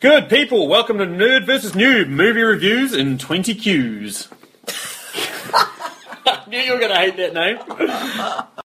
Good 0.00 0.28
people, 0.28 0.68
welcome 0.68 0.98
to 0.98 1.06
Nerd 1.06 1.44
vs. 1.44 1.72
Noob 1.72 2.08
movie 2.08 2.42
reviews 2.42 2.94
in 2.94 3.18
20 3.18 3.52
Qs. 3.56 4.28
I 6.24 6.44
knew 6.46 6.60
you 6.60 6.72
were 6.74 6.78
going 6.78 6.92
to 6.92 6.98
hate 6.98 7.16
that 7.16 7.34
name. 7.34 8.62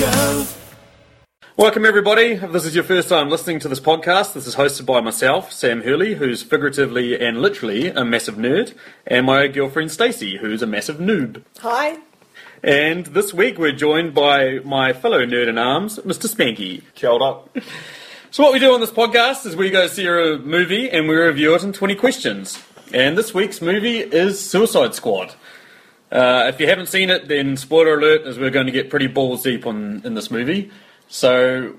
Show. 0.00 0.46
Welcome 1.58 1.84
everybody. 1.84 2.32
If 2.32 2.52
this 2.52 2.64
is 2.64 2.74
your 2.74 2.84
first 2.84 3.10
time 3.10 3.28
listening 3.28 3.58
to 3.60 3.68
this 3.68 3.80
podcast, 3.80 4.32
this 4.32 4.46
is 4.46 4.54
hosted 4.54 4.86
by 4.86 5.02
myself, 5.02 5.52
Sam 5.52 5.82
Hurley, 5.82 6.14
who's 6.14 6.42
figuratively 6.42 7.20
and 7.20 7.42
literally 7.42 7.88
a 7.88 8.02
massive 8.02 8.36
nerd, 8.36 8.74
and 9.06 9.26
my 9.26 9.46
girlfriend 9.46 9.92
Stacey, 9.92 10.38
who's 10.38 10.62
a 10.62 10.66
massive 10.66 10.96
noob. 10.96 11.42
Hi. 11.58 11.98
And 12.62 13.04
this 13.08 13.34
week 13.34 13.58
we're 13.58 13.72
joined 13.72 14.14
by 14.14 14.60
my 14.64 14.94
fellow 14.94 15.26
nerd 15.26 15.48
in 15.48 15.58
arms, 15.58 15.98
Mr. 15.98 16.34
Spanky. 16.34 16.82
Killed 16.94 17.20
up. 17.20 17.54
So 18.30 18.42
what 18.42 18.54
we 18.54 18.58
do 18.58 18.72
on 18.72 18.80
this 18.80 18.92
podcast 18.92 19.44
is 19.44 19.54
we 19.54 19.68
go 19.68 19.86
see 19.86 20.06
a 20.06 20.38
movie 20.38 20.88
and 20.88 21.10
we 21.10 21.14
review 21.14 21.54
it 21.54 21.62
in 21.62 21.74
20 21.74 21.94
questions. 21.96 22.58
And 22.94 23.18
this 23.18 23.34
week's 23.34 23.60
movie 23.60 23.98
is 23.98 24.40
Suicide 24.40 24.94
Squad. 24.94 25.34
Uh, 26.10 26.46
if 26.48 26.60
you 26.60 26.66
haven't 26.66 26.86
seen 26.86 27.08
it, 27.10 27.28
then 27.28 27.56
spoiler 27.56 27.98
alert, 27.98 28.22
as 28.22 28.38
we're 28.38 28.50
going 28.50 28.66
to 28.66 28.72
get 28.72 28.90
pretty 28.90 29.06
balls 29.06 29.42
deep 29.42 29.66
on 29.66 30.02
in 30.04 30.14
this 30.14 30.30
movie. 30.30 30.70
So 31.08 31.74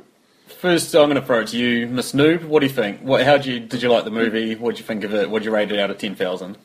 first, 0.48 0.96
I'm 0.96 1.10
going 1.10 1.20
to 1.20 1.26
throw 1.26 1.42
it 1.42 1.50
to 1.50 1.58
you, 1.58 1.88
Miss 1.88 2.14
Noob. 2.14 2.46
What 2.46 2.62
do 2.62 2.66
you 2.66 2.72
think? 2.72 3.02
What, 3.02 3.24
how 3.24 3.38
did 3.38 3.46
you 3.46 3.60
did 3.60 3.82
you 3.82 3.90
like 3.90 4.06
the 4.06 4.12
movie? 4.12 4.56
What 4.56 4.72
did 4.72 4.80
you 4.80 4.86
think 4.86 5.04
of 5.04 5.14
it? 5.14 5.30
What 5.30 5.40
did 5.40 5.46
you 5.46 5.54
rate 5.54 5.72
it 5.72 5.80
out 5.80 5.90
of 5.90 5.98
10,000? 5.98 6.58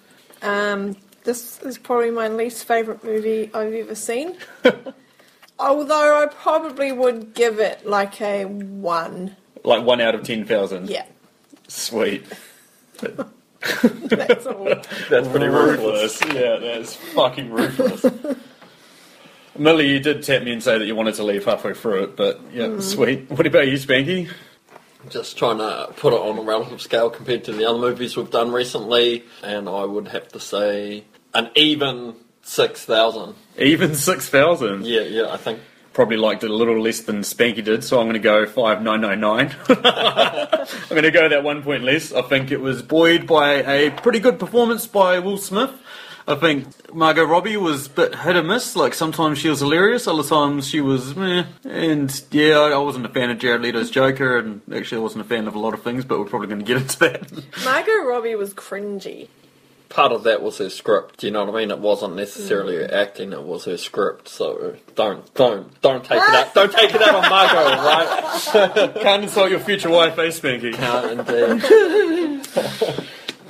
Um, 0.42 0.96
this 1.24 1.60
is 1.62 1.78
probably 1.78 2.10
my 2.10 2.28
least 2.28 2.64
favourite 2.64 3.02
movie 3.02 3.50
I've 3.52 3.72
ever 3.72 3.94
seen. 3.94 4.36
Although 5.58 6.22
I 6.22 6.26
probably 6.26 6.92
would 6.92 7.34
give 7.34 7.58
it 7.58 7.86
like 7.86 8.20
a 8.20 8.44
one. 8.44 9.34
Like 9.64 9.84
one 9.84 10.00
out 10.00 10.14
of 10.14 10.22
10,000. 10.22 10.88
Yeah, 10.88 11.06
Sweet. 11.68 12.24
that's. 13.82 14.44
That's 15.08 15.28
pretty 15.28 15.46
ruthless. 15.46 16.22
Ruthless. 16.22 16.34
Yeah, 16.34 16.56
that's 16.58 16.94
fucking 16.96 17.50
ruthless. 17.50 18.06
Millie, 19.58 19.88
you 19.88 20.00
did 20.00 20.22
tap 20.22 20.42
me 20.42 20.52
and 20.52 20.62
say 20.62 20.78
that 20.78 20.84
you 20.84 20.94
wanted 20.94 21.14
to 21.14 21.22
leave 21.22 21.44
halfway 21.44 21.72
through 21.74 22.04
it, 22.04 22.16
but 22.16 22.40
yeah, 22.52 22.78
sweet. 22.80 23.30
What 23.30 23.46
about 23.46 23.68
you, 23.68 23.74
Spanky? 23.74 24.30
Just 25.08 25.38
trying 25.38 25.58
to 25.58 25.92
put 25.96 26.12
it 26.12 26.20
on 26.20 26.36
a 26.38 26.42
relative 26.42 26.82
scale 26.82 27.08
compared 27.10 27.44
to 27.44 27.52
the 27.52 27.64
other 27.64 27.78
movies 27.78 28.16
we've 28.16 28.30
done 28.30 28.52
recently, 28.52 29.24
and 29.42 29.68
I 29.68 29.84
would 29.84 30.08
have 30.08 30.28
to 30.28 30.40
say 30.40 31.04
an 31.32 31.50
even 31.54 32.16
6,000. 32.42 33.34
Even 33.58 33.94
6,000. 33.94 34.84
Yeah, 34.84 35.02
yeah, 35.02 35.32
I 35.32 35.36
think. 35.36 35.60
Probably 35.96 36.18
liked 36.18 36.44
it 36.44 36.50
a 36.50 36.54
little 36.54 36.78
less 36.78 37.00
than 37.00 37.22
Spanky 37.22 37.64
did, 37.64 37.82
so 37.82 37.98
I'm 37.98 38.04
going 38.04 38.12
to 38.12 38.18
go 38.18 38.44
5999. 38.44 39.56
I'm 40.68 40.88
going 40.90 41.04
to 41.04 41.10
go 41.10 41.26
that 41.26 41.42
one 41.42 41.62
point 41.62 41.84
less. 41.84 42.12
I 42.12 42.20
think 42.20 42.50
it 42.50 42.60
was 42.60 42.82
buoyed 42.82 43.26
by 43.26 43.62
a 43.62 43.90
pretty 43.90 44.18
good 44.18 44.38
performance 44.38 44.86
by 44.86 45.20
Will 45.20 45.38
Smith. 45.38 45.70
I 46.28 46.34
think 46.34 46.92
Margot 46.94 47.24
Robbie 47.24 47.56
was 47.56 47.86
a 47.86 47.88
bit 47.90 48.14
hit 48.14 48.36
or 48.36 48.42
miss. 48.42 48.76
Like 48.76 48.92
sometimes 48.92 49.38
she 49.38 49.48
was 49.48 49.60
hilarious, 49.60 50.06
other 50.06 50.22
times 50.22 50.68
she 50.68 50.82
was 50.82 51.16
meh. 51.16 51.46
And 51.64 52.22
yeah, 52.30 52.58
I 52.58 52.76
wasn't 52.76 53.06
a 53.06 53.08
fan 53.08 53.30
of 53.30 53.38
Jared 53.38 53.62
Leto's 53.62 53.90
Joker, 53.90 54.36
and 54.36 54.60
actually 54.74 54.98
I 54.98 55.02
wasn't 55.02 55.24
a 55.24 55.28
fan 55.28 55.48
of 55.48 55.54
a 55.54 55.58
lot 55.58 55.72
of 55.72 55.82
things, 55.82 56.04
but 56.04 56.18
we're 56.18 56.26
probably 56.26 56.48
going 56.48 56.58
to 56.58 56.66
get 56.66 56.76
into 56.76 56.98
that. 56.98 57.64
Margot 57.64 58.04
Robbie 58.04 58.34
was 58.34 58.52
cringy. 58.52 59.28
Part 59.88 60.12
of 60.12 60.24
that 60.24 60.42
was 60.42 60.58
her 60.58 60.68
script, 60.68 61.22
you 61.22 61.30
know 61.30 61.44
what 61.44 61.54
I 61.54 61.58
mean? 61.60 61.70
It 61.70 61.78
wasn't 61.78 62.16
necessarily 62.16 62.76
her 62.76 62.92
acting, 62.92 63.32
it 63.32 63.42
was 63.42 63.64
her 63.66 63.76
script, 63.76 64.28
so 64.28 64.76
don't, 64.94 65.32
don't, 65.34 65.80
don't 65.80 66.04
take 66.04 66.20
it 66.20 66.34
out, 66.34 66.54
don't 66.54 66.72
take 66.72 66.94
it 66.94 67.02
out 67.02 67.14
on 67.14 67.30
Margot, 67.30 67.54
right? 67.82 68.94
Can't 69.00 69.22
insult 69.22 69.50
your 69.50 69.60
future 69.60 69.90
wife, 69.90 70.18
eh, 70.18 70.28
Spanky? 70.28 70.74
Can't 70.74 71.20
indeed. 71.30 73.06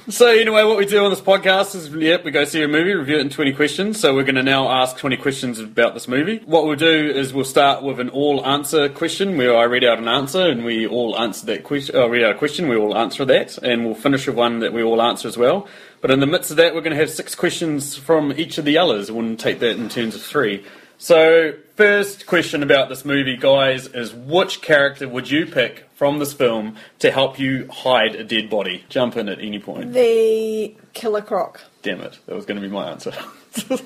So 0.09 0.29
anyway, 0.29 0.63
what 0.63 0.77
we 0.77 0.87
do 0.87 1.05
on 1.05 1.11
this 1.11 1.21
podcast 1.21 1.75
is, 1.75 1.89
yep, 1.89 2.25
we 2.25 2.31
go 2.31 2.45
see 2.45 2.63
a 2.63 2.69
movie, 2.69 2.95
review 2.95 3.17
it 3.17 3.23
in 3.23 3.29
20 3.29 3.53
questions. 3.55 3.99
So 3.99 4.15
we're 4.15 4.23
going 4.23 4.37
to 4.37 4.43
now 4.45 4.71
ask 4.71 4.97
20 4.97 5.17
questions 5.17 5.59
about 5.59 5.95
this 5.95 6.07
movie. 6.07 6.43
What 6.47 6.65
we'll 6.65 6.77
do 6.77 7.11
is 7.11 7.35
we'll 7.35 7.45
start 7.45 7.83
with 7.83 7.99
an 7.99 8.11
all-answer 8.11 8.89
question, 8.91 9.37
where 9.37 9.57
I 9.57 9.65
read 9.65 9.83
out 9.83 9.99
an 9.99 10.07
answer 10.07 10.49
and 10.49 10.65
we 10.65 10.87
all 10.87 11.19
answer 11.19 11.47
that 11.47 11.65
question. 11.65 11.97
Uh, 11.97 12.07
read 12.07 12.23
out 12.23 12.37
a 12.37 12.39
question, 12.39 12.69
we 12.69 12.77
all 12.77 12.97
answer 12.97 13.25
that, 13.25 13.59
and 13.59 13.85
we'll 13.85 13.97
finish 13.97 14.29
with 14.29 14.37
one 14.37 14.61
that 14.61 14.73
we 14.73 14.81
all 14.81 15.03
answer 15.03 15.27
as 15.27 15.37
well. 15.37 15.67
But 16.01 16.11
in 16.11 16.21
the 16.21 16.27
midst 16.27 16.51
of 16.51 16.57
that, 16.59 16.75
we're 16.75 16.83
going 16.83 16.95
to 16.95 17.01
have 17.01 17.11
six 17.11 17.35
questions 17.35 17.97
from 17.97 18.33
each 18.33 18.59
of 18.59 18.65
the 18.65 18.79
others. 18.79 19.11
We'll 19.11 19.37
take 19.37 19.61
that 19.61 19.77
in 19.77 19.89
terms 19.89 20.15
of 20.15 20.23
three. 20.23 20.65
So 20.99 21.55
first 21.75 22.27
question 22.27 22.63
about 22.63 22.89
this 22.89 23.05
movie, 23.05 23.37
guys, 23.37 23.87
is 23.89 24.15
which 24.15 24.63
character 24.63 25.09
would 25.09 25.31
you 25.31 25.47
pick 25.47 25.89
from 25.95 26.19
this 26.19 26.33
film 26.33 26.77
to 27.01 27.11
help 27.11 27.39
you 27.39 27.69
hide 27.71 28.15
a 28.15 28.25
dead 28.25 28.49
body? 28.49 28.85
Jump 28.89 29.17
in 29.17 29.29
at 29.29 29.39
any 29.41 29.59
point. 29.59 29.93
The 29.93 30.75
Killer 30.95 31.21
Croc. 31.23 31.61
Damn 31.83 32.01
it, 32.01 32.19
that 32.27 32.35
was 32.35 32.47
going 32.47 32.61
to 32.61 32.67
be 32.67 32.73
my 32.73 32.91
answer. 32.91 33.13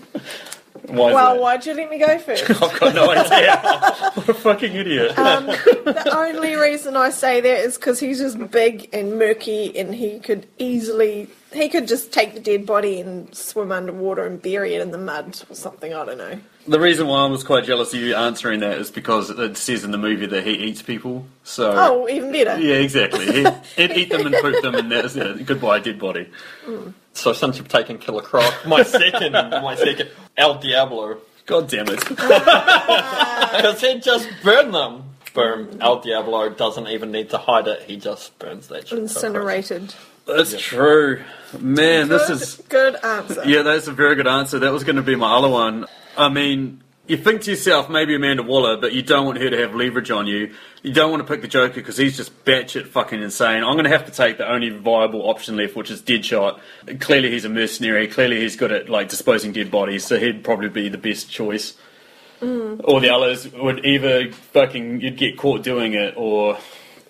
Why 0.87 1.13
Well, 1.13 1.35
that? 1.35 1.41
why'd 1.43 1.67
you 1.67 1.75
let 1.75 1.91
me 1.91 1.99
go 1.99 2.19
first? 2.19 2.49
I've 2.63 2.81
got 2.81 2.95
no 2.95 3.11
idea. 3.11 3.57
what 4.15 4.29
a 4.29 4.35
fucking 4.35 4.73
idiot. 4.75 5.19
Um, 5.19 5.47
the 5.47 6.13
only 6.17 6.55
reason 6.55 6.97
I 6.97 7.11
say 7.11 7.41
that 7.41 7.59
is 7.65 7.77
because 7.77 7.99
he's 8.01 8.19
just 8.21 8.51
big 8.51 8.89
and 8.93 9.19
murky, 9.19 9.77
and 9.77 9.95
he 9.95 10.21
could 10.21 10.47
easily 10.59 11.29
he 11.53 11.69
could 11.69 11.89
just 11.89 12.13
take 12.13 12.35
the 12.35 12.41
dead 12.41 12.67
body 12.67 13.01
and 13.01 13.35
swim 13.35 13.73
underwater 13.73 14.25
and 14.27 14.41
bury 14.41 14.75
it 14.75 14.81
in 14.81 14.91
the 14.91 14.99
mud 14.99 15.41
or 15.51 15.55
something. 15.55 15.93
I 15.95 16.05
don't 16.05 16.19
know. 16.19 16.39
the 16.69 16.79
reason 16.81 17.07
why 17.07 17.25
I 17.25 17.27
was 17.27 17.43
quite 17.45 17.65
jealous 17.65 17.93
of 17.95 18.01
you 18.01 18.15
answering 18.15 18.61
that 18.61 18.79
is 18.79 18.91
because 18.91 19.31
it 19.31 19.57
says 19.57 19.83
in 19.85 19.91
the 19.91 19.99
movie 19.99 20.27
that 20.27 20.45
he 20.47 20.53
eats 20.53 20.83
people. 20.83 21.27
So 21.45 21.73
Oh, 21.77 22.09
even 22.09 22.31
better. 22.33 22.59
yeah, 22.61 22.77
exactly. 22.77 23.27
He'd, 23.27 23.53
he'd 23.77 23.91
eat 23.93 24.11
them 24.11 24.27
and 24.27 24.35
poop 24.37 24.63
them, 24.63 24.75
and 24.75 24.91
that's 24.93 25.17
it. 25.17 25.45
Goodbye, 25.47 25.81
dead 25.81 25.99
body. 25.99 26.29
So 27.13 27.33
since 27.33 27.59
you've 27.59 27.69
taken 27.69 27.99
Killer 27.99 28.23
Croc, 28.23 28.55
my 28.67 28.83
second, 28.83 29.33
my 29.33 29.75
second, 29.75 30.11
El 30.37 30.55
Diablo. 30.59 31.19
God 31.47 31.69
damn 31.69 31.89
it. 31.89 32.03
Ah. 32.19 33.51
Because 33.57 33.81
he'd 33.81 34.03
just 34.03 34.29
burn 34.45 34.71
them. 34.71 35.03
Boom. 35.35 35.79
El 35.81 36.01
Diablo 36.01 36.51
doesn't 36.51 36.87
even 36.89 37.11
need 37.11 37.31
to 37.31 37.39
hide 37.39 37.67
it, 37.67 37.83
he 37.83 37.97
just 37.97 38.39
burns 38.39 38.69
that 38.69 38.87
shit. 38.89 38.99
Incinerated. 38.99 39.95
That's 40.37 40.61
true. 40.61 41.23
Man, 41.59 42.09
this 42.09 42.31
is 42.31 42.63
good 42.69 42.97
answer. 43.05 43.43
Yeah, 43.45 43.63
that's 43.63 43.89
a 43.89 43.93
very 43.93 44.15
good 44.15 44.27
answer. 44.27 44.59
That 44.61 44.73
was 44.73 44.85
going 44.85 44.97
to 44.97 45.03
be 45.03 45.17
my 45.17 45.37
other 45.37 45.49
one. 45.49 45.87
I 46.17 46.29
mean, 46.29 46.83
you 47.07 47.17
think 47.17 47.43
to 47.43 47.51
yourself, 47.51 47.91
maybe 47.91 48.15
Amanda 48.15 48.45
Waller, 48.45 48.77
but 48.77 48.93
you 48.93 49.03
don't 49.03 49.27
want 49.27 49.39
her 49.39 49.51
to 49.51 49.59
have 49.59 49.75
leverage 49.75 50.13
on 50.13 50.29
you. 50.29 50.55
You 50.83 50.93
don't 50.93 51.11
want 51.11 51.27
to 51.27 51.31
pick 51.31 51.43
the 51.43 51.49
Joker 51.49 51.75
because 51.75 51.97
he's 51.97 52.17
just 52.17 52.45
batshit 52.45 52.87
fucking 52.87 53.21
insane. 53.21 53.65
I'm 53.65 53.75
going 53.75 53.85
to 53.85 53.91
have 53.91 54.07
to 54.07 54.13
take 54.13 54.39
the 54.39 54.49
only 54.49 54.69
viable 54.71 55.29
option 55.29 55.57
left, 55.57 55.75
which 55.75 55.91
is 55.91 56.03
Deadshot. 56.03 56.61
Clearly, 57.01 57.33
he's 57.33 57.45
a 57.45 57.49
mercenary. 57.49 58.07
Clearly, 58.07 58.41
he's 58.41 58.55
good 58.55 58.71
at 58.71 58.89
like 58.89 59.09
disposing 59.09 59.51
dead 59.51 59.73
bodies, 59.73 60.05
so 60.05 60.19
he'd 60.21 60.45
probably 60.45 60.69
be 60.69 60.89
the 60.89 60.99
best 60.99 61.29
choice. 61.29 61.77
Mm. 62.41 62.81
Or 62.85 63.01
the 63.01 63.11
others 63.11 63.53
would 63.53 63.85
either 63.85 64.31
fucking 64.31 65.01
you'd 65.01 65.17
get 65.17 65.37
caught 65.37 65.65
doing 65.65 65.95
it, 65.95 66.15
or 66.17 66.59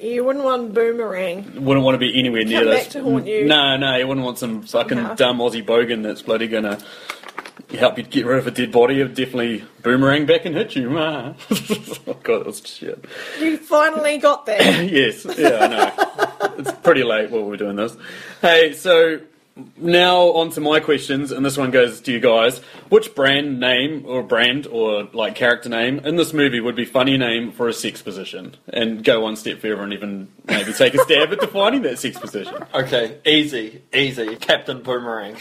You 0.01 0.25
wouldn't 0.25 0.45
want 0.45 0.73
boomerang. 0.75 1.65
wouldn't 1.65 1.85
want 1.85 1.95
to 1.95 1.99
be 1.99 2.19
anywhere 2.19 2.45
near 2.45 2.61
Come 2.61 2.69
those. 2.69 2.79
back 2.85 2.89
to 2.91 3.03
haunt 3.03 3.27
you. 3.27 3.45
No, 3.45 3.77
no, 3.77 3.97
you 3.97 4.07
wouldn't 4.07 4.25
want 4.25 4.39
some 4.39 4.63
fucking 4.63 4.97
Somehow. 4.99 5.15
dumb 5.15 5.39
Aussie 5.39 5.65
bogan 5.65 6.03
that's 6.03 6.23
bloody 6.23 6.49
gonna 6.49 6.79
help 7.79 7.99
you 7.99 8.05
get 8.05 8.27
rid 8.27 8.39
of 8.39 8.47
a 8.47 8.51
dead 8.51 8.73
body. 8.73 9.01
It'd 9.01 9.15
definitely 9.15 9.65
boomerang 9.83 10.27
back 10.27 10.45
and 10.45 10.55
hit 10.57 10.75
you. 10.75 10.97
Ah. 10.99 11.35
oh 11.51 12.17
god, 12.23 12.41
that 12.41 12.47
was 12.47 12.63
shit. 12.67 13.05
You 13.39 13.57
finally 13.59 14.19
got 14.19 14.47
there. 14.47 14.83
yes, 14.85 15.27
yeah, 15.39 15.59
I 15.61 15.67
know. 15.69 16.55
it's 16.59 16.73
pretty 16.73 17.03
late 17.03 17.31
while 17.31 17.43
we're 17.45 17.57
doing 17.57 17.77
this. 17.77 17.97
Hey, 18.41 18.73
so 18.73 19.21
now 19.77 20.33
on 20.33 20.51
to 20.51 20.61
my 20.61 20.81
questions, 20.81 21.33
and 21.33 21.45
this 21.45 21.57
one 21.57 21.71
goes 21.71 22.01
to 22.03 22.13
you 22.13 22.21
guys. 22.21 22.59
Which 22.89 23.15
brand 23.15 23.61
name 23.61 24.05
or 24.07 24.23
brand 24.23 24.67
or 24.67 25.05
like 25.13 25.35
character 25.35 25.69
name 25.69 26.01
in 26.01 26.17
this 26.17 26.33
movie 26.33 26.61
would 26.61 26.77
be 26.77 26.85
funny 26.85 27.17
name 27.17 27.53
for 27.53 27.69
a 27.69 27.73
sex 27.73 28.03
position? 28.03 28.57
And 28.69 29.05
go 29.05 29.21
one 29.21 29.37
step 29.37 29.61
further 29.61 29.83
and 29.83 29.93
even 29.93 30.29
maybe 30.47 30.73
take 30.73 30.95
a 30.95 30.99
stab 30.99 31.33
at 31.33 31.41
defining 31.41 31.83
that 31.83 31.99
sex 31.99 32.19
position. 32.19 32.57
Okay, 32.75 33.19
easy, 33.25 33.83
easy. 33.93 34.37
Captain 34.37 34.83
Boomerang. 34.83 35.37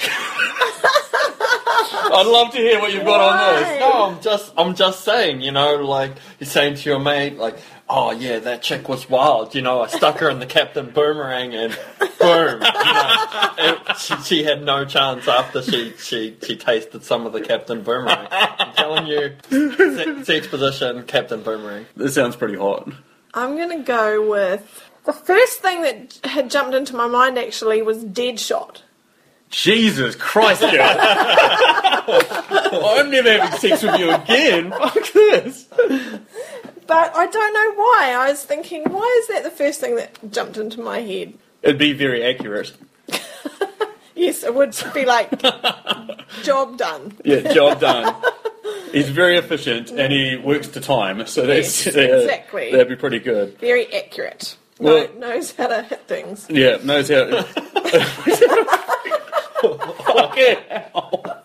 I'd 1.91 2.25
love 2.25 2.51
to 2.51 2.57
hear 2.57 2.79
what 2.79 2.93
you've 2.93 3.05
got 3.05 3.19
on 3.21 3.61
this. 3.61 3.79
No, 3.79 4.05
I'm 4.05 4.21
just, 4.21 4.53
I'm 4.57 4.75
just 4.75 5.03
saying, 5.03 5.41
you 5.41 5.51
know, 5.51 5.75
like 5.75 6.13
you're 6.39 6.47
saying 6.47 6.75
to 6.75 6.89
your 6.89 6.99
mate, 6.99 7.37
like, 7.37 7.57
oh 7.89 8.11
yeah, 8.11 8.39
that 8.39 8.61
chick 8.61 8.87
was 8.87 9.09
wild, 9.09 9.55
you 9.55 9.61
know, 9.61 9.81
I 9.81 9.87
stuck 9.87 10.19
her 10.19 10.29
in 10.29 10.39
the 10.39 10.45
Captain 10.45 10.91
Boomerang 10.91 11.55
and 11.55 11.77
boom, 12.19 12.61
you 12.61 12.93
know, 12.93 13.51
it, 13.57 13.97
she, 13.97 14.15
she 14.17 14.43
had 14.43 14.63
no 14.63 14.85
chance 14.85 15.27
after 15.27 15.63
she, 15.63 15.93
she, 15.97 16.37
she 16.43 16.55
tasted 16.55 17.03
some 17.03 17.25
of 17.25 17.33
the 17.33 17.41
Captain 17.41 17.81
Boomerang. 17.81 18.27
I'm 18.31 18.73
telling 18.73 19.07
you, 19.07 19.35
se- 19.49 20.23
sex 20.23 20.47
position, 20.47 21.03
Captain 21.03 21.41
Boomerang. 21.41 21.87
This 21.95 22.13
sounds 22.13 22.35
pretty 22.35 22.57
hot. 22.57 22.89
I'm 23.33 23.57
gonna 23.57 23.83
go 23.83 24.29
with 24.29 24.89
the 25.05 25.13
first 25.13 25.59
thing 25.59 25.81
that 25.81 26.19
had 26.23 26.51
jumped 26.51 26.75
into 26.75 26.95
my 26.95 27.07
mind 27.07 27.39
actually 27.39 27.81
was 27.81 28.03
Deadshot. 28.03 28.81
Jesus 29.49 30.15
Christ, 30.15 30.61
girl. 30.61 30.71
I'm 32.85 33.09
never 33.09 33.31
having 33.31 33.59
sex 33.59 33.81
with 33.81 33.99
you 33.99 34.11
again. 34.11 34.69
Fuck 34.69 35.11
this. 35.11 35.65
But 36.89 37.15
I 37.15 37.27
don't 37.27 37.53
know 37.53 37.73
why. 37.75 38.13
I 38.17 38.29
was 38.31 38.43
thinking, 38.43 38.83
why 38.91 39.17
is 39.21 39.27
that 39.27 39.43
the 39.43 39.51
first 39.51 39.79
thing 39.79 39.95
that 39.95 40.31
jumped 40.31 40.57
into 40.57 40.81
my 40.81 40.99
head? 41.01 41.35
It'd 41.61 41.77
be 41.77 41.93
very 41.93 42.23
accurate. 42.23 42.73
Yes, 44.15 44.43
it 44.43 44.53
would 44.53 44.75
be 44.93 45.05
like 45.05 45.29
job 46.43 46.77
done. 46.77 47.13
Yeah, 47.23 47.53
job 47.53 47.79
done. 47.87 48.13
He's 48.91 49.07
very 49.07 49.37
efficient 49.37 49.91
and 49.91 50.11
he 50.11 50.35
works 50.35 50.67
to 50.69 50.81
time, 50.81 51.25
so 51.25 51.45
that's 51.47 51.85
Yes, 51.85 51.95
yeah, 51.95 52.01
exactly. 52.03 52.71
That'd 52.73 52.89
be 52.89 52.97
pretty 52.97 53.19
good. 53.19 53.57
Very 53.59 53.87
accurate. 53.93 54.57
Well- 54.77 55.07
Know- 55.13 55.29
knows 55.29 55.53
how 55.55 55.67
to 55.67 55.83
hit 55.83 56.01
things. 56.09 56.47
Yeah, 56.49 56.79
knows 56.83 57.07
how. 57.07 57.43
Fucking 59.63 60.57
hell. 60.67 61.38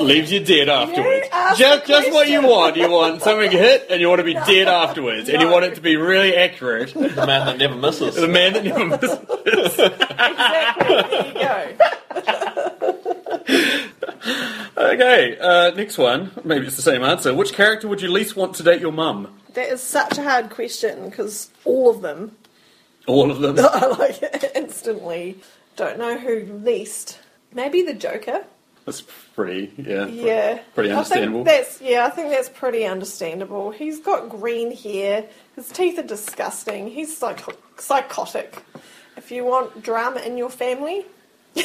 Leaves 0.00 0.30
you 0.32 0.40
dead 0.44 0.68
afterwards. 0.68 1.26
asked 1.32 1.58
Just, 1.58 1.86
just 1.86 2.12
what 2.12 2.28
you 2.28 2.42
want. 2.42 2.76
You 2.76 2.90
want 2.90 3.22
something 3.22 3.50
hit, 3.50 3.86
and 3.90 4.00
you 4.00 4.08
want 4.08 4.18
to 4.20 4.24
be 4.24 4.34
dead 4.34 4.68
afterwards, 4.68 5.28
and 5.28 5.40
you 5.40 5.48
want 5.48 5.64
it 5.64 5.74
to 5.76 5.80
be 5.80 5.96
really 5.96 6.34
accurate. 6.36 6.92
The 6.94 7.26
man 7.26 7.46
that 7.46 7.58
never 7.58 7.74
misses. 7.74 8.14
The 8.16 8.28
man 8.28 8.52
that 8.54 8.64
never 8.64 8.84
misses. 8.86 9.18
Exactly. 9.46 10.96
There 10.96 11.28
you 11.28 11.34
go. 11.78 11.88
Okay, 14.76 15.36
uh, 15.38 15.70
next 15.74 15.98
one. 15.98 16.30
Maybe 16.44 16.66
it's 16.66 16.76
the 16.76 16.82
same 16.82 17.02
answer. 17.02 17.34
Which 17.34 17.52
character 17.52 17.88
would 17.88 18.00
you 18.00 18.08
least 18.10 18.36
want 18.36 18.54
to 18.56 18.62
date 18.62 18.80
your 18.80 18.92
mum? 18.92 19.34
That 19.54 19.68
is 19.70 19.82
such 19.82 20.18
a 20.18 20.22
hard 20.22 20.50
question 20.50 21.08
because 21.10 21.50
all 21.64 21.90
of 21.90 22.00
them 22.02 22.36
All 23.06 23.30
of 23.30 23.40
them. 23.40 23.56
I 23.58 23.86
like 23.98 24.22
it 24.22 24.52
instantly. 24.54 25.38
Don't 25.76 25.98
know 25.98 26.16
who 26.18 26.44
least. 26.62 27.18
Maybe 27.52 27.82
the 27.82 27.94
Joker. 27.94 28.44
That's 28.88 29.02
pretty, 29.02 29.70
yeah. 29.76 30.06
Yeah, 30.06 30.60
Pretty 30.74 30.90
I 30.90 30.94
understandable. 30.94 31.44
think 31.44 31.58
that's 31.58 31.78
yeah. 31.82 32.06
I 32.06 32.08
think 32.08 32.30
that's 32.30 32.48
pretty 32.48 32.86
understandable. 32.86 33.70
He's 33.70 34.00
got 34.00 34.30
green 34.30 34.74
hair. 34.74 35.26
His 35.56 35.68
teeth 35.68 35.98
are 35.98 36.02
disgusting. 36.02 36.88
He's 36.88 37.14
psycho- 37.14 37.52
psychotic. 37.76 38.64
If 39.18 39.30
you 39.30 39.44
want 39.44 39.82
drama 39.82 40.20
in 40.20 40.38
your 40.38 40.48
family, 40.48 41.04
The 41.54 41.60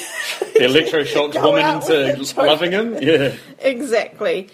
electroshocked 0.60 1.31
Go 1.42 1.44
woman 1.52 1.62
out 1.64 1.90
into 1.90 2.36
loving 2.44 2.74
him? 2.74 3.02
Yeah. 3.02 3.36
exactly. 3.60 4.50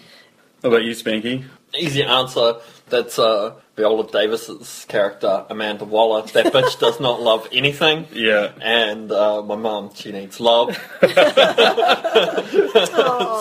How 0.62 0.68
about 0.68 0.84
you, 0.84 0.92
Spanky? 0.92 1.44
Easy 1.76 2.04
answer. 2.04 2.54
That's 2.90 3.18
uh, 3.18 3.54
Viola 3.76 4.06
Davis's 4.10 4.84
character, 4.88 5.46
Amanda 5.48 5.84
Waller. 5.84 6.22
That 6.28 6.52
bitch 6.52 6.78
does 6.80 7.00
not 7.00 7.22
love 7.22 7.48
anything. 7.52 8.06
Yeah. 8.12 8.52
And 8.60 9.10
uh, 9.12 9.42
my 9.42 9.56
mom, 9.56 9.94
she 9.94 10.12
needs 10.12 10.40
love. 10.40 10.76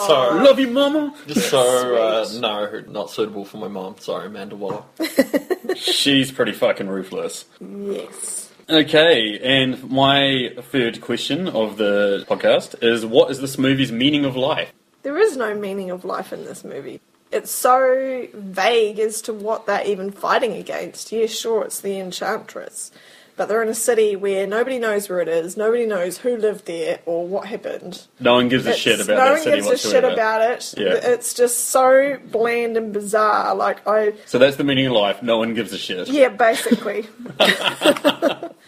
So, 0.09 0.31
Love 0.43 0.59
you, 0.59 0.67
mama. 0.67 1.13
so 1.33 1.95
uh, 1.95 2.27
no, 2.39 2.83
not 2.87 3.11
suitable 3.11 3.45
for 3.45 3.57
my 3.57 3.67
mom. 3.67 3.97
Sorry, 3.99 4.25
Amanda 4.27 4.55
Waller. 4.55 4.83
She's 5.75 6.31
pretty 6.31 6.51
fucking 6.53 6.87
ruthless. 6.87 7.45
yes. 7.59 8.51
Okay, 8.69 9.39
and 9.39 9.89
my 9.89 10.53
third 10.71 11.01
question 11.01 11.47
of 11.47 11.77
the 11.77 12.25
podcast 12.27 12.81
is 12.83 13.05
what 13.05 13.29
is 13.31 13.39
this 13.39 13.57
movie's 13.57 13.91
meaning 13.91 14.25
of 14.25 14.35
life? 14.35 14.71
There 15.03 15.17
is 15.17 15.37
no 15.37 15.53
meaning 15.55 15.91
of 15.91 16.05
life 16.05 16.31
in 16.33 16.45
this 16.45 16.63
movie. 16.63 17.01
It's 17.31 17.51
so 17.51 18.27
vague 18.33 18.99
as 18.99 19.21
to 19.23 19.33
what 19.33 19.65
they're 19.67 19.85
even 19.85 20.11
fighting 20.11 20.53
against. 20.53 21.11
Yeah, 21.11 21.27
sure, 21.27 21.63
it's 21.65 21.79
the 21.79 21.99
Enchantress. 21.99 22.91
But 23.37 23.47
they're 23.47 23.61
in 23.63 23.69
a 23.69 23.73
city 23.75 24.15
where 24.17 24.45
nobody 24.45 24.79
knows 24.79 25.07
where 25.07 25.21
it 25.21 25.29
is, 25.29 25.55
nobody 25.55 25.85
knows 25.85 26.17
who 26.17 26.35
lived 26.35 26.65
there 26.65 26.99
or 27.05 27.25
what 27.25 27.45
happened. 27.47 28.05
No 28.19 28.33
one 28.33 28.49
gives 28.49 28.65
a 28.65 28.69
It's- 28.71 28.81
shit 28.81 28.99
about 28.99 29.11
it. 29.13 29.15
no 29.15 29.23
that 29.25 29.31
one 29.31 29.41
city 29.43 29.61
gives 29.61 29.85
a 29.85 29.89
shit 29.89 30.03
about 30.03 30.41
it. 30.51 30.73
Yeah. 30.75 30.93
It's 31.11 31.33
just 31.33 31.69
so 31.69 32.17
bland 32.31 32.75
and 32.75 32.91
bizarre. 32.91 33.55
Like 33.55 33.87
I, 33.87 34.15
So 34.25 34.39
that's 34.39 34.57
the 34.57 34.65
meaning 34.65 34.87
of 34.87 34.91
life. 34.93 35.21
No 35.23 35.37
one 35.37 35.53
gives 35.53 35.71
a 35.71 35.77
shit. 35.77 36.09
yeah, 36.09 36.27
basically. 36.29 37.07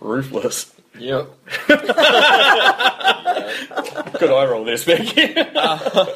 Ruthless. 0.00 0.74
Yep. 0.98 1.30
Good 1.68 1.90
eye 4.30 4.44
roll 4.46 4.64
there, 4.64 4.74
Spanky. 4.76 5.36
Uh-huh. 5.56 6.06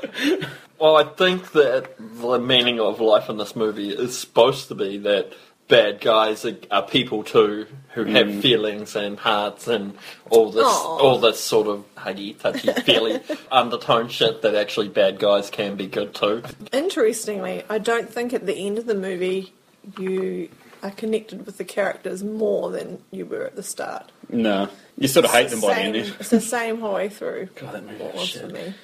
Well, 0.78 0.96
I 0.96 1.04
think 1.04 1.52
that 1.52 1.96
the 1.98 2.38
meaning 2.38 2.80
of 2.80 3.00
life 3.00 3.28
in 3.28 3.38
this 3.38 3.56
movie 3.56 3.90
is 3.90 4.18
supposed 4.18 4.68
to 4.68 4.74
be 4.74 4.98
that 4.98 5.32
bad 5.68 6.00
guys 6.00 6.44
are, 6.44 6.56
are 6.70 6.82
people 6.82 7.24
too 7.24 7.66
who 7.94 8.04
have 8.04 8.26
mm. 8.26 8.40
feelings 8.40 8.94
and 8.94 9.18
hearts 9.18 9.66
and 9.66 9.96
all 10.30 10.50
this 10.50 10.64
Aw. 10.64 10.98
all 10.98 11.18
this 11.18 11.40
sort 11.40 11.66
of 11.66 11.84
huggy 11.96 12.38
touchy 12.38 12.72
feely 12.82 13.20
undertone 13.50 14.08
shit 14.08 14.42
that 14.42 14.54
actually 14.54 14.88
bad 14.88 15.18
guys 15.18 15.50
can 15.50 15.76
be 15.76 15.86
good 15.86 16.14
too. 16.14 16.42
Interestingly, 16.72 17.64
I 17.68 17.78
don't 17.78 18.08
think 18.08 18.32
at 18.32 18.46
the 18.46 18.54
end 18.54 18.78
of 18.78 18.86
the 18.86 18.94
movie 18.94 19.52
you 19.98 20.48
are 20.82 20.90
connected 20.90 21.46
with 21.46 21.58
the 21.58 21.64
characters 21.64 22.22
more 22.22 22.70
than 22.70 23.02
you 23.10 23.26
were 23.26 23.44
at 23.44 23.56
the 23.56 23.62
start. 23.62 24.12
no. 24.28 24.68
You 24.98 25.08
sort 25.08 25.26
of 25.26 25.30
hate 25.30 25.50
them 25.50 25.60
by 25.60 25.74
the 25.74 25.80
end. 25.80 25.96
It's 25.96 26.30
the 26.30 26.40
same 26.40 26.80
whole 26.80 26.94
way 26.94 27.10
through. 27.10 27.50
God, 27.56 27.74
that 27.74 27.84
movie 27.84 28.02
was 28.02 28.14
was 28.14 28.28
shit. 28.28 28.42
for 28.42 28.48
me. 28.48 28.74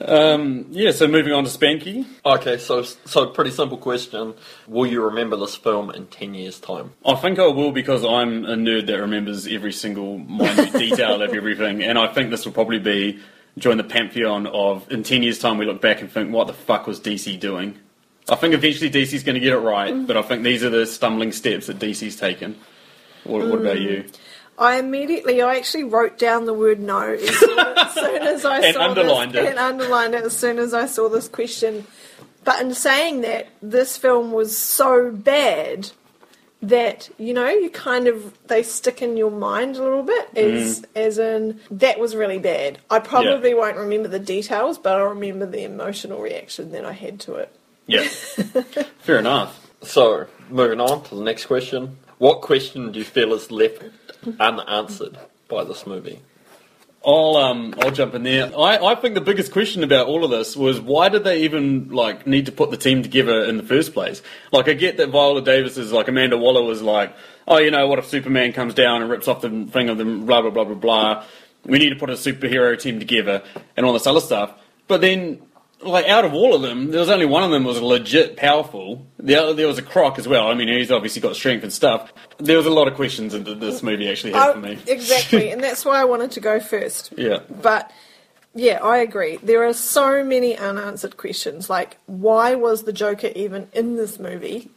Um, 0.00 0.66
yeah, 0.70 0.92
so 0.92 1.06
moving 1.06 1.32
on 1.32 1.44
to 1.44 1.50
Spanky. 1.50 2.06
Okay, 2.24 2.58
so 2.58 2.82
so 2.82 3.26
pretty 3.26 3.50
simple 3.50 3.76
question: 3.76 4.34
Will 4.66 4.86
you 4.86 5.02
remember 5.04 5.36
this 5.36 5.56
film 5.56 5.90
in 5.90 6.06
ten 6.06 6.34
years' 6.34 6.60
time? 6.60 6.92
I 7.04 7.14
think 7.14 7.38
I 7.38 7.46
will 7.46 7.72
because 7.72 8.04
I'm 8.04 8.44
a 8.44 8.56
nerd 8.56 8.86
that 8.86 9.00
remembers 9.00 9.46
every 9.46 9.72
single 9.72 10.18
minute 10.18 10.72
detail 10.72 11.22
of 11.22 11.32
everything, 11.32 11.82
and 11.82 11.98
I 11.98 12.12
think 12.12 12.30
this 12.30 12.44
will 12.44 12.52
probably 12.52 12.78
be 12.78 13.18
join 13.58 13.76
the 13.76 13.84
pantheon 13.84 14.46
of 14.46 14.90
in 14.90 15.02
ten 15.02 15.22
years' 15.22 15.38
time 15.38 15.58
we 15.58 15.66
look 15.66 15.80
back 15.80 16.00
and 16.00 16.10
think, 16.10 16.32
what 16.32 16.46
the 16.46 16.54
fuck 16.54 16.86
was 16.86 17.00
DC 17.00 17.38
doing? 17.40 17.78
I 18.28 18.34
think 18.36 18.52
eventually 18.52 18.90
DC's 18.90 19.24
going 19.24 19.34
to 19.34 19.40
get 19.40 19.54
it 19.54 19.58
right, 19.58 20.06
but 20.06 20.16
I 20.16 20.22
think 20.22 20.42
these 20.42 20.62
are 20.62 20.68
the 20.68 20.86
stumbling 20.86 21.32
steps 21.32 21.66
that 21.68 21.78
DC's 21.78 22.16
taken. 22.16 22.56
What, 23.24 23.48
what 23.48 23.60
about 23.60 23.80
you? 23.80 24.04
I 24.58 24.78
immediately, 24.78 25.40
I 25.40 25.56
actually 25.56 25.84
wrote 25.84 26.18
down 26.18 26.46
the 26.46 26.54
word 26.54 26.80
no 26.80 27.00
as 27.00 27.38
soon 27.38 27.58
as, 27.58 27.94
soon 27.94 28.22
as 28.22 28.44
I 28.44 28.60
And 28.66 28.74
saw 28.74 28.88
underlined 28.88 29.32
this, 29.32 29.46
it. 29.46 29.50
and 29.50 29.58
underlined 29.58 30.14
it 30.14 30.24
as 30.24 30.36
soon 30.36 30.58
as 30.58 30.74
I 30.74 30.86
saw 30.86 31.08
this 31.08 31.28
question. 31.28 31.86
But 32.44 32.60
in 32.60 32.74
saying 32.74 33.20
that, 33.20 33.48
this 33.62 33.96
film 33.96 34.32
was 34.32 34.56
so 34.58 35.12
bad 35.12 35.92
that 36.60 37.08
you 37.18 37.32
know 37.32 37.48
you 37.48 37.70
kind 37.70 38.08
of 38.08 38.36
they 38.48 38.64
stick 38.64 39.00
in 39.00 39.16
your 39.16 39.30
mind 39.30 39.76
a 39.76 39.82
little 39.82 40.02
bit 40.02 40.36
as 40.36 40.80
mm. 40.80 40.84
as 40.96 41.18
in 41.18 41.60
that 41.70 42.00
was 42.00 42.16
really 42.16 42.38
bad. 42.38 42.78
I 42.90 42.98
probably 42.98 43.54
won't 43.54 43.76
remember 43.76 44.08
the 44.08 44.18
details, 44.18 44.76
but 44.76 44.98
I'll 44.98 45.08
remember 45.08 45.46
the 45.46 45.62
emotional 45.62 46.20
reaction 46.20 46.72
that 46.72 46.84
I 46.84 46.92
had 46.92 47.20
to 47.20 47.34
it. 47.34 47.54
Yeah, 47.86 48.02
fair 48.98 49.18
enough. 49.18 49.70
So, 49.82 50.26
moving 50.50 50.80
on 50.80 51.04
to 51.04 51.14
the 51.14 51.22
next 51.22 51.46
question. 51.46 51.98
What 52.18 52.40
question 52.40 52.90
do 52.90 52.98
you 52.98 53.04
feel 53.04 53.32
is 53.34 53.52
left 53.52 53.84
unanswered 54.38 55.18
by 55.48 55.64
this 55.64 55.86
movie? 55.86 56.20
I'll 57.04 57.36
um 57.36 57.74
I'll 57.80 57.92
jump 57.92 58.14
in 58.14 58.24
there. 58.24 58.46
I, 58.58 58.76
I 58.78 58.94
think 58.96 59.14
the 59.14 59.20
biggest 59.20 59.52
question 59.52 59.84
about 59.84 60.08
all 60.08 60.24
of 60.24 60.30
this 60.30 60.56
was 60.56 60.80
why 60.80 61.08
did 61.08 61.24
they 61.24 61.42
even 61.44 61.90
like 61.90 62.26
need 62.26 62.46
to 62.46 62.52
put 62.52 62.70
the 62.70 62.76
team 62.76 63.02
together 63.02 63.44
in 63.44 63.56
the 63.56 63.62
first 63.62 63.94
place? 63.94 64.20
Like 64.52 64.68
I 64.68 64.72
get 64.72 64.96
that 64.96 65.10
Viola 65.10 65.42
Davis 65.42 65.76
is 65.78 65.92
like 65.92 66.08
Amanda 66.08 66.36
Waller 66.36 66.62
was 66.62 66.82
like, 66.82 67.14
oh 67.46 67.58
you 67.58 67.70
know 67.70 67.86
what 67.86 68.00
if 68.00 68.06
Superman 68.06 68.52
comes 68.52 68.74
down 68.74 69.02
and 69.02 69.10
rips 69.10 69.28
off 69.28 69.40
the 69.40 69.66
thing 69.70 69.88
of 69.88 69.96
them 69.96 70.26
blah 70.26 70.42
blah 70.42 70.50
blah 70.50 70.64
blah 70.64 70.74
blah. 70.74 71.24
We 71.64 71.78
need 71.78 71.90
to 71.90 71.96
put 71.96 72.10
a 72.10 72.14
superhero 72.14 72.78
team 72.78 72.98
together 72.98 73.42
and 73.76 73.86
all 73.86 73.92
this 73.92 74.06
other 74.06 74.20
stuff. 74.20 74.54
But 74.88 75.00
then 75.00 75.40
like 75.82 76.06
out 76.06 76.24
of 76.24 76.34
all 76.34 76.54
of 76.54 76.62
them, 76.62 76.90
there 76.90 77.00
was 77.00 77.08
only 77.10 77.26
one 77.26 77.42
of 77.44 77.50
them 77.50 77.64
was 77.64 77.80
legit 77.80 78.36
powerful. 78.36 79.06
The 79.18 79.36
other, 79.36 79.54
there 79.54 79.66
was 79.66 79.78
a 79.78 79.82
Croc 79.82 80.18
as 80.18 80.26
well. 80.26 80.48
I 80.48 80.54
mean, 80.54 80.68
he's 80.68 80.90
obviously 80.90 81.22
got 81.22 81.36
strength 81.36 81.62
and 81.62 81.72
stuff. 81.72 82.12
There 82.38 82.56
was 82.56 82.66
a 82.66 82.70
lot 82.70 82.88
of 82.88 82.94
questions 82.94 83.32
that 83.32 83.44
this 83.60 83.82
movie 83.82 84.08
actually 84.08 84.32
had 84.32 84.50
oh, 84.50 84.52
for 84.54 84.58
Oh, 84.58 84.62
me. 84.62 84.78
exactly, 84.86 85.50
and 85.50 85.62
that's 85.62 85.84
why 85.84 86.00
I 86.00 86.04
wanted 86.04 86.32
to 86.32 86.40
go 86.40 86.60
first. 86.60 87.12
Yeah. 87.18 87.40
But 87.50 87.90
Yeah, 88.58 88.82
I 88.82 88.98
agree. 88.98 89.36
There 89.40 89.64
are 89.68 89.72
so 89.72 90.24
many 90.24 90.56
unanswered 90.58 91.16
questions. 91.16 91.70
Like, 91.70 91.96
why 92.06 92.56
was 92.56 92.82
the 92.82 92.92
Joker 92.92 93.30
even 93.36 93.68
in 93.72 93.94
this 93.94 94.18
movie? 94.18 94.68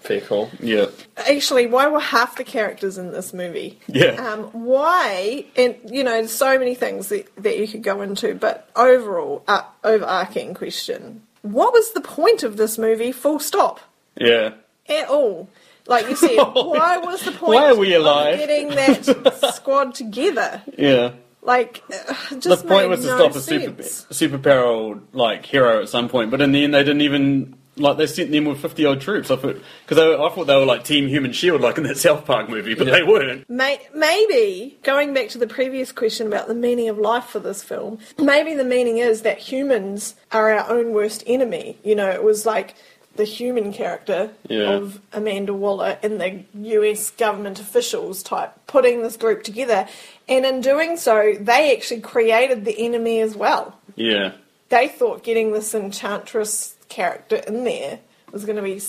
Fair 0.00 0.20
call. 0.20 0.48
Yeah. 0.60 0.86
Actually, 1.16 1.66
why 1.66 1.88
were 1.88 1.98
half 1.98 2.36
the 2.36 2.44
characters 2.44 2.98
in 2.98 3.10
this 3.10 3.34
movie? 3.34 3.80
Yeah. 3.88 4.12
Um, 4.12 4.44
why? 4.52 5.44
And 5.56 5.74
you 5.90 6.04
know, 6.04 6.12
there's 6.12 6.30
so 6.32 6.56
many 6.56 6.76
things 6.76 7.08
that, 7.08 7.34
that 7.42 7.58
you 7.58 7.66
could 7.66 7.82
go 7.82 8.00
into, 8.00 8.34
but 8.36 8.70
overall, 8.76 9.42
uh, 9.48 9.62
overarching 9.82 10.54
question: 10.54 11.22
What 11.42 11.72
was 11.72 11.90
the 11.92 12.00
point 12.00 12.44
of 12.44 12.56
this 12.56 12.78
movie? 12.78 13.10
Full 13.10 13.40
stop. 13.40 13.80
Yeah. 14.16 14.52
At 14.88 15.08
all. 15.08 15.48
Like 15.88 16.08
you 16.08 16.14
said, 16.14 16.36
why 16.36 16.98
was 16.98 17.22
the 17.24 17.32
point 17.32 17.54
Why 17.60 17.70
are 17.70 17.76
we 17.76 17.92
of 17.94 18.02
alive? 18.02 18.38
getting 18.38 18.68
that 18.68 19.52
squad 19.54 19.94
together? 19.96 20.62
Yeah. 20.78 21.10
Like, 21.46 21.82
The 22.30 22.56
point 22.56 22.68
made 22.68 22.86
was 22.88 23.00
to 23.00 23.06
no 23.06 23.18
stop 23.18 23.36
a 23.36 23.40
super 23.40 23.82
sense. 23.82 24.06
superpower 24.10 25.00
like 25.12 25.46
hero 25.46 25.80
at 25.80 25.88
some 25.88 26.08
point, 26.08 26.30
but 26.30 26.40
in 26.40 26.52
the 26.52 26.64
end 26.64 26.74
they 26.74 26.82
didn't 26.84 27.02
even 27.02 27.56
like 27.78 27.98
they 27.98 28.06
sent 28.06 28.32
them 28.32 28.46
with 28.46 28.58
fifty 28.58 28.84
odd 28.84 29.00
troops. 29.00 29.30
I 29.30 29.36
thought 29.36 29.56
because 29.86 29.98
I 29.98 30.28
thought 30.34 30.46
they 30.46 30.56
were 30.56 30.64
like 30.64 30.82
Team 30.84 31.08
Human 31.08 31.32
Shield, 31.32 31.60
like 31.60 31.78
in 31.78 31.84
that 31.84 31.98
South 32.06 32.24
Park 32.24 32.48
movie, 32.48 32.74
but 32.74 32.86
they 32.86 33.02
weren't. 33.02 33.48
May- 33.48 33.86
maybe 33.94 34.78
going 34.82 35.14
back 35.14 35.28
to 35.30 35.38
the 35.38 35.46
previous 35.46 35.92
question 35.92 36.26
about 36.26 36.48
the 36.48 36.54
meaning 36.54 36.88
of 36.88 36.98
life 36.98 37.24
for 37.26 37.38
this 37.38 37.62
film, 37.62 37.98
maybe 38.18 38.54
the 38.54 38.64
meaning 38.64 38.98
is 38.98 39.22
that 39.22 39.38
humans 39.38 40.16
are 40.32 40.50
our 40.52 40.68
own 40.70 40.92
worst 40.92 41.22
enemy. 41.26 41.78
You 41.84 41.94
know, 41.94 42.10
it 42.10 42.24
was 42.24 42.44
like 42.44 42.74
the 43.16 43.24
human 43.24 43.72
character 43.72 44.30
Yeah. 44.48 44.70
of 44.72 45.00
Amanda 45.12 45.52
Waller 45.54 45.98
and 46.02 46.20
the 46.20 46.44
US 46.54 47.10
government 47.10 47.58
officials 47.60 48.22
type 48.22 48.52
putting 48.66 49.02
this 49.02 49.16
group 49.16 49.42
together, 49.42 49.86
and 50.28 50.44
in 50.46 50.60
doing 50.60 50.96
so, 50.96 51.34
they 51.40 51.74
actually 51.74 52.00
created 52.00 52.64
the 52.64 52.78
enemy 52.78 53.20
as 53.20 53.34
well. 53.36 53.78
Yeah. 53.94 54.32
They 54.68 54.88
thought 54.88 55.22
getting 55.22 55.52
this 55.52 55.74
enchantress 55.74 56.74
character 56.88 57.36
in 57.36 57.64
there 57.64 58.00
was 58.32 58.44
going 58.44 58.56
to 58.56 58.62
be 58.62 58.80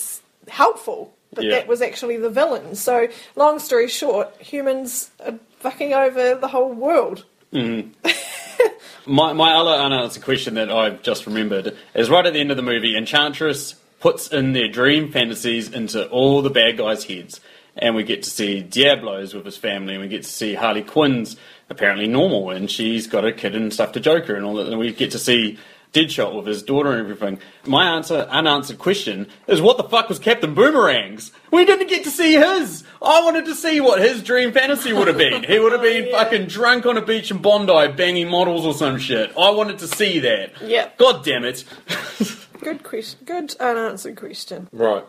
helpful, 0.50 1.14
but 1.34 1.44
Yeah. 1.44 1.52
that 1.52 1.68
was 1.68 1.82
actually 1.82 2.18
the 2.18 2.30
villain. 2.30 2.76
So, 2.76 3.08
long 3.36 3.60
story 3.60 3.88
short, 3.88 4.36
humans 4.40 5.10
are 5.26 5.36
fucking 5.60 5.94
over 5.94 6.36
the 6.36 6.48
whole 6.48 6.74
world. 6.74 7.26
Mm-hmm. 7.54 7.90
My 9.06 9.32
my 9.32 9.54
other 9.54 9.72
uh, 9.72 9.86
unanswered 9.86 10.24
question 10.24 10.56
that 10.56 10.70
I've 10.70 11.02
just 11.02 11.26
remembered 11.28 11.78
is 11.96 12.10
right 12.10 12.26
at 12.26 12.34
the 12.34 12.42
end 12.42 12.52
of 12.52 12.58
the 12.58 12.64
movie, 12.64 12.98
Enchantress 12.98 13.76
puts 14.00 14.28
in 14.28 14.54
their 14.54 14.68
dream 14.68 15.12
fantasies 15.12 15.72
into 15.72 16.08
all 16.10 16.42
the 16.42 16.50
bad 16.50 16.78
guys' 16.78 17.06
heads. 17.06 17.40
And 17.76 17.96
we 17.96 18.04
get 18.04 18.24
to 18.24 18.30
see 18.30 18.62
Diablo's 18.62 19.34
with 19.34 19.46
his 19.46 19.58
family, 19.58 19.94
and 19.94 20.02
we 20.02 20.10
get 20.10 20.24
to 20.24 20.30
see 20.30 20.56
Harley 20.56 20.84
Quinn's 20.84 21.38
apparently 21.70 22.08
normal, 22.08 22.50
and 22.50 22.72
she's 22.72 23.08
got 23.08 23.26
a 23.26 23.32
kid 23.32 23.56
and 23.56 23.72
stuff 23.72 23.92
to 23.92 24.00
Joker 24.00 24.36
and 24.36 24.46
all 24.46 24.56
that. 24.56 24.68
And 24.68 24.80
we 24.80 24.92
get 24.94 25.12
to 25.12 25.20
see 25.20 25.60
Deadshot 25.94 26.36
with 26.36 26.46
his 26.46 26.64
daughter 26.64 26.92
and 26.92 27.00
everything. 27.00 27.40
My 27.66 27.96
answer, 27.96 28.28
unanswered 28.30 28.78
question, 28.78 29.28
is 29.48 29.62
what 29.62 29.78
the 29.78 29.84
fuck 29.84 30.10
was 30.10 30.20
Captain 30.20 30.54
Boomerang's? 30.54 31.32
We 31.52 31.66
didn't 31.66 31.88
get 31.88 32.04
to 32.04 32.12
see 32.12 32.34
his. 32.34 32.84
I 33.02 33.24
wanted 33.24 33.46
to 33.46 33.56
see 33.56 33.80
what 33.80 34.02
his 34.02 34.22
dream 34.22 34.52
fantasy 34.52 34.92
would 34.92 35.08
have 35.08 35.18
been. 35.18 35.44
He 35.44 35.60
would 35.60 35.72
have 35.72 35.82
been 35.82 36.08
yeah. 36.08 36.24
fucking 36.24 36.48
drunk 36.48 36.86
on 36.86 36.98
a 36.98 37.02
beach 37.02 37.32
in 37.32 37.38
Bondi 37.38 37.94
banging 37.94 38.30
models 38.30 38.66
or 38.66 38.74
some 38.74 39.00
shit. 39.00 39.32
I 39.38 39.50
wanted 39.52 39.80
to 39.80 39.88
see 39.88 40.20
that. 40.20 40.62
Yeah. 40.62 40.90
God 40.98 41.24
damn 41.24 41.46
it. 41.46 41.64
Good 42.62 42.84
question. 42.84 43.20
Good 43.26 43.56
unanswered 43.60 44.16
question. 44.16 44.68
Right. 44.72 45.06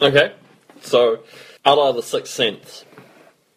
Okay. 0.00 0.32
So, 0.82 1.20
a 1.64 1.92
The 1.92 2.02
Sixth 2.02 2.32
Sense, 2.32 2.84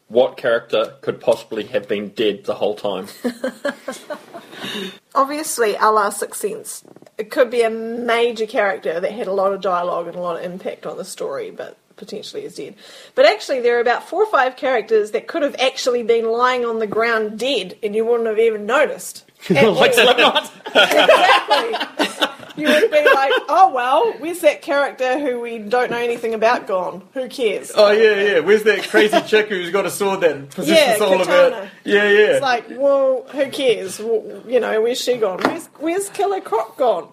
what 0.08 0.38
character 0.38 0.96
could 1.02 1.20
possibly 1.20 1.64
have 1.66 1.88
been 1.88 2.10
dead 2.10 2.44
the 2.44 2.56
whole 2.56 2.76
time? 2.76 3.08
Obviously, 5.16 5.76
a 5.76 5.90
la 5.92 6.10
Sixth 6.10 6.42
Sense. 6.42 6.84
It 7.18 7.32
could 7.32 7.50
be 7.50 7.62
a 7.62 7.70
major 7.70 8.46
character 8.46 9.00
that 9.00 9.12
had 9.12 9.28
a 9.28 9.34
lot 9.34 9.54
of 9.54 9.62
dialogue 9.62 10.08
and 10.08 10.16
a 10.16 10.22
lot 10.22 10.38
of 10.38 10.44
impact 10.44 10.86
on 10.86 10.98
the 10.98 11.06
story, 11.06 11.52
but 11.52 11.78
potentially 11.96 12.44
is 12.44 12.56
dead. 12.56 12.76
But 13.16 13.26
actually, 13.26 13.62
there 13.62 13.78
are 13.78 13.82
about 13.82 14.08
four 14.08 14.24
or 14.24 14.32
five 14.32 14.56
characters 14.56 15.12
that 15.12 15.28
could 15.28 15.44
have 15.44 15.56
actually 15.60 16.04
been 16.04 16.26
lying 16.26 16.66
on 16.66 16.80
the 16.80 16.88
ground 16.88 17.40
dead, 17.40 17.78
and 17.82 17.96
you 17.96 18.06
wouldn't 18.06 18.28
have 18.28 18.40
even 18.40 18.66
noticed. 18.66 19.26
Like 19.50 19.94
Slipknot. 19.94 20.52
exactly. 20.68 22.28
You 22.56 22.68
would 22.68 22.92
be 22.92 23.04
like, 23.06 23.32
oh 23.50 23.72
well, 23.74 24.14
where's 24.20 24.40
that 24.42 24.62
character 24.62 25.20
who 25.20 25.40
we 25.40 25.60
don't 25.60 25.92
know 25.92 25.98
anything 25.98 26.34
about 26.34 26.68
gone? 26.68 27.02
Who 27.14 27.28
cares? 27.30 27.72
Oh 27.76 27.92
yeah, 27.92 28.22
yeah. 28.22 28.40
Where's 28.40 28.64
that 28.64 28.84
crazy 28.90 29.20
chick 29.22 29.50
who's 29.50 29.72
got 29.72 29.86
a 29.86 29.92
sword 29.92 30.22
that 30.22 30.50
possesses 30.52 31.00
Yeah, 31.00 31.06
all 31.06 31.22
of 31.22 31.28
Katana. 31.28 31.64
it? 31.64 31.70
Yeah, 31.84 32.04
yeah. 32.10 32.20
It's 32.34 32.42
like, 32.42 32.66
well, 32.70 33.26
who 33.32 33.50
cares? 33.50 34.00
Well, 34.00 34.44
you 34.48 34.60
know, 34.60 34.82
where's 34.82 35.02
she 35.02 35.18
gone? 35.18 35.40
Where's, 35.44 35.66
where's 35.80 36.10
Killer 36.10 36.42
Croc 36.42 36.78
gone? 36.78 37.10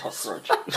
Cockroach. 0.00 0.48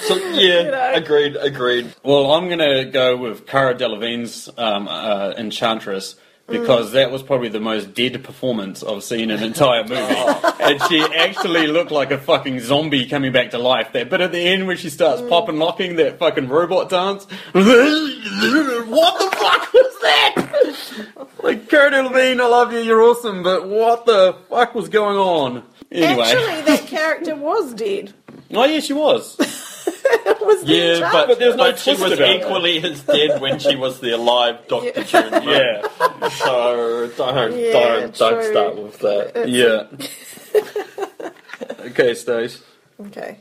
so, 0.00 0.16
yeah, 0.32 0.62
know. 0.70 0.92
agreed, 0.94 1.36
agreed. 1.36 1.94
Well, 2.02 2.32
I'm 2.32 2.48
going 2.48 2.58
to 2.58 2.84
go 2.90 3.16
with 3.16 3.46
Cara 3.46 3.74
Delevingne's 3.76 4.48
um, 4.58 4.88
uh, 4.88 5.34
Enchantress 5.38 6.16
because 6.52 6.90
mm. 6.90 6.92
that 6.92 7.10
was 7.10 7.22
probably 7.22 7.48
the 7.48 7.58
most 7.58 7.94
dead 7.94 8.22
performance 8.22 8.84
I've 8.84 9.02
seen 9.02 9.30
in 9.30 9.38
an 9.38 9.42
entire 9.42 9.82
movie. 9.82 9.96
and 10.60 10.80
she 10.82 11.00
actually 11.00 11.66
looked 11.66 11.90
like 11.90 12.10
a 12.10 12.18
fucking 12.18 12.60
zombie 12.60 13.06
coming 13.06 13.32
back 13.32 13.50
to 13.50 13.58
life. 13.58 13.92
That 13.92 14.10
bit 14.10 14.20
at 14.20 14.30
the 14.30 14.38
end 14.38 14.66
where 14.66 14.76
she 14.76 14.90
starts 14.90 15.22
mm. 15.22 15.28
pop 15.28 15.48
and 15.48 15.58
locking 15.58 15.96
that 15.96 16.18
fucking 16.18 16.48
robot 16.48 16.90
dance. 16.90 17.24
what 17.52 17.62
the 17.62 19.28
fuck 19.36 19.72
was 19.72 20.00
that? 20.02 21.32
like, 21.42 21.68
Cara 21.68 21.90
Delevingne, 21.90 22.40
I 22.40 22.46
love 22.46 22.72
you, 22.72 22.80
you're 22.80 23.02
awesome, 23.02 23.42
but 23.42 23.66
what 23.66 24.06
the 24.06 24.36
fuck 24.48 24.74
was 24.74 24.88
going 24.88 25.16
on? 25.16 25.62
Anyway. 25.90 26.22
Actually, 26.22 26.62
that 26.62 26.86
character 26.86 27.34
was 27.34 27.74
dead. 27.74 28.12
oh, 28.52 28.64
yeah, 28.64 28.80
she 28.80 28.92
was. 28.92 29.36
It 30.14 30.40
was 30.46 30.62
the 30.64 30.74
Yeah, 30.74 30.82
Enchantress. 30.94 31.12
but, 31.12 31.28
But 31.28 31.38
there's 31.38 31.56
no 31.56 31.70
but 31.70 31.78
she 31.78 31.90
was 31.92 32.12
about 32.12 32.20
it. 32.20 32.40
equally 32.42 32.82
as 32.82 33.00
dead 33.02 33.40
when 33.40 33.58
she 33.58 33.76
was 33.76 34.00
the 34.00 34.10
alive 34.10 34.58
Dr. 34.68 34.86
Yeah. 34.94 35.02
June. 35.04 35.42
yeah. 35.44 36.28
So, 36.30 37.10
don't, 37.16 37.58
Yeah, 37.58 37.72
don't, 37.72 38.14
don't 38.18 38.44
start 38.44 38.76
with 38.76 38.98
that. 39.00 39.48
Yeah. 39.48 39.86
okay, 41.86 42.14
Stace. 42.14 42.62
Okay. 43.06 43.38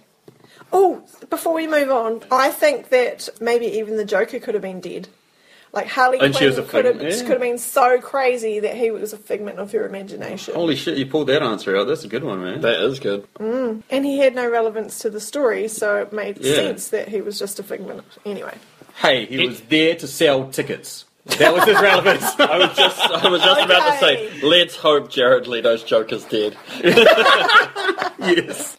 Oh, 0.73 1.03
before 1.29 1.53
we 1.53 1.67
move 1.67 1.91
on, 1.91 2.21
I 2.31 2.49
think 2.49 2.89
that 2.89 3.27
maybe 3.41 3.65
even 3.65 3.97
the 3.97 4.05
Joker 4.05 4.39
could 4.39 4.53
have 4.53 4.61
been 4.63 4.79
dead. 4.79 5.07
Like 5.73 5.87
Harley 5.87 6.19
And 6.19 6.33
she 6.33 6.39
Quinn 6.39 6.49
was 6.49 6.57
a 6.57 6.63
could 6.63 6.83
have, 6.85 6.95
figment, 6.95 7.15
yeah. 7.15 7.21
could 7.21 7.31
have 7.31 7.39
been 7.39 7.57
so 7.57 8.01
crazy 8.01 8.59
that 8.59 8.75
he 8.75 8.91
was 8.91 9.13
a 9.13 9.17
figment 9.17 9.57
of 9.57 9.71
her 9.71 9.85
imagination. 9.85 10.53
Holy 10.53 10.75
shit, 10.75 10.97
you 10.97 11.05
pulled 11.05 11.27
that 11.27 11.41
answer 11.41 11.77
out. 11.77 11.87
That's 11.87 12.03
a 12.03 12.09
good 12.09 12.25
one, 12.25 12.43
man. 12.43 12.59
That 12.61 12.81
is 12.81 12.99
good. 12.99 13.25
Mm. 13.35 13.81
And 13.89 14.05
he 14.05 14.19
had 14.19 14.35
no 14.35 14.49
relevance 14.49 14.99
to 14.99 15.09
the 15.09 15.21
story, 15.21 15.69
so 15.69 16.01
it 16.01 16.11
made 16.11 16.39
Yeah. 16.39 16.55
sense 16.55 16.89
that 16.89 17.07
he 17.07 17.21
was 17.21 17.39
just 17.39 17.57
a 17.59 17.63
figment. 17.63 18.03
Anyway. 18.25 18.57
Hey, 18.95 19.25
he 19.25 19.47
was 19.47 19.61
there 19.61 19.95
to 19.95 20.07
sell 20.07 20.49
tickets. 20.49 21.05
That 21.37 21.53
was 21.53 21.63
his 21.63 21.75
relevance. 21.81 22.23
I 22.39 22.57
was 22.57 22.75
just, 22.75 22.99
I 22.99 23.29
was 23.29 23.41
just 23.41 23.61
about 23.61 23.93
to 23.93 23.99
say, 23.99 24.41
let's 24.43 24.75
hope 24.75 25.09
Jared 25.09 25.47
Leto's 25.47 25.83
Joker's 25.83 26.25
dead. 26.25 26.57
yes. 28.19 28.77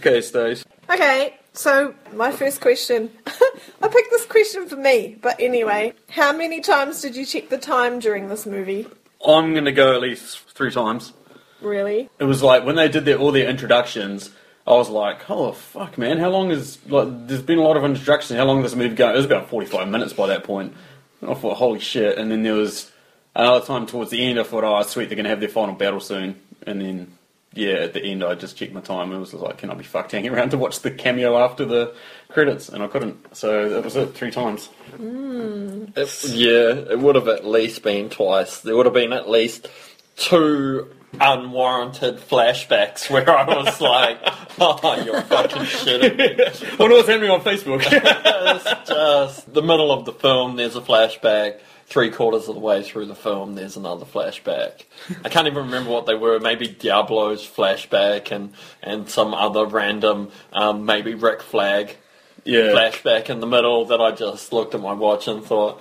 Okay, 0.00 0.20
Stace. 0.20 0.64
Okay, 0.90 1.36
so 1.56 1.94
my 2.12 2.30
first 2.30 2.60
question. 2.60 3.10
I 3.26 3.88
picked 3.88 4.10
this 4.10 4.26
question 4.26 4.68
for 4.68 4.76
me, 4.76 5.18
but 5.20 5.40
anyway, 5.40 5.94
how 6.10 6.32
many 6.32 6.60
times 6.60 7.00
did 7.02 7.16
you 7.16 7.26
check 7.26 7.48
the 7.48 7.58
time 7.58 7.98
during 7.98 8.28
this 8.28 8.46
movie? 8.46 8.86
I'm 9.26 9.54
gonna 9.54 9.72
go 9.72 9.94
at 9.94 10.00
least 10.00 10.40
three 10.50 10.70
times. 10.70 11.12
Really? 11.60 12.08
It 12.18 12.24
was 12.24 12.42
like 12.42 12.64
when 12.64 12.76
they 12.76 12.88
did 12.88 13.04
their, 13.04 13.18
all 13.18 13.32
their 13.32 13.48
introductions. 13.48 14.30
I 14.66 14.72
was 14.72 14.88
like, 14.88 15.30
"Oh 15.30 15.52
fuck, 15.52 15.96
man! 15.96 16.18
How 16.18 16.28
long 16.28 16.50
is 16.50 16.78
like? 16.88 17.28
There's 17.28 17.42
been 17.42 17.58
a 17.58 17.62
lot 17.62 17.76
of 17.76 17.84
introductions. 17.84 18.36
How 18.36 18.44
long 18.44 18.62
does 18.62 18.72
this 18.72 18.78
movie 18.78 18.94
go?" 18.94 19.12
It 19.12 19.16
was 19.16 19.24
about 19.24 19.48
45 19.48 19.88
minutes 19.88 20.12
by 20.12 20.26
that 20.26 20.44
point. 20.44 20.74
And 21.20 21.30
I 21.30 21.34
thought, 21.34 21.56
"Holy 21.56 21.80
shit!" 21.80 22.18
And 22.18 22.30
then 22.30 22.42
there 22.42 22.54
was 22.54 22.90
another 23.34 23.64
time 23.64 23.86
towards 23.86 24.10
the 24.10 24.22
end. 24.22 24.40
I 24.40 24.42
thought, 24.42 24.64
"Oh, 24.64 24.82
sweet, 24.82 25.08
they're 25.08 25.16
gonna 25.16 25.28
have 25.28 25.40
their 25.40 25.48
final 25.48 25.74
battle 25.74 26.00
soon." 26.00 26.40
And 26.66 26.80
then, 26.80 27.15
yeah, 27.56 27.74
at 27.74 27.92
the 27.92 28.02
end, 28.02 28.22
I 28.22 28.34
just 28.34 28.56
checked 28.56 28.72
my 28.72 28.80
time. 28.80 29.10
And 29.10 29.16
it 29.16 29.18
was 29.20 29.34
like, 29.34 29.58
"Can 29.58 29.70
I 29.70 29.74
be 29.74 29.84
fucked 29.84 30.12
hanging 30.12 30.32
around 30.32 30.50
to 30.50 30.58
watch 30.58 30.80
the 30.80 30.90
cameo 30.90 31.38
after 31.38 31.64
the 31.64 31.94
credits?" 32.28 32.68
And 32.68 32.82
I 32.82 32.86
couldn't. 32.86 33.36
So 33.36 33.68
that 33.68 33.84
was 33.84 33.96
it, 33.96 34.14
three 34.14 34.30
times. 34.30 34.68
Mm. 34.96 35.96
It, 35.96 36.24
yeah, 36.30 36.92
it 36.92 36.98
would 36.98 37.14
have 37.14 37.28
at 37.28 37.46
least 37.46 37.82
been 37.82 38.10
twice. 38.10 38.60
There 38.60 38.76
would 38.76 38.86
have 38.86 38.94
been 38.94 39.12
at 39.12 39.28
least 39.28 39.68
two 40.16 40.90
unwarranted 41.20 42.18
flashbacks 42.18 43.10
where 43.10 43.28
I 43.30 43.44
was 43.44 43.80
like, 43.80 44.18
oh, 44.58 45.02
you're 45.04 45.22
fucking 45.22 45.62
shitting 45.62 46.16
me. 46.16 46.76
What 46.76 46.90
was 46.90 47.06
happening 47.06 47.30
on 47.30 47.40
Facebook? 47.42 47.84
It's 48.48 48.88
just 48.88 49.52
the 49.52 49.62
middle 49.62 49.92
of 49.92 50.04
the 50.04 50.12
film, 50.12 50.56
there's 50.56 50.76
a 50.76 50.80
flashback. 50.80 51.60
Three 51.86 52.10
quarters 52.10 52.48
of 52.48 52.56
the 52.56 52.60
way 52.60 52.82
through 52.82 53.06
the 53.06 53.14
film, 53.14 53.54
there's 53.54 53.76
another 53.76 54.04
flashback. 54.04 54.84
I 55.24 55.28
can't 55.28 55.46
even 55.46 55.66
remember 55.66 55.90
what 55.90 56.06
they 56.06 56.16
were. 56.16 56.40
Maybe 56.40 56.66
Diablo's 56.66 57.46
flashback 57.46 58.32
and, 58.32 58.52
and 58.82 59.08
some 59.08 59.32
other 59.32 59.66
random, 59.66 60.30
um, 60.52 60.84
maybe 60.84 61.14
Rick 61.14 61.42
Flag 61.42 61.96
yeah. 62.44 62.72
flashback 62.72 63.30
in 63.30 63.40
the 63.40 63.46
middle 63.46 63.84
that 63.86 64.00
I 64.00 64.10
just 64.12 64.52
looked 64.52 64.74
at 64.74 64.80
my 64.80 64.94
watch 64.94 65.28
and 65.28 65.44
thought, 65.44 65.80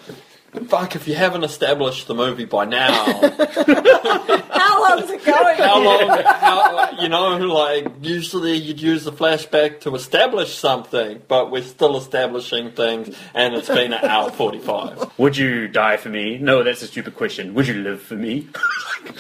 fuck, 0.68 0.96
if 0.96 1.08
you 1.08 1.16
haven't 1.16 1.44
established 1.44 2.08
the 2.08 2.16
movie 2.16 2.46
by 2.46 2.66
now, 2.66 2.92
How 4.56 4.82
long's 4.98 5.10
it 5.12 5.24
going? 5.26 5.58
how 5.58 5.82
long, 5.84 6.10
how, 6.24 7.02
you 7.02 7.10
know, 7.10 7.38
like, 7.38 7.88
usually 8.02 8.56
you'd 8.56 8.82
use 8.82 9.04
the 9.04 9.12
flashback 9.12 9.82
to 9.82 9.96
establish 9.96 10.54
something, 10.56 11.22
but 11.28 11.52
we're 11.52 11.62
still 11.64 11.98
establishing 11.98 12.72
things, 12.72 13.16
and 13.34 13.54
it's 13.54 13.68
been 13.68 13.94
an 13.94 14.04
hour 14.06 14.32
45. 14.32 15.18
Would 15.20 15.38
you 15.38 15.68
die 15.68 15.98
for 15.98 16.10
me? 16.10 16.38
No, 16.38 16.64
that's 16.64 16.82
a 16.82 16.88
stupid 16.88 17.16
question. 17.16 17.54
Would 17.54 17.68
you 17.68 17.76
live 17.76 18.02
for 18.02 18.16
me? 18.16 18.48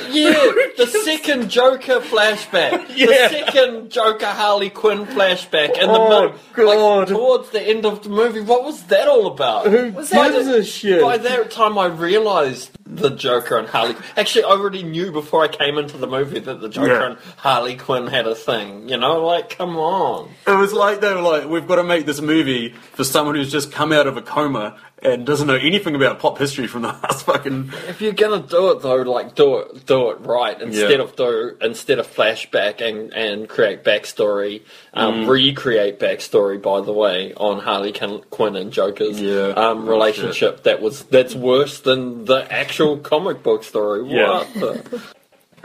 Yeah, 0.09 0.33
the 0.77 0.87
second 1.05 1.49
Joker 1.49 1.99
flashback. 1.99 2.85
Yeah. 2.95 3.05
The 3.05 3.29
second 3.29 3.91
Joker 3.91 4.25
Harley 4.25 4.71
Quinn 4.71 5.05
flashback. 5.05 5.77
And 5.79 5.91
the 5.91 5.99
Oh, 5.99 6.33
mid- 6.57 6.65
like, 6.65 7.07
towards 7.07 7.51
the 7.51 7.61
end 7.61 7.85
of 7.85 8.01
the 8.01 8.09
movie, 8.09 8.41
what 8.41 8.63
was 8.63 8.81
that 8.85 9.07
all 9.07 9.27
about? 9.27 9.67
Who 9.67 9.91
Was 9.91 10.09
by, 10.09 10.29
that- 10.31 10.43
the, 10.43 10.57
a 10.57 10.63
shit? 10.63 11.01
That 11.25 11.51
time, 11.51 11.77
I 11.77 11.87
realised 11.87 12.71
the 12.87 13.09
Joker 13.09 13.57
and 13.57 13.67
Harley. 13.67 13.95
Actually, 14.15 14.43
I 14.45 14.49
already 14.49 14.83
knew 14.83 15.11
before 15.11 15.43
I 15.43 15.47
came 15.47 15.77
into 15.79 15.97
the 15.97 16.05
movie 16.07 16.39
that 16.39 16.61
the 16.61 16.69
Joker 16.69 16.87
Yeah. 16.87 17.05
and 17.11 17.17
Harley 17.37 17.75
Quinn 17.75 18.05
had 18.07 18.27
a 18.27 18.35
thing. 18.35 18.87
You 18.89 18.97
know, 18.97 19.25
like, 19.25 19.49
come 19.57 19.75
on. 19.77 20.29
It 20.45 20.51
was 20.51 20.71
like 20.71 21.01
they 21.01 21.13
were 21.13 21.21
like, 21.21 21.47
we've 21.49 21.67
got 21.67 21.77
to 21.77 21.83
make 21.83 22.05
this 22.05 22.21
movie 22.21 22.69
for 22.93 23.03
someone 23.03 23.35
who's 23.35 23.51
just 23.51 23.71
come 23.71 23.91
out 23.91 24.05
of 24.05 24.17
a 24.17 24.21
coma 24.21 24.77
and 25.01 25.25
doesn't 25.25 25.47
know 25.47 25.55
anything 25.55 25.93
about 25.95 26.19
pop 26.19 26.37
history 26.37 26.67
from 26.67 26.83
the 26.83 26.87
last 27.03 27.25
fucking. 27.25 27.71
If 27.89 28.01
you're 28.01 28.13
gonna 28.13 28.41
do 28.41 28.71
it 28.71 28.81
though, 28.81 28.95
like 29.01 29.35
do 29.35 29.57
it, 29.59 29.85
do 29.85 30.09
it 30.11 30.19
right 30.21 30.59
instead 30.59 30.91
Yeah. 30.99 31.03
of 31.03 31.15
do 31.15 31.55
instead 31.61 31.99
of 31.99 32.07
flashback 32.07 32.81
and 32.81 33.13
and 33.13 33.47
create 33.49 33.83
backstory, 33.83 34.61
um, 34.93 35.27
recreate 35.27 35.99
backstory. 35.99 36.59
By 36.61 36.81
the 36.81 36.93
way, 36.93 37.33
on 37.35 37.59
Harley 37.59 37.91
Quinn 37.91 38.55
and 38.55 38.71
Joker's 38.71 39.19
Yeah. 39.21 39.49
um, 39.49 39.87
Oh, 39.87 39.91
relationship, 39.91 40.63
that 40.63 40.81
was 40.81 41.03
that's 41.03 41.35
worse 41.35 41.79
than 41.81 42.25
the 42.25 42.47
actual 42.51 42.74
comic 43.03 43.43
book 43.43 43.63
story. 43.63 44.07
Yeah. 44.09 44.27
What? 44.27 44.53
The? 44.53 45.01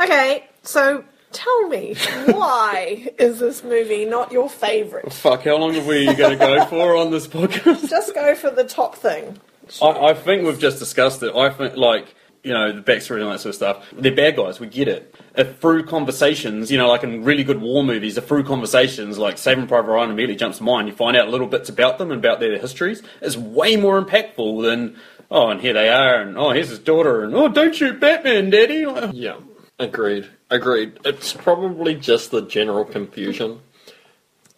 Okay, 0.00 0.48
so 0.62 1.04
tell 1.32 1.68
me, 1.68 1.94
why 2.26 3.08
is 3.18 3.38
this 3.38 3.62
movie 3.62 4.04
not 4.04 4.32
your 4.32 4.48
favourite? 4.48 5.12
Fuck, 5.12 5.44
how 5.44 5.56
long 5.56 5.74
have 5.74 5.86
we 5.86 6.06
got 6.14 6.30
to 6.30 6.36
go 6.36 6.64
for 6.66 6.96
on 6.96 7.10
this 7.10 7.26
podcast? 7.26 7.88
Just 7.88 8.14
go 8.14 8.34
for 8.34 8.50
the 8.50 8.64
top 8.64 8.96
thing. 8.96 9.38
I, 9.82 9.86
I 9.86 10.14
think 10.14 10.44
we've 10.44 10.58
just 10.58 10.78
discussed 10.78 11.22
it. 11.22 11.34
I 11.36 11.50
think, 11.50 11.76
like, 11.76 12.14
you 12.42 12.52
know, 12.52 12.72
the 12.72 12.80
backstory 12.80 13.16
and 13.16 13.24
all 13.24 13.30
that 13.32 13.40
sort 13.40 13.50
of 13.50 13.56
stuff. 13.56 13.86
They're 13.92 14.14
bad 14.14 14.36
guys, 14.36 14.58
we 14.58 14.66
get 14.66 14.88
it. 14.88 15.14
If 15.36 15.58
through 15.58 15.84
conversations, 15.84 16.72
you 16.72 16.78
know, 16.78 16.88
like 16.88 17.02
in 17.02 17.22
really 17.22 17.44
good 17.44 17.60
war 17.60 17.84
movies, 17.84 18.16
if 18.16 18.26
through 18.26 18.44
conversations, 18.44 19.18
like 19.18 19.36
Saving 19.36 19.66
Private 19.66 19.90
Ryan 19.90 20.10
immediately 20.10 20.36
jumps 20.36 20.58
to 20.58 20.64
mind, 20.64 20.88
you 20.88 20.94
find 20.94 21.16
out 21.16 21.28
little 21.28 21.46
bits 21.46 21.68
about 21.68 21.98
them 21.98 22.10
and 22.10 22.18
about 22.18 22.40
their 22.40 22.58
histories, 22.58 23.02
it's 23.20 23.36
way 23.36 23.76
more 23.76 24.02
impactful 24.02 24.62
than, 24.62 24.96
oh, 25.30 25.48
and 25.48 25.60
here 25.60 25.72
they 25.72 25.88
are, 25.88 26.20
and 26.20 26.36
oh, 26.36 26.50
here's 26.50 26.68
his 26.68 26.78
daughter, 26.78 27.24
and 27.24 27.34
oh, 27.34 27.48
don't 27.48 27.74
shoot 27.74 28.00
Batman, 28.00 28.50
Daddy. 28.50 28.86
Yeah, 29.12 29.36
agreed. 29.78 30.28
Agreed. 30.50 30.98
It's 31.04 31.32
probably 31.32 31.94
just 31.94 32.30
the 32.30 32.42
general 32.42 32.84
confusion. 32.84 33.60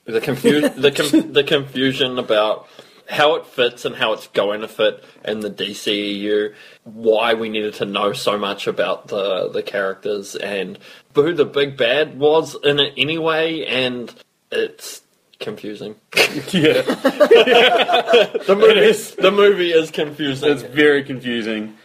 The 0.05 0.21
confu- 0.21 0.69
the 0.69 0.91
com- 0.91 1.33
the 1.33 1.45
confusion 1.45 2.19
about 2.19 2.67
how 3.09 3.35
it 3.35 3.47
fits 3.47 3.85
and 3.85 3.95
how 3.95 4.15
it's 4.15 4.27
going 4.29 4.63
to 4.63 4.69
fit 4.69 5.05
in 5.25 5.41
the 5.41 5.51
DCEU. 5.51 6.55
Why 6.85 7.35
we 7.35 7.51
needed 7.51 7.75
to 7.75 7.85
know 7.85 8.13
so 8.13 8.39
much 8.39 8.67
about 8.67 9.09
the 9.09 9.49
the 9.51 9.63
characters 9.63 10.35
and 10.35 10.79
who 11.15 11.35
the 11.35 11.45
big 11.45 11.77
bad 11.77 12.19
was 12.19 12.57
in 12.65 12.81
it 12.81 12.95
anyway, 12.97 13.65
and 13.67 14.13
it's 14.51 15.02
confusing. 15.43 15.97
yeah, 16.53 16.83
The 18.47 18.57
movie 18.59 18.93
the 19.21 19.31
movie 19.31 19.73
is 19.73 19.91
confusing. 19.91 20.51
it's 20.51 20.63
very 20.63 21.05
confusing. 21.05 21.77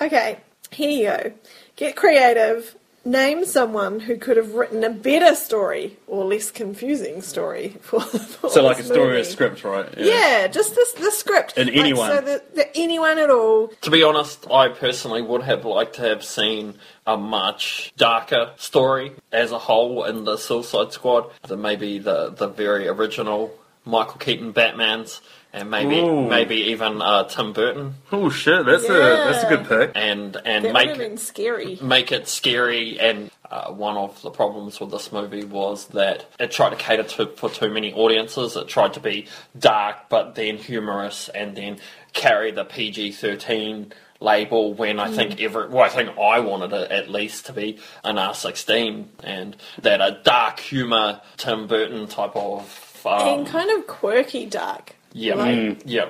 Okay, 0.00 0.38
here 0.70 0.90
you 0.90 1.04
go. 1.06 1.32
Get 1.76 1.96
creative. 1.96 2.76
Name 3.06 3.44
someone 3.46 4.00
who 4.00 4.16
could 4.18 4.36
have 4.36 4.54
written 4.54 4.82
a 4.82 4.90
better 4.90 5.36
story 5.36 5.96
or 6.08 6.24
less 6.24 6.50
confusing 6.50 7.22
story 7.22 7.76
for, 7.80 8.00
for 8.00 8.50
So, 8.50 8.64
like 8.64 8.80
a 8.80 8.82
story 8.82 9.10
movie. 9.10 9.20
or 9.20 9.24
script, 9.24 9.62
right? 9.62 9.88
Yeah, 9.96 10.48
just 10.48 10.74
this 10.74 10.92
the 10.94 11.12
script. 11.12 11.56
And 11.56 11.68
Like, 11.68 11.78
anyone. 11.78 12.10
so 12.10 12.20
the, 12.20 12.42
the 12.56 12.76
anyone 12.76 13.18
at 13.18 13.30
all. 13.30 13.68
To 13.82 13.90
be 13.92 14.02
honest, 14.02 14.50
I 14.50 14.70
personally 14.70 15.22
would 15.22 15.42
have 15.44 15.64
liked 15.64 15.94
to 15.96 16.02
have 16.02 16.24
seen 16.24 16.74
a 17.06 17.16
much 17.16 17.92
darker 17.96 18.50
story 18.56 19.12
as 19.30 19.52
a 19.52 19.58
whole 19.58 20.02
in 20.02 20.24
the 20.24 20.36
Suicide 20.36 20.92
Squad 20.92 21.30
than 21.46 21.62
maybe 21.62 22.00
the, 22.00 22.30
the 22.30 22.48
very 22.48 22.88
original 22.88 23.52
Michael 23.84 24.18
Keaton 24.18 24.52
Batmans, 24.52 25.20
and 25.56 25.70
maybe 25.70 25.98
Ooh. 25.98 26.28
maybe 26.28 26.56
even 26.72 27.02
uh, 27.02 27.24
Tim 27.24 27.52
Burton, 27.52 27.94
Oh 28.12 28.30
shit, 28.30 28.64
that's 28.66 28.84
a 28.84 28.92
that's 28.92 29.42
a 29.44 29.48
good 29.48 29.66
pick. 29.68 29.92
and 29.94 30.36
and 30.44 30.64
That 30.66 30.72
make 30.74 30.96
been 30.98 31.16
scary. 31.16 31.78
make 31.82 32.12
it 32.12 32.28
scary. 32.28 33.00
And 33.00 33.30
uh, 33.50 33.72
one 33.72 33.96
of 33.96 34.20
the 34.22 34.30
problems 34.30 34.78
with 34.80 34.90
this 34.90 35.10
movie 35.12 35.44
was 35.44 35.86
that 35.88 36.26
it 36.38 36.50
tried 36.50 36.70
to 36.70 36.76
cater 36.76 37.02
to 37.04 37.26
for 37.36 37.48
too 37.50 37.70
many 37.70 37.92
audiences. 37.92 38.56
It 38.56 38.68
tried 38.68 38.92
to 38.94 39.00
be 39.00 39.26
dark, 39.58 40.08
but 40.08 40.34
then 40.34 40.56
humorous, 40.58 41.28
and 41.30 41.56
then 41.56 41.78
carry 42.12 42.50
the 42.52 42.64
PG 42.64 43.12
thirteen 43.12 43.92
label. 44.20 44.74
When 44.74 44.98
I 44.98 45.10
think 45.12 45.40
every, 45.40 45.68
well, 45.68 45.84
I 45.84 45.88
think 45.90 46.10
I 46.18 46.40
wanted 46.40 46.72
it 46.72 46.90
at 46.90 47.08
least 47.10 47.46
to 47.46 47.52
be 47.52 47.78
an 48.04 48.18
R 48.18 48.34
sixteen, 48.34 49.10
and 49.22 49.56
that 49.82 50.00
a 50.00 50.18
dark 50.24 50.58
humor 50.60 51.20
Tim 51.36 51.66
Burton 51.66 52.06
type 52.08 52.34
of. 52.36 52.82
Um, 53.06 53.20
and 53.28 53.46
kind 53.46 53.70
of 53.70 53.86
quirky 53.86 54.46
dark. 54.46 54.96
Yeah, 55.16 55.34
like- 55.34 55.54
mm. 55.56 55.82
yeah. 55.86 56.08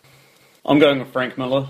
I'm 0.64 0.78
going 0.80 0.98
with 0.98 1.12
Frank 1.12 1.38
Miller. 1.38 1.68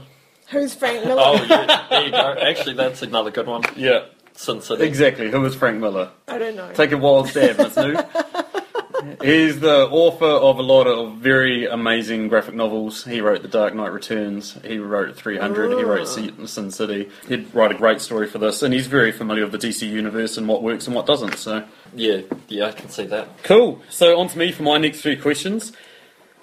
Who's 0.48 0.74
Frank 0.74 1.04
Miller? 1.06 1.20
Oh, 1.24 1.44
yeah, 1.48 1.86
there 1.90 2.04
you 2.06 2.10
go. 2.10 2.34
Actually, 2.40 2.74
that's 2.74 3.02
another 3.02 3.30
good 3.30 3.46
one. 3.46 3.62
Yeah, 3.76 4.06
Sin 4.34 4.60
City. 4.62 4.84
exactly. 4.84 5.30
Who 5.30 5.44
is 5.44 5.54
Frank 5.54 5.78
Miller? 5.80 6.10
I 6.28 6.38
don't 6.38 6.56
know. 6.56 6.72
Take 6.72 6.92
a 6.92 6.96
wild 6.96 7.28
stab, 7.28 7.58
Miss 7.58 7.76
New. 7.76 7.96
He's 9.22 9.60
the 9.60 9.86
author 9.90 10.24
of 10.24 10.58
a 10.58 10.62
lot 10.62 10.86
of 10.86 11.18
very 11.18 11.66
amazing 11.66 12.28
graphic 12.28 12.54
novels. 12.54 13.04
He 13.04 13.20
wrote 13.20 13.42
The 13.42 13.48
Dark 13.48 13.74
Knight 13.74 13.92
Returns. 13.92 14.56
He 14.64 14.78
wrote 14.78 15.14
300. 15.16 15.78
He 15.78 15.84
wrote 15.84 16.06
Sin 16.48 16.70
City. 16.70 17.10
He'd 17.28 17.54
write 17.54 17.70
a 17.70 17.74
great 17.74 18.00
story 18.00 18.26
for 18.26 18.38
this, 18.38 18.62
and 18.62 18.72
he's 18.74 18.86
very 18.88 19.12
familiar 19.12 19.46
with 19.46 19.52
the 19.60 19.68
DC 19.68 19.88
universe 19.88 20.36
and 20.38 20.48
what 20.48 20.62
works 20.62 20.86
and 20.86 20.96
what 20.96 21.06
doesn't. 21.06 21.36
So 21.36 21.64
Yeah, 21.94 22.22
yeah, 22.48 22.66
I 22.66 22.72
can 22.72 22.88
see 22.88 23.04
that. 23.06 23.42
cool. 23.44 23.80
So 23.90 24.18
on 24.18 24.28
to 24.28 24.38
me 24.38 24.50
for 24.50 24.62
my 24.64 24.78
next 24.78 25.02
three 25.02 25.16
questions. 25.16 25.72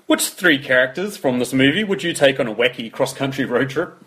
Which 0.07 0.29
three 0.29 0.59
characters 0.59 1.17
from 1.17 1.39
this 1.39 1.53
movie 1.53 1.83
would 1.83 2.03
you 2.03 2.13
take 2.13 2.39
on 2.39 2.47
a 2.47 2.53
wacky 2.53 2.91
cross-country 2.91 3.45
road 3.45 3.69
trip? 3.69 4.03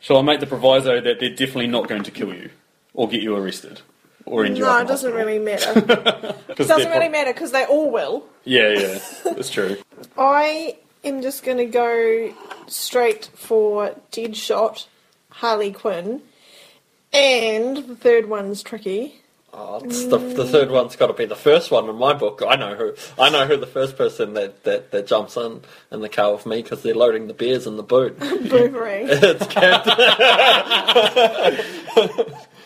Shall 0.00 0.16
I 0.16 0.22
make 0.22 0.40
the 0.40 0.46
proviso 0.46 1.00
that 1.00 1.20
they're 1.20 1.30
definitely 1.30 1.66
not 1.68 1.88
going 1.88 2.02
to 2.04 2.10
kill 2.10 2.34
you 2.34 2.50
or 2.94 3.08
get 3.08 3.22
you 3.22 3.36
arrested 3.36 3.80
or 4.26 4.44
end 4.44 4.58
you 4.58 4.64
no, 4.64 4.70
up 4.70 4.84
it 4.84 4.88
doesn't 4.88 5.12
hospital? 5.12 5.26
really 5.26 5.38
matter. 5.38 6.34
Doesn't 6.54 6.76
really 6.78 6.98
prob- 6.98 7.12
matter 7.12 7.32
because 7.32 7.52
they 7.52 7.64
all 7.64 7.90
will. 7.90 8.24
Yeah, 8.44 8.70
yeah, 8.70 8.98
that's 9.24 9.50
true. 9.50 9.76
I 10.16 10.76
am 11.04 11.22
just 11.22 11.44
going 11.44 11.58
to 11.58 11.66
go 11.66 12.34
straight 12.66 13.30
for 13.34 13.94
Deadshot, 14.12 14.86
Harley 15.30 15.72
Quinn, 15.72 16.22
and 17.12 17.76
the 17.76 17.96
third 17.96 18.28
one's 18.28 18.62
tricky. 18.62 19.22
Oh, 19.52 19.80
it's 19.82 20.04
the, 20.06 20.18
the 20.18 20.44
third 20.44 20.70
one's 20.70 20.94
got 20.94 21.06
to 21.06 21.14
be 21.14 21.24
the 21.24 21.34
first 21.34 21.70
one 21.70 21.88
in 21.88 21.96
my 21.96 22.12
book. 22.12 22.42
I 22.46 22.56
know 22.56 22.74
who. 22.74 22.94
I 23.18 23.30
know 23.30 23.46
who 23.46 23.56
the 23.56 23.66
first 23.66 23.96
person 23.96 24.34
that, 24.34 24.64
that, 24.64 24.90
that 24.90 25.06
jumps 25.06 25.36
in 25.36 25.62
in 25.90 26.00
the 26.00 26.08
car 26.08 26.32
with 26.32 26.44
me 26.44 26.62
because 26.62 26.82
they're 26.82 26.94
loading 26.94 27.28
the 27.28 27.34
beers 27.34 27.66
in 27.66 27.76
the 27.76 27.82
boot. 27.82 28.18
Boomerang. 28.20 29.08
it's 29.10 29.46
Captain. 29.46 29.94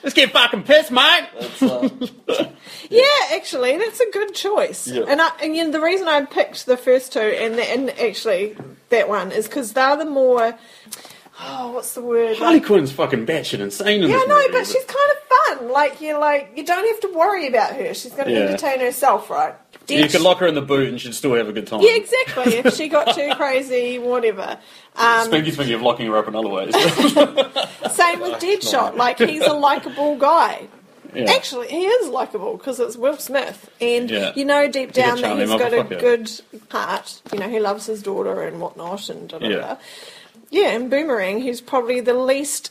Let's 0.02 0.14
get 0.14 0.32
fucking 0.32 0.64
pissed, 0.64 0.90
mate. 0.90 1.28
It's, 1.36 1.62
uh, 1.62 1.88
yeah, 2.90 3.04
actually, 3.32 3.78
that's 3.78 4.00
a 4.00 4.10
good 4.10 4.34
choice. 4.34 4.88
Yeah. 4.88 5.04
And, 5.06 5.22
I, 5.22 5.30
and 5.40 5.54
you 5.54 5.64
know, 5.64 5.70
the 5.70 5.80
reason 5.80 6.08
I 6.08 6.24
picked 6.24 6.66
the 6.66 6.76
first 6.76 7.12
two 7.12 7.20
and 7.20 7.54
the, 7.54 7.62
and 7.62 7.90
actually 7.90 8.56
that 8.88 9.08
one 9.08 9.30
is 9.30 9.46
because 9.46 9.72
they're 9.72 9.96
the 9.96 10.04
more. 10.04 10.58
Oh, 11.44 11.72
what's 11.72 11.94
the 11.94 12.02
word? 12.02 12.36
Harley 12.38 12.60
Quinn's 12.60 12.92
fucking 12.92 13.26
batshit 13.26 13.60
insane 13.60 14.02
in 14.02 14.10
Yeah, 14.10 14.18
this 14.18 14.28
no, 14.28 14.36
movie, 14.36 14.48
but 14.52 14.66
she's 14.66 14.84
kind 14.84 15.10
of 15.10 15.58
fun. 15.58 15.70
Like 15.72 16.00
you're 16.00 16.18
like 16.18 16.52
you 16.56 16.64
don't 16.64 16.86
have 16.88 17.00
to 17.10 17.18
worry 17.18 17.46
about 17.48 17.74
her. 17.74 17.94
She's 17.94 18.12
going 18.12 18.28
to 18.28 18.32
Yeah. 18.34 18.40
entertain 18.40 18.80
herself, 18.80 19.28
right? 19.30 19.54
You 19.88 19.98
Dead 19.98 20.10
could 20.12 20.20
lock 20.20 20.38
her 20.38 20.46
in 20.46 20.54
the 20.54 20.62
boot 20.62 20.88
and 20.88 21.00
she'd 21.00 21.14
still 21.14 21.34
have 21.34 21.48
a 21.48 21.52
good 21.52 21.66
time. 21.66 21.80
Yeah, 21.80 21.94
exactly. 21.96 22.54
If 22.54 22.74
she 22.74 22.88
got 22.88 23.14
too 23.14 23.32
crazy, 23.36 23.98
whatever. 23.98 24.58
Um, 24.94 25.28
Spanky's 25.30 25.56
thinking 25.56 25.74
of 25.74 25.82
locking 25.82 26.06
her 26.06 26.16
up 26.16 26.28
in 26.28 26.36
other 26.36 26.48
ways. 26.48 26.72
same 27.92 28.20
with 28.20 28.40
Deadshot. 28.40 28.96
Like 28.96 29.18
he's 29.18 29.42
a 29.42 29.52
likable 29.54 30.16
guy. 30.16 30.68
yeah. 31.14 31.30
Actually, 31.32 31.68
he 31.68 31.84
is 31.84 32.08
likable 32.08 32.56
because 32.56 32.78
it's 32.80 32.96
Will 32.96 33.16
Smith, 33.18 33.68
and 33.80 34.08
Yeah. 34.10 34.32
you 34.36 34.44
know 34.44 34.68
deep 34.70 34.90
He's 34.94 35.04
down 35.04 35.20
that 35.20 35.38
he's 35.38 35.48
got 35.48 35.72
a 35.74 35.82
good 35.84 36.30
heart. 36.70 37.20
You 37.32 37.38
know, 37.40 37.48
he 37.48 37.58
loves 37.60 37.86
his 37.86 38.02
daughter 38.02 38.42
and 38.42 38.60
whatnot, 38.60 39.08
and 39.10 39.28
da 39.28 39.38
da 39.38 39.46
Yeah. 39.48 39.56
da. 39.56 39.76
Yeah, 40.50 40.68
and 40.70 40.90
Boomerang, 40.90 41.40
who's 41.40 41.60
probably 41.60 42.00
the 42.00 42.14
least, 42.14 42.70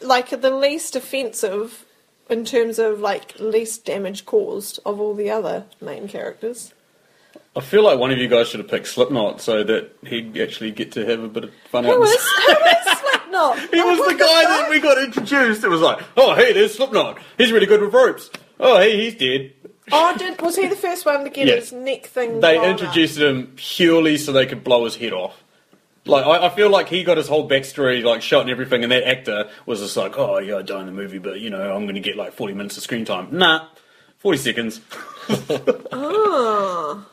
like 0.00 0.30
the 0.30 0.50
least 0.50 0.96
offensive 0.96 1.84
in 2.28 2.44
terms 2.44 2.78
of 2.78 3.00
like 3.00 3.38
least 3.38 3.84
damage 3.84 4.24
caused 4.26 4.80
of 4.84 5.00
all 5.00 5.14
the 5.14 5.30
other 5.30 5.64
main 5.80 6.08
characters. 6.08 6.74
I 7.56 7.60
feel 7.60 7.82
like 7.82 7.98
one 7.98 8.10
of 8.12 8.18
you 8.18 8.28
guys 8.28 8.48
should 8.48 8.60
have 8.60 8.68
picked 8.68 8.86
Slipknot 8.86 9.40
so 9.40 9.64
that 9.64 9.90
he'd 10.06 10.38
actually 10.38 10.70
get 10.70 10.92
to 10.92 11.04
have 11.04 11.20
a 11.22 11.28
bit 11.28 11.44
of 11.44 11.50
fun 11.70 11.84
Who 11.84 11.96
in 11.96 12.02
is 12.02 12.10
this. 12.10 12.32
who 12.46 12.52
is 12.52 12.98
Slipknot. 12.98 13.58
He 13.72 13.80
was 13.82 13.98
the 14.12 14.14
guy 14.18 14.42
that 14.44 14.66
we 14.70 14.78
got 14.80 14.98
introduced. 15.02 15.64
It 15.64 15.68
was 15.68 15.80
like, 15.80 16.00
oh, 16.16 16.34
hey, 16.34 16.52
there's 16.52 16.74
Slipknot. 16.74 17.18
He's 17.38 17.50
really 17.52 17.66
good 17.66 17.80
with 17.80 17.92
ropes. 17.94 18.30
Oh, 18.58 18.78
hey, 18.78 18.96
he's 18.96 19.14
dead. 19.16 19.52
Oh, 19.92 20.16
did 20.16 20.40
was 20.40 20.56
he 20.56 20.66
the 20.68 20.76
first 20.76 21.04
one 21.06 21.24
to 21.24 21.30
get 21.30 21.46
Yes. 21.48 21.70
his 21.70 21.72
neck 21.72 22.06
thing? 22.06 22.38
They 22.40 22.56
blown 22.58 22.74
up? 22.74 22.80
introduced 22.80 23.18
him 23.18 23.52
purely 23.56 24.16
so 24.18 24.30
they 24.32 24.46
could 24.46 24.62
blow 24.62 24.84
his 24.84 24.96
head 24.96 25.12
off. 25.12 25.42
Like 26.10 26.26
I, 26.26 26.46
I 26.46 26.48
feel 26.50 26.68
like 26.70 26.88
he 26.88 27.04
got 27.04 27.16
his 27.16 27.28
whole 27.28 27.48
backstory 27.48 28.02
like 28.02 28.20
shot 28.20 28.42
and 28.42 28.50
everything, 28.50 28.82
and 28.82 28.92
that 28.92 29.06
actor 29.06 29.48
was 29.64 29.80
just 29.80 29.96
like, 29.96 30.18
"Oh 30.18 30.38
yeah, 30.38 30.56
I 30.56 30.62
die 30.62 30.80
in 30.80 30.86
the 30.86 30.92
movie, 30.92 31.18
but 31.18 31.40
you 31.40 31.50
know 31.50 31.74
I'm 31.74 31.84
going 31.84 31.94
to 31.94 32.00
get 32.00 32.16
like 32.16 32.32
40 32.32 32.54
minutes 32.54 32.76
of 32.76 32.82
screen 32.82 33.04
time." 33.04 33.28
Nah, 33.30 33.68
40 34.18 34.38
seconds. 34.38 34.80
Oh. 35.92 37.06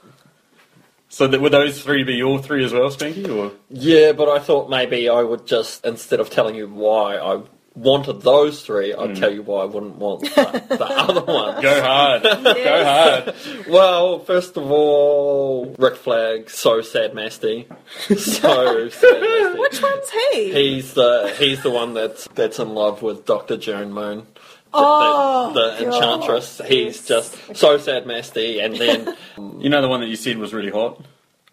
So 1.09 1.27
that, 1.27 1.39
would 1.39 1.53
those 1.53 1.81
three 1.81 2.03
be 2.03 2.15
your 2.15 2.39
three 2.41 2.65
as 2.65 2.73
well, 2.73 2.89
Spanky? 2.89 3.27
Or 3.29 3.53
Yeah, 3.69 4.11
but 4.11 4.29
I 4.29 4.39
thought 4.39 4.69
maybe 4.69 5.07
I 5.07 5.21
would 5.21 5.47
just 5.47 5.85
instead 5.85 6.19
of 6.19 6.29
telling 6.29 6.55
you 6.55 6.67
why 6.67 7.17
I 7.17 7.41
wanted 7.77 8.21
those 8.21 8.63
three, 8.63 8.93
I'd 8.93 9.09
hmm. 9.11 9.15
tell 9.15 9.31
you 9.33 9.43
why 9.43 9.61
I 9.61 9.65
wouldn't 9.65 9.97
want 9.97 10.21
the, 10.21 10.63
the 10.69 10.85
other 10.89 11.21
one. 11.21 11.61
go 11.61 11.81
hard, 11.81 12.23
go 12.23 12.83
hard. 12.83 13.35
Well, 13.67 14.19
first 14.19 14.57
of 14.57 14.69
all, 14.71 15.75
Rick 15.77 15.95
Flag, 15.95 16.49
so 16.49 16.81
sad, 16.81 17.13
masty, 17.13 17.67
so 18.07 18.15
sad, 18.89 19.21
masty. 19.21 19.59
Which 19.59 19.81
one's 19.81 20.09
he? 20.09 20.51
He's 20.51 20.93
the 20.93 21.33
he's 21.37 21.63
the 21.63 21.71
one 21.71 21.93
that's 21.93 22.27
that's 22.29 22.59
in 22.59 22.69
love 22.73 23.01
with 23.01 23.25
Doctor 23.25 23.57
June 23.57 23.93
Moon. 23.93 24.19
The- 24.19 24.41
Oh, 24.73 25.53
the, 25.53 25.77
the 25.77 25.89
God. 25.89 25.93
enchantress. 25.95 26.61
He's 26.67 27.07
just 27.07 27.55
so 27.55 27.77
sad, 27.77 28.05
masty, 28.05 28.63
and 28.63 28.75
then 28.75 29.15
You 29.59 29.69
know 29.69 29.81
the 29.81 29.87
one 29.87 30.01
that 30.01 30.07
you 30.07 30.15
said 30.15 30.37
was 30.37 30.53
really 30.53 30.71
hot. 30.71 31.03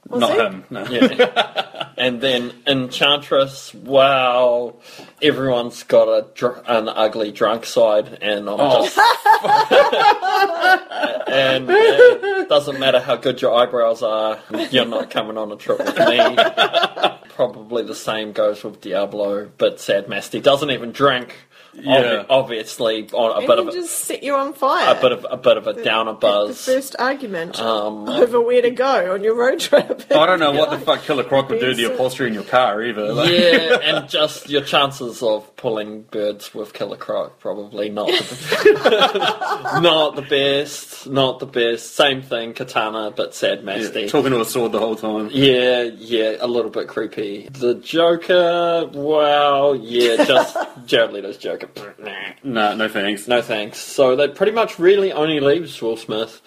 Was 0.09 0.21
Not 0.21 0.33
he? 0.33 0.39
him. 0.39 0.65
No. 0.71 0.85
yeah, 0.87 1.89
and 1.97 2.21
then 2.21 2.53
enchantress. 2.67 3.73
Wow, 3.73 4.77
everyone's 5.23 5.83
got 5.83 6.09
a 6.09 6.27
dr- 6.35 6.63
an 6.67 6.89
ugly 6.89 7.33
drunk 7.33 7.65
side, 7.65 8.19
and 8.21 8.49
I'm 8.49 8.61
Oh. 8.61 8.85
just 8.85 8.99
and 11.29 11.67
it 11.71 12.49
doesn't 12.49 12.79
matter 12.79 13.01
how 13.01 13.17
good 13.17 13.41
your 13.41 13.55
eyebrows 13.55 14.03
are, 14.03 14.39
you're 14.71 14.85
not 14.85 15.11
coming 15.11 15.39
on 15.39 15.51
a 15.53 15.57
trip 15.57 15.79
with 15.79 15.97
me. 15.99 16.37
Probably 17.35 17.83
the 17.83 17.95
same 17.95 18.33
goes 18.33 18.63
with 18.63 18.81
Diablo, 18.81 19.51
but 19.59 19.81
Sad 19.81 20.07
Masty 20.07 20.43
doesn't 20.43 20.71
even 20.71 20.93
drink. 20.93 21.35
Yeah. 21.77 22.01
Obvi- 22.23 22.27
obviously, 22.31 23.09
on 23.13 23.33
a 23.33 23.39
And 23.39 23.47
bit 23.47 23.59
of 23.59 23.69
a, 23.69 23.73
just 23.73 23.91
set 24.05 24.23
you 24.23 24.35
on 24.35 24.53
fire. 24.55 24.97
a 24.97 25.01
bit 25.01 25.13
of 25.13 25.27
a 25.31 25.37
bit 25.37 25.57
of 25.57 25.67
a 25.67 25.83
downer 25.83 26.13
The 26.13 26.19
buzz. 26.19 26.65
first 26.65 26.97
argument 26.99 27.59
Um, 27.61 28.09
over 28.09 28.41
where 28.41 28.63
to 28.63 28.71
go 28.71 29.13
on 29.15 29.23
your 29.25 29.35
road 29.37 29.61
trip. 29.61 30.05
I 30.11 30.27
don't 30.27 30.39
know 30.39 30.53
what 30.53 30.71
the 30.71 30.79
fuck 30.85 31.03
Killer 31.03 31.25
Croc 31.25 31.49
would 31.51 31.61
do 31.61 31.71
to 31.71 31.75
the 31.75 31.93
upholstery 31.93 32.29
in 32.29 32.35
your 32.35 32.45
car 32.45 32.83
either. 32.83 33.13
Like, 33.13 33.31
Yeah, 33.31 33.79
and 33.83 34.09
just 34.09 34.49
your 34.49 34.63
chances 34.63 35.23
of 35.23 35.55
pulling 35.57 36.03
birds 36.03 36.55
with 36.55 36.73
Killer 36.73 36.97
Croc 36.97 37.39
probably 37.41 37.91
not 37.91 38.07
the, 38.09 39.81
not 39.83 40.17
the 40.17 40.23
best, 40.23 41.07
not 41.07 41.39
the 41.41 41.47
best. 41.47 41.95
Same 41.95 42.23
thing, 42.23 42.53
Katana, 42.55 43.11
but 43.11 43.35
sad 43.35 43.63
yeah, 43.65 44.07
talking 44.09 44.31
to 44.31 44.41
a 44.41 44.45
sword 44.45 44.73
the 44.73 44.79
whole 44.79 44.97
time. 44.97 45.29
Yeah, 45.33 45.83
yeah, 45.83 46.37
a 46.41 46.47
little 46.47 46.71
bit 46.71 46.89
creepy. 46.89 47.49
The 47.53 47.75
Joker, 47.77 48.89
well, 48.93 49.75
yeah, 49.77 50.25
just 50.25 50.57
Jared 50.87 51.13
Leto's 51.13 51.37
Joker. 51.39 51.64
Nah, 51.99 52.11
Nah, 52.43 52.75
no 52.75 52.89
thanks. 52.89 53.27
no 53.29 53.41
thanks. 53.43 53.79
So 53.79 54.17
that 54.17 54.35
pretty 54.35 54.53
much 54.53 54.79
really 54.79 55.13
only 55.13 55.41
leaves 55.41 55.81
Will 55.81 55.97
Smith, 55.97 56.41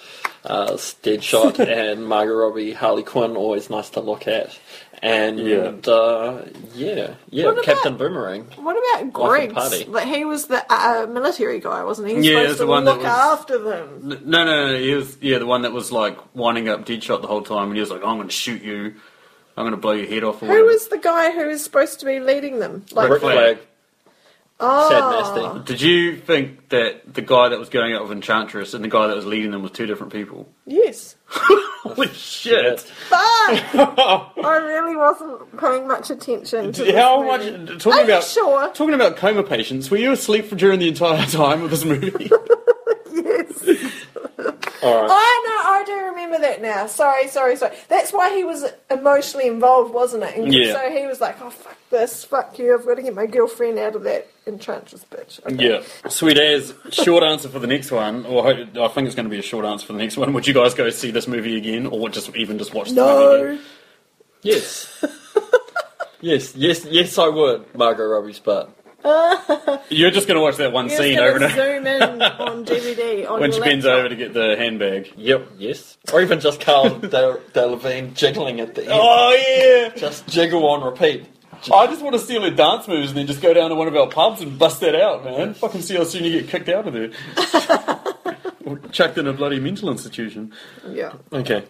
uh, 0.46 0.72
Deadshot, 0.74 1.60
and 1.68 2.06
Margot 2.08 2.34
Robbie, 2.34 2.74
Harley 2.74 3.04
Quinn, 3.04 3.36
always 3.36 3.70
nice 3.70 3.90
to 3.92 4.00
look 4.00 4.28
at. 4.28 4.58
And 5.00 5.38
Yeah. 5.40 5.74
uh, 5.92 6.46
yeah, 6.74 7.14
yeah, 7.30 7.46
What 7.46 7.52
about- 7.54 7.64
Captain 7.66 7.98
Boomerang. 7.98 8.46
What 8.56 8.72
about 8.78 8.94
Life 8.94 9.04
of 9.04 9.14
Griggs? 9.14 9.54
Party. 9.54 9.84
Like 9.86 10.08
he 10.08 10.26
was 10.26 10.48
the 10.48 10.66
uh, 10.74 11.06
military 11.08 11.60
guy, 11.60 11.84
wasn't 11.84 12.08
he? 12.10 12.16
He's 12.16 12.26
Yeah, 12.26 12.32
supposed 12.34 12.50
it's 12.50 12.58
to 12.60 12.64
the 12.66 12.72
one 12.72 12.86
that 12.86 12.92
look 12.94 13.04
was- 13.04 13.08
after 13.40 13.58
them. 13.60 14.20
No, 14.26 14.44
no, 14.44 14.68
no. 14.74 14.78
He 14.80 14.94
was 14.96 15.18
yeah, 15.22 15.38
the 15.38 15.46
one 15.46 15.62
that 15.62 15.72
was 15.72 15.92
like 15.92 16.18
winding 16.36 16.68
up 16.68 16.84
Deadshot 16.86 17.22
the 17.22 17.28
whole 17.28 17.44
time, 17.44 17.68
and 17.68 17.76
he 17.76 17.80
was 17.80 17.92
like, 17.92 18.02
"I'm 18.04 18.16
going 18.18 18.28
to 18.28 18.34
shoot 18.34 18.64
you. 18.64 18.96
I'm 19.56 19.64
going 19.64 19.72
to 19.72 19.78
blow 19.78 19.92
your 19.92 20.08
head 20.08 20.24
off." 20.24 20.38
Or 20.42 20.46
Who 20.48 20.52
whatever. 20.52 20.66
was 20.68 20.88
the 20.88 20.98
guy 20.98 21.32
who 21.32 21.46
was 21.48 21.64
supposed 21.64 22.00
to 22.00 22.06
be 22.08 22.20
leading 22.20 22.58
them? 22.60 22.84
Like, 22.92 23.10
Rick 23.12 23.22
Flag. 23.22 23.58
Flag. 24.60 24.72
oh, 24.72 25.34
Sad 25.34 25.46
nasty. 25.56 25.72
Did 25.74 25.82
you 25.82 26.16
think 26.18 26.70
that 26.70 27.14
the 27.14 27.22
guy 27.22 27.50
that 27.50 27.60
was 27.60 27.70
going 27.70 27.94
out 27.94 28.02
with 28.04 28.12
Enchantress 28.12 28.74
and 28.74 28.84
the 28.84 28.88
guy 28.88 29.08
that 29.08 29.16
was 29.16 29.26
leading 29.26 29.52
them 29.52 29.62
was 29.62 29.72
two 29.72 29.86
different 29.86 30.12
people? 30.14 30.48
Yes, 30.66 31.16
Holy 31.28 32.08
shit! 32.10 32.92
but 33.10 33.18
I 33.20 34.58
really 34.66 34.96
wasn't 34.96 35.58
paying 35.60 35.88
much 35.88 36.10
attention 36.10 36.72
to 36.74 36.84
this 36.84 36.96
How 36.96 37.22
movie. 37.24 37.52
much 37.52 37.84
talking 37.84 37.94
Are 37.94 37.98
you 38.00 38.04
about 38.06 38.24
sure? 38.24 38.68
talking 38.74 38.94
about 38.94 39.16
coma 39.18 39.44
patients? 39.44 39.90
Were 39.92 39.98
you 39.98 40.12
asleep 40.12 40.46
for 40.46 40.56
during 40.56 40.80
the 40.80 40.88
entire 40.88 41.26
time 41.28 41.62
of 41.64 41.70
this 41.70 41.86
movie? 41.86 42.30
Yes. 44.88 44.96
All 44.96 45.02
right. 45.02 45.12
I 45.12 45.44
know, 45.46 45.72
I 45.72 45.84
do 45.86 46.06
remember 46.10 46.40
that 46.40 46.62
now. 46.62 46.88
Sorry, 46.88 47.28
sorry, 47.28 47.56
sorry. 47.56 47.76
That's 47.90 48.12
why 48.14 48.36
he 48.36 48.44
was 48.44 48.66
emotionally 48.90 49.48
involved, 49.48 49.94
wasn't 49.94 50.24
it? 50.24 50.36
And 50.38 50.54
Yeah. 50.54 50.74
So 50.74 50.90
he 50.92 51.06
was 51.08 51.22
like, 51.22 51.42
oh, 51.42 51.50
fuck 51.50 51.78
this, 51.90 52.24
fuck 52.24 52.58
you, 52.60 52.74
I've 52.78 52.86
got 52.86 52.96
to 52.96 53.02
get 53.02 53.16
my 53.16 53.26
girlfriend 53.26 53.80
out 53.80 53.96
of 53.96 54.04
that 54.04 54.28
enchantress 54.46 55.06
bitch. 55.12 55.46
Okay. 55.46 55.70
yeah. 55.70 56.10
Sweet 56.10 56.38
as 56.38 56.74
short 56.92 57.24
answer 57.24 57.50
for 57.50 57.60
the 57.60 57.68
next 57.68 57.92
one, 57.92 58.26
or 58.26 58.48
I 58.48 58.56
think 58.90 59.08
it's 59.08 59.16
going 59.16 59.26
to 59.26 59.30
be 59.30 59.40
a 59.40 59.44
short 59.44 59.66
answer 59.66 59.86
for 59.88 59.94
the 59.94 60.00
next 60.00 60.18
one. 60.18 60.34
Would 60.34 60.48
you 60.48 60.54
guys 60.54 60.74
go 60.74 60.90
see 60.90 61.12
this 61.12 61.28
movie 61.28 61.58
again, 61.58 61.86
or 61.88 62.10
just 62.10 62.36
even 62.36 62.58
just 62.58 62.74
watch 62.74 62.90
the 62.90 62.96
movie 62.96 63.46
again? 63.46 63.56
No. 63.56 63.62
Yes. 64.44 65.04
yes, 66.22 66.56
yes, 66.56 66.86
yes, 66.86 67.18
I 67.18 67.28
would. 67.28 67.76
Margot 67.76 68.06
Robbie's 68.06 68.40
butt. 68.40 68.72
You're 69.90 70.12
just 70.12 70.28
going 70.28 70.36
to 70.38 70.42
watch 70.42 70.58
that 70.58 70.72
one 70.72 70.90
You're 70.90 70.98
scene 70.98 71.20
over 71.20 71.36
and 71.36 71.44
over 71.46 71.56
zoom 71.56 71.88
in 71.88 72.22
on 72.22 72.66
DVD 72.66 73.30
on 73.30 73.40
when 73.40 73.52
your 73.52 73.64
she 73.64 73.70
bends 73.70 73.86
over 73.86 74.10
to 74.10 74.16
get 74.16 74.34
the 74.34 74.56
handbag. 74.58 75.12
Yep, 75.18 75.48
yes. 75.58 75.98
Or 76.12 76.22
even 76.22 76.40
just 76.40 76.60
Cara 76.60 76.90
De- 77.00 77.40
Delevingne 77.54 78.14
jiggling 78.14 78.60
at 78.60 78.76
the 78.76 78.82
end. 78.84 78.92
Oh 78.94 79.32
yeah! 79.34 79.96
Just 79.96 80.28
jiggle 80.28 80.68
on 80.68 80.84
repeat. 80.84 81.26
I 81.74 81.88
just 81.88 82.02
want 82.04 82.14
to 82.14 82.20
steal 82.20 82.44
her 82.44 82.52
dance 82.52 82.88
moves 82.88 83.10
and 83.10 83.18
then 83.18 83.26
just 83.28 83.42
go 83.42 83.54
down 83.54 83.70
to 83.72 83.76
one 83.76 83.88
of 83.88 83.96
our 83.96 84.08
pubs 84.08 84.42
and 84.42 84.60
bust 84.60 84.80
that 84.82 84.94
out, 84.96 85.26
man. 85.26 85.56
Fucking 85.56 85.82
see 85.82 85.96
how 85.96 86.04
soon 86.04 86.24
you 86.24 86.42
get 86.42 86.50
kicked 86.50 86.70
out 86.70 86.88
of 86.88 86.94
there. 86.94 87.10
or 88.66 88.78
chucked 88.92 89.18
in 89.18 89.28
a 89.28 89.34
bloody 89.34 89.60
mental 89.60 89.90
institution. 89.90 90.54
Yeah. 90.88 91.14
Okay. 91.34 91.64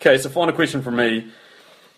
Okay, 0.00 0.18
so 0.18 0.28
final 0.30 0.54
question 0.54 0.82
from 0.82 0.96
me. 0.96 1.32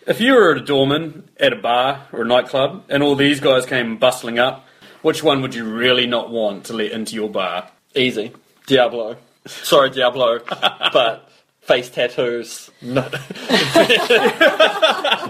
If 0.07 0.21
you 0.21 0.33
were 0.33 0.51
a 0.51 0.61
doorman 0.63 1.27
at 1.39 1.53
a 1.53 1.55
bar 1.55 2.07
or 2.11 2.21
a 2.21 2.25
nightclub 2.25 2.83
and 2.89 3.01
all 3.01 3.15
these 3.15 3.39
guys 3.39 3.65
came 3.65 3.97
bustling 3.97 4.37
up, 4.39 4.65
which 5.05 5.21
one 5.21 5.43
would 5.43 5.53
you 5.53 5.65
really 5.65 6.07
not 6.07 6.31
want 6.31 6.63
to 6.65 6.73
let 6.73 6.91
into 6.91 7.13
your 7.13 7.29
bar? 7.29 7.69
Easy. 7.95 8.31
Diablo. 8.65 9.17
Sorry, 9.45 9.91
Diablo. 9.91 10.39
but 10.49 11.29
face 11.65 11.89
tattoos. 11.89 12.69
No. 12.81 13.07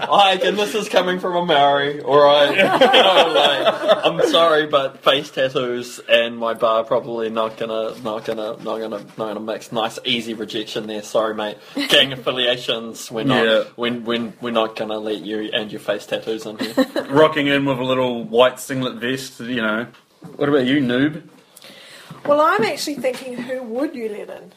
I, 0.08 0.40
and 0.44 0.58
this 0.58 0.76
is 0.76 0.90
coming 0.90 1.20
from 1.20 1.36
a 1.36 1.46
Maori, 1.46 2.02
alright? 2.02 2.52
You 2.58 2.64
know, 2.64 3.34
like, 3.34 4.06
I'm 4.06 4.30
sorry, 4.30 4.68
but 4.68 5.02
face 5.04 5.30
tattoos 5.32 6.00
and 6.10 6.38
my 6.38 6.54
bar 6.54 6.84
probably 6.84 7.30
not 7.30 7.58
gonna, 7.58 7.98
not 8.02 8.26
gonna, 8.26 8.58
not 8.64 8.80
gonna, 8.80 9.00
not 9.00 9.18
gonna 9.18 9.40
mix. 9.40 9.72
Nice, 9.72 9.98
easy 10.04 10.34
rejection 10.34 10.88
there. 10.88 11.02
Sorry, 11.04 11.34
mate. 11.34 11.58
Gang 11.90 12.12
affiliations, 12.12 13.10
we're 13.10 13.24
not, 13.24 13.46
Yeah. 13.46 13.64
we're, 13.78 14.00
we're, 14.00 14.34
we're 14.42 14.52
not 14.52 14.76
gonna 14.76 14.98
let 15.00 15.22
you 15.22 15.50
and 15.54 15.72
your 15.72 15.80
face 15.80 16.06
tattoos 16.06 16.46
in 16.46 16.58
here. 16.60 16.74
Rocking 17.10 17.48
in 17.48 17.64
with 17.66 17.80
a 17.80 17.84
little 17.84 18.24
white 18.26 18.60
singlet 18.60 18.96
vest, 18.96 19.40
you 19.40 19.62
know. 19.62 19.88
What 20.36 20.50
about 20.50 20.66
you, 20.66 20.80
noob? 20.82 21.24
Well, 22.26 22.42
I'm 22.42 22.64
actually 22.64 22.96
thinking, 22.96 23.38
who 23.38 23.62
would 23.64 23.96
you 23.96 24.10
let 24.10 24.30
in? 24.30 24.52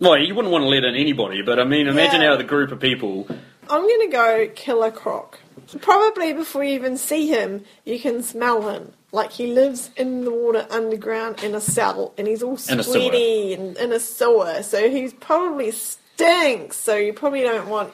Well, 0.00 0.16
you 0.18 0.34
wouldn't 0.34 0.52
want 0.52 0.62
to 0.62 0.68
let 0.68 0.84
in 0.84 0.94
anybody, 0.94 1.42
but 1.42 1.58
I 1.58 1.64
mean, 1.64 1.88
imagine 1.88 2.20
Yeah. 2.20 2.30
how 2.30 2.36
the 2.36 2.44
group 2.44 2.70
of 2.70 2.78
people. 2.80 3.26
I'm 3.68 3.82
going 3.82 4.08
to 4.10 4.12
go 4.16 4.48
Killer 4.54 4.90
Croc. 4.90 5.38
Probably 5.80 6.32
before 6.32 6.62
you 6.64 6.74
even 6.74 6.96
see 6.96 7.26
him, 7.28 7.64
you 7.84 7.98
can 7.98 8.22
smell 8.22 8.68
him. 8.70 8.92
Like 9.10 9.32
he 9.32 9.48
lives 9.48 9.90
in 9.96 10.24
the 10.24 10.30
water 10.30 10.66
underground 10.70 11.42
in 11.42 11.54
a 11.54 11.60
cell, 11.60 12.12
and 12.18 12.26
he's 12.28 12.42
all 12.42 12.58
In 12.68 12.78
a 12.78 12.82
sewer. 12.82 13.00
sweaty 13.00 13.54
and 13.54 13.76
in 13.78 13.92
a 13.92 13.98
sewer. 14.00 14.62
So 14.62 14.88
he's 14.90 15.12
probably 15.14 15.70
stinks. 15.72 16.76
So 16.76 16.94
you 16.94 17.12
probably 17.14 17.40
don't 17.42 17.68
want 17.68 17.92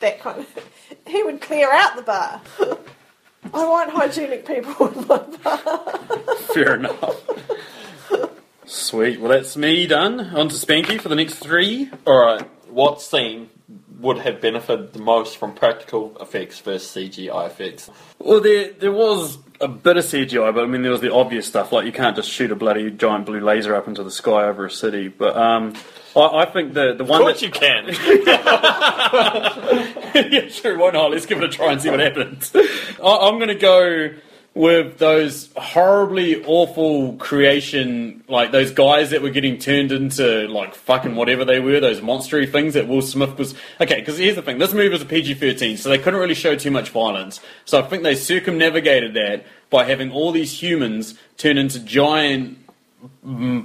that 0.00 0.20
kind 0.20 0.40
of. 0.40 0.46
He 1.06 1.22
would 1.22 1.40
clear 1.42 1.70
out 1.70 1.96
the 1.96 2.02
bar. 2.02 2.40
I 3.52 3.68
want 3.68 3.90
hygienic 3.90 4.46
people 4.46 4.88
in 4.88 5.06
my 5.06 5.18
bar. 5.42 5.58
Fair 6.54 6.76
enough. 6.76 7.20
Sweet. 8.66 9.20
Well, 9.20 9.30
that's 9.30 9.56
me 9.56 9.86
done. 9.86 10.20
On 10.20 10.48
to 10.48 10.54
Spanky 10.54 11.00
for 11.00 11.08
the 11.08 11.16
next 11.16 11.34
three. 11.34 11.90
Alright, 12.06 12.48
what 12.68 13.00
scene 13.02 13.50
would 14.00 14.18
have 14.18 14.40
benefited 14.40 14.92
the 14.92 14.98
most 14.98 15.36
from 15.36 15.54
practical 15.54 16.16
effects 16.20 16.60
versus 16.60 16.90
CGI 16.90 17.46
effects? 17.46 17.90
Well, 18.18 18.40
there 18.40 18.72
there 18.72 18.92
was 18.92 19.38
a 19.60 19.68
bit 19.68 19.96
of 19.96 20.04
CGI, 20.04 20.54
but 20.54 20.64
I 20.64 20.66
mean, 20.66 20.82
there 20.82 20.90
was 20.90 21.00
the 21.00 21.12
obvious 21.12 21.46
stuff 21.46 21.72
like 21.72 21.86
you 21.86 21.92
can't 21.92 22.16
just 22.16 22.28
shoot 22.30 22.50
a 22.50 22.56
bloody 22.56 22.90
giant 22.90 23.26
blue 23.26 23.40
laser 23.40 23.74
up 23.74 23.88
into 23.88 24.02
the 24.02 24.10
sky 24.10 24.44
over 24.44 24.66
a 24.66 24.70
city. 24.70 25.08
But 25.08 25.36
um, 25.36 25.74
I, 26.16 26.20
I 26.20 26.44
think 26.46 26.74
the 26.74 26.94
the 26.94 27.04
one 27.04 27.20
Of 27.20 27.26
course 27.26 27.40
that 27.40 27.46
you 27.46 27.52
can. 27.52 27.86
yeah, 30.32 30.48
sure, 30.48 30.78
why 30.78 30.90
not? 30.90 31.10
Let's 31.10 31.26
give 31.26 31.38
it 31.38 31.44
a 31.44 31.48
try 31.48 31.72
and 31.72 31.80
see 31.80 31.90
what 31.90 32.00
happens. 32.00 32.52
I, 32.54 33.18
I'm 33.22 33.36
going 33.36 33.48
to 33.48 33.54
go 33.54 34.10
with 34.54 34.98
those 34.98 35.50
horribly 35.56 36.44
awful 36.44 37.14
creation, 37.16 38.22
like 38.28 38.52
those 38.52 38.70
guys 38.70 39.10
that 39.10 39.20
were 39.20 39.30
getting 39.30 39.58
turned 39.58 39.90
into 39.90 40.46
like 40.46 40.74
fucking 40.74 41.16
whatever 41.16 41.44
they 41.44 41.58
were, 41.58 41.80
those 41.80 42.00
monstery 42.00 42.50
things 42.50 42.74
that 42.74 42.86
Will 42.86 43.02
Smith 43.02 43.36
was. 43.36 43.54
Okay, 43.80 43.98
because 43.98 44.16
here's 44.16 44.36
the 44.36 44.42
thing: 44.42 44.58
this 44.58 44.72
movie 44.72 44.88
was 44.88 45.02
a 45.02 45.06
PG-13, 45.06 45.76
so 45.78 45.88
they 45.88 45.98
couldn't 45.98 46.20
really 46.20 46.34
show 46.34 46.54
too 46.54 46.70
much 46.70 46.90
violence. 46.90 47.40
So 47.64 47.80
I 47.80 47.82
think 47.82 48.04
they 48.04 48.14
circumnavigated 48.14 49.14
that 49.14 49.44
by 49.70 49.84
having 49.84 50.12
all 50.12 50.30
these 50.30 50.62
humans 50.62 51.18
turn 51.36 51.58
into 51.58 51.80
giant. 51.80 52.58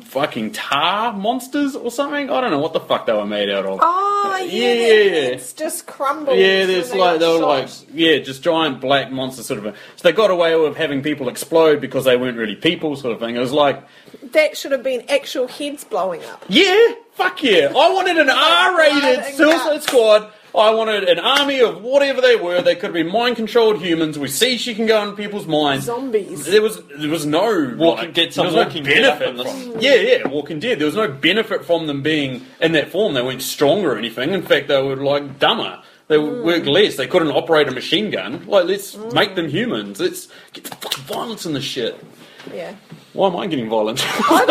Fucking 0.06 0.52
tar 0.54 1.13
monsters 1.13 1.75
or 1.75 1.91
something? 1.91 2.30
I 2.30 2.41
don't 2.41 2.52
know 2.52 2.60
what 2.60 2.73
the 2.73 2.80
fuck 2.80 3.06
they 3.06 3.13
were 3.13 3.25
made 3.25 3.49
out 3.49 3.65
of. 3.65 3.80
Oh, 3.82 4.38
yeah, 4.41 4.73
Yeah, 4.73 4.73
yeah, 4.73 5.12
heads 5.32 5.54
just 5.54 5.86
crumbled. 5.88 6.38
Yeah, 6.38 6.65
there's 6.65 6.93
like 6.93 7.19
they 7.19 7.28
were 7.28 7.39
like 7.45 7.69
yeah, 7.93 8.17
just 8.19 8.41
giant 8.43 8.82
black 8.82 9.12
monsters 9.12 9.45
sort 9.47 9.60
of. 9.60 9.65
A, 9.67 9.71
so 9.95 10.04
they 10.04 10.12
got 10.12 10.32
away 10.32 10.56
with 10.56 10.75
having 10.78 11.02
people 11.02 11.30
explode 11.30 11.80
because 11.82 12.06
they 12.06 12.17
weren't 12.17 12.38
really 12.38 12.56
people, 12.56 12.95
sort 12.95 13.13
of 13.13 13.19
thing. 13.19 13.36
It 13.36 13.39
was 13.39 13.52
like, 13.52 13.84
That 14.32 14.58
should 14.58 14.71
have 14.71 14.84
been 14.84 15.04
actual 15.10 15.47
heads 15.47 15.84
blowing 15.84 16.23
up. 16.25 16.43
yeah, 16.49 16.93
fuck 17.13 17.41
yeah, 17.43 17.67
I 17.75 17.93
wanted 17.93 18.17
an 18.17 18.30
R-rated 18.34 19.36
Suicide. 19.36 19.84
Squad. 19.84 20.32
I 20.56 20.72
wanted 20.72 21.04
an 21.08 21.20
army 21.20 21.60
of 21.62 21.82
whatever 21.84 22.22
they 22.22 22.36
were. 22.36 22.62
They 22.62 22.76
could 22.76 22.92
be 22.94 23.04
mind-controlled 23.04 23.82
humans. 23.82 24.18
We 24.18 24.28
see 24.30 24.58
she 24.58 24.74
can 24.74 24.86
go 24.88 25.08
in 25.08 25.16
people's 25.16 25.46
minds. 25.48 25.86
Zombies. 25.86 26.46
There 26.46 26.62
was 26.62 26.82
there 26.98 27.10
was 27.10 27.26
no 27.26 27.76
Walking 27.78 28.06
like, 28.06 28.14
Dead, 28.14 28.34
some 28.34 28.48
there 28.48 28.56
was 28.56 28.56
no 28.56 28.64
Walking 28.64 28.84
Dead 28.84 29.20
benefit 29.20 29.30
in 29.30 29.38
this. 29.38 29.64
from 29.74 29.82
yeah 29.82 29.96
yeah 29.96 30.28
Walking 30.28 30.60
Dead. 30.60 30.80
There 30.80 30.86
was 30.88 30.96
no 30.96 31.08
benefit 31.08 31.66
from 31.66 31.88
them 31.88 32.02
being 32.02 32.46
in 32.60 32.72
that 32.72 32.90
form. 32.90 33.14
They 33.14 33.22
weren't 33.22 33.42
strong 33.44 33.86
or 33.86 33.98
anything. 33.98 34.32
In 34.34 34.42
fact, 34.42 34.68
they 34.70 34.82
were 34.82 34.96
like 34.98 35.38
dumber. 35.40 35.82
They 36.08 36.18
Mm. 36.18 36.44
worked 36.44 36.66
less. 36.66 36.96
They 36.96 37.06
couldn't 37.06 37.30
operate 37.30 37.68
a 37.68 37.72
machine 37.72 38.10
gun. 38.10 38.46
Like 38.48 38.66
let's 38.66 38.98
make 38.98 39.36
them 39.36 39.48
humans. 39.50 40.00
Let's 40.00 40.28
get 40.54 40.64
the 40.64 40.76
fucking 40.76 41.04
violence 41.04 41.46
in 41.46 41.54
the 41.54 41.62
shit. 41.62 42.04
Yeah. 42.52 42.74
Why 43.14 43.28
am 43.28 43.36
I 43.38 43.46
getting 43.48 43.70
violent? 43.70 44.02
I 44.04 44.46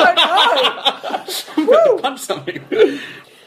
don't 1.56 1.66
know. 1.66 1.66
Woo! 1.94 1.98
Punch 2.00 2.20
something. 2.20 2.60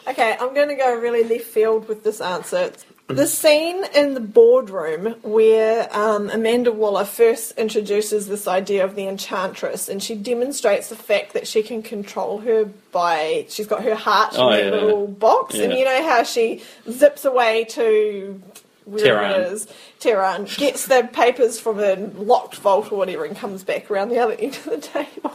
Okay, 0.07 0.35
I'm 0.39 0.53
going 0.53 0.69
to 0.69 0.75
go 0.75 0.95
really 0.99 1.23
left 1.23 1.45
field 1.45 1.87
with 1.87 2.03
this 2.03 2.21
answer. 2.21 2.71
The 3.07 3.27
scene 3.27 3.83
in 3.93 4.13
the 4.13 4.19
boardroom 4.21 5.15
where 5.21 5.89
um, 5.95 6.29
Amanda 6.29 6.71
Waller 6.71 7.03
first 7.03 7.51
introduces 7.57 8.27
this 8.27 8.47
idea 8.47 8.85
of 8.85 8.95
the 8.95 9.05
enchantress, 9.05 9.89
and 9.89 10.01
she 10.01 10.15
demonstrates 10.15 10.87
the 10.87 10.95
fact 10.95 11.33
that 11.33 11.45
she 11.45 11.61
can 11.61 11.83
control 11.83 12.37
her 12.39 12.65
by 12.91 13.45
she's 13.49 13.67
got 13.67 13.83
her 13.83 13.95
heart 13.95 14.35
Oh, 14.37 14.49
in 14.51 14.55
that 14.57 14.63
yeah. 14.73 14.81
little 14.81 15.07
box, 15.07 15.55
and 15.55 15.73
you 15.73 15.83
know 15.83 16.03
how 16.07 16.23
she 16.23 16.63
zips 16.89 17.25
away 17.25 17.65
to 17.71 18.41
wherever 18.85 19.19
Tehran. 19.19 19.41
it 19.41 19.51
is, 19.51 19.67
Tehran, 19.99 20.45
gets 20.45 20.87
the 20.87 21.07
papers 21.11 21.59
from 21.59 21.79
a 21.79 21.95
locked 21.95 22.55
vault 22.55 22.91
or 22.93 22.97
whatever, 22.97 23.25
and 23.25 23.35
comes 23.35 23.63
back 23.65 23.91
around 23.91 24.07
the 24.09 24.19
other 24.19 24.33
end 24.39 24.55
of 24.55 24.63
the 24.65 24.77
table. 24.81 25.33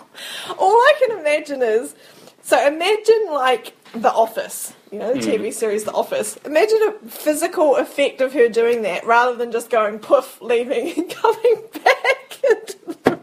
All 0.58 0.72
I 0.76 0.92
can 0.98 1.18
imagine 1.18 1.62
is 1.62 1.94
so 2.42 2.64
imagine 2.66 3.26
like 3.32 3.74
The 4.02 4.12
Office, 4.12 4.72
you 4.90 4.98
know, 4.98 5.12
the 5.14 5.20
hmm. 5.20 5.42
TV 5.44 5.52
series 5.52 5.84
The 5.84 5.92
Office. 5.92 6.36
Imagine 6.44 6.78
a 6.82 7.08
physical 7.08 7.76
effect 7.76 8.20
of 8.20 8.32
her 8.32 8.48
doing 8.48 8.82
that 8.82 9.04
rather 9.06 9.36
than 9.36 9.52
just 9.52 9.70
going 9.70 9.98
poof, 9.98 10.40
leaving 10.40 10.92
and 10.96 11.10
coming 11.22 11.62
back. 11.84 12.38
into 12.50 12.78
the- 13.04 13.18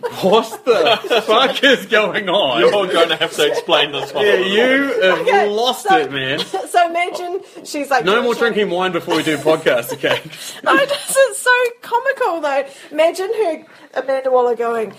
what 0.22 0.64
the 0.64 1.22
fuck 1.26 1.62
is 1.64 1.86
going 1.86 2.28
on? 2.28 2.60
You're 2.60 2.70
going 2.70 3.08
to 3.08 3.16
have 3.16 3.32
to 3.32 3.46
explain 3.46 3.92
this 3.92 4.12
one. 4.12 4.26
yeah, 4.26 4.34
you 4.36 5.00
have 5.02 5.18
Okay, 5.20 5.48
lost 5.48 5.86
so- 5.88 5.96
it, 5.96 6.12
man. 6.12 6.38
so 6.68 6.88
imagine 6.88 7.40
she's 7.64 7.90
like 7.90 8.04
No 8.04 8.22
more 8.22 8.34
something- 8.34 8.52
drinking 8.54 8.70
wine 8.76 8.92
before 8.92 9.16
we 9.16 9.22
do 9.22 9.36
podcast, 9.38 9.92
okay? 9.94 10.20
No, 10.62 10.76
this 10.76 11.16
is 11.16 11.38
so 11.38 11.50
comical 11.82 12.40
though. 12.40 12.66
Imagine 12.90 13.32
her 13.34 13.64
Amanda 13.94 14.30
Waller 14.30 14.54
going. 14.56 14.94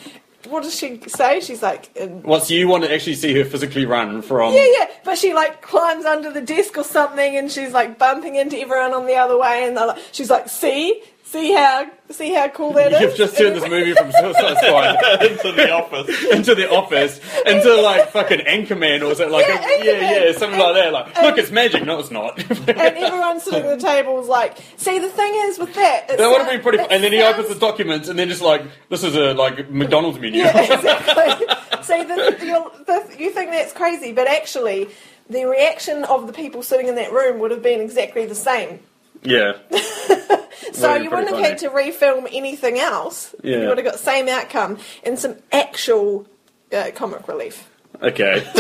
What 0.47 0.63
does 0.63 0.77
she 0.77 0.99
say? 1.08 1.39
She's 1.39 1.62
like, 1.62 1.95
in, 1.95 2.23
What, 2.23 2.49
you 2.49 2.67
want 2.67 2.84
to 2.84 2.93
actually 2.93 3.15
see 3.15 3.34
her 3.36 3.45
physically 3.45 3.86
run 3.86 4.21
from... 4.21 4.54
yeah, 4.54 4.65
yeah, 4.77 4.88
but 5.04 5.17
she 5.17 5.34
like 5.34 5.62
climbs 5.62 6.06
under 6.06 6.32
the 6.32 6.41
desk 6.41 6.77
or 6.77 6.84
something, 6.84 7.38
and 7.38 7.51
she's 7.51 7.73
like 7.73 7.97
bumping 7.97 8.36
into 8.36 8.58
everyone 8.58 8.93
on 8.93 9.06
the 9.06 9.15
other 9.15 9.38
way, 9.38 9.65
and 9.65 9.77
they're 9.77 9.88
like, 9.88 10.01
she's 10.12 10.30
like, 10.30 10.49
see, 10.49 11.01
see 11.31 11.53
how, 11.53 11.89
see 12.09 12.33
how 12.33 12.49
cool 12.49 12.73
that 12.73 12.91
is. 12.91 12.99
You've 13.01 13.15
just 13.15 13.37
turned 13.37 13.55
this 13.55 13.67
movie 13.69 13.93
from 13.93 14.11
Suicide 14.11 14.57
Squad 14.57 15.21
Into 15.23 15.51
the 15.53 15.71
office. 15.71 16.23
into 16.31 16.55
the 16.55 16.69
office, 16.69 17.19
into 17.45 17.81
like 17.81 18.09
fucking 18.09 18.39
Anchorman, 18.39 19.01
or 19.01 19.11
is 19.11 19.19
it 19.21 19.31
like 19.31 19.47
Yeah, 19.47 19.65
a, 19.65 19.85
yeah, 19.85 20.25
yeah, 20.25 20.31
something 20.37 20.59
like 20.59 20.75
that. 20.75 20.91
Like, 20.93 21.21
look, 21.21 21.37
it's 21.37 21.51
magic. 21.51 21.85
No, 21.85 21.99
it's 21.99 22.11
not. 22.11 22.37
and 22.49 22.69
everyone 22.77 23.39
sitting 23.39 23.63
at 23.65 23.79
the 23.79 23.85
table 23.85 24.19
is 24.21 24.27
like, 24.27 24.57
see, 24.77 24.99
the 24.99 25.09
thing 25.09 25.33
is 25.45 25.57
with 25.57 25.73
that, 25.75 26.09
it 26.09 26.17
That 26.17 26.27
would 26.29 26.41
have 26.41 26.49
been 26.51 26.61
pretty. 26.61 26.79
it 26.79 26.87
And 26.91 27.03
then 27.03 27.11
he 27.13 27.19
sounds- 27.19 27.35
opens 27.39 27.53
the 27.53 27.59
documents, 27.59 28.09
and 28.09 28.19
then 28.19 28.27
just 28.29 28.41
like, 28.41 28.63
this 28.89 29.03
is 29.03 29.15
a 29.15 29.33
like 29.33 29.69
McDonald's 29.71 30.19
menu. 30.19 30.41
Yeah, 30.43 30.57
exactly. 30.73 31.47
See, 31.83 32.03
the, 32.03 32.71
the, 32.85 33.15
you 33.17 33.31
think 33.31 33.51
that's 33.51 33.73
crazy, 33.73 34.11
but 34.11 34.27
actually, 34.27 34.89
the 35.29 35.45
reaction 35.45 36.03
of 36.03 36.27
the 36.27 36.33
people 36.33 36.61
sitting 36.61 36.87
in 36.89 36.95
that 36.95 37.11
room 37.13 37.39
would 37.39 37.51
have 37.51 37.63
been 37.63 37.79
exactly 37.79 38.25
the 38.25 38.35
same. 38.35 38.79
yeah. 39.23 39.53
So 40.74 40.95
you 40.95 41.10
wouldn't 41.10 41.30
have 41.30 41.39
had 41.39 41.58
to 41.60 41.69
refilm 41.69 42.28
anything 42.32 42.80
else. 42.80 43.34
Yeah. 43.43 43.58
You 43.58 43.67
would 43.67 43.78
have 43.78 43.86
got 43.86 44.00
same 44.00 44.28
outcome 44.28 44.78
and 45.04 45.17
some 45.19 45.38
actual 45.52 46.28
uh, 46.71 46.91
comic 46.95 47.28
relief. 47.28 47.69
Okay. 48.02 48.41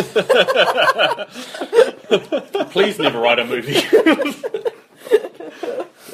Please 2.71 2.99
never 2.99 3.19
write 3.19 3.39
a 3.39 3.45
movie. 3.45 3.73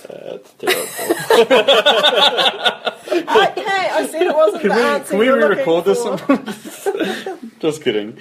That's 0.08 0.52
terrible. 0.54 0.88
I, 3.28 3.52
hey, 3.56 3.90
I 3.92 4.08
said 4.10 4.22
it 4.28 4.36
wasn't 4.36 4.62
Can 4.62 4.70
the 4.70 4.76
we, 4.76 4.82
answer 4.82 5.10
can 5.10 5.20
we 5.20 5.26
you're 5.26 5.50
re-record 5.50 5.86
this? 5.86 6.04
looking 6.04 6.38
for. 6.46 7.06
Some? 7.06 7.52
Just 7.60 7.82
kidding. 7.84 8.18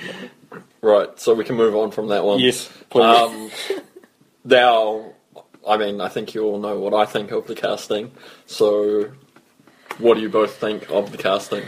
Right, 0.80 1.18
so 1.18 1.34
we 1.34 1.44
can 1.44 1.56
move 1.56 1.74
on 1.74 1.90
from 1.90 2.08
that 2.08 2.24
one. 2.24 2.38
Yes, 2.38 2.68
please. 2.90 3.02
Um, 3.04 3.50
now, 4.44 5.12
I 5.66 5.76
mean, 5.76 6.00
I 6.00 6.08
think 6.08 6.34
you 6.34 6.44
all 6.44 6.58
know 6.58 6.78
what 6.78 6.94
I 6.94 7.04
think 7.06 7.32
of 7.32 7.46
the 7.46 7.54
casting. 7.54 8.12
So, 8.46 9.10
what 9.98 10.14
do 10.14 10.20
you 10.20 10.28
both 10.28 10.56
think 10.56 10.88
of 10.90 11.10
the 11.10 11.18
casting? 11.18 11.64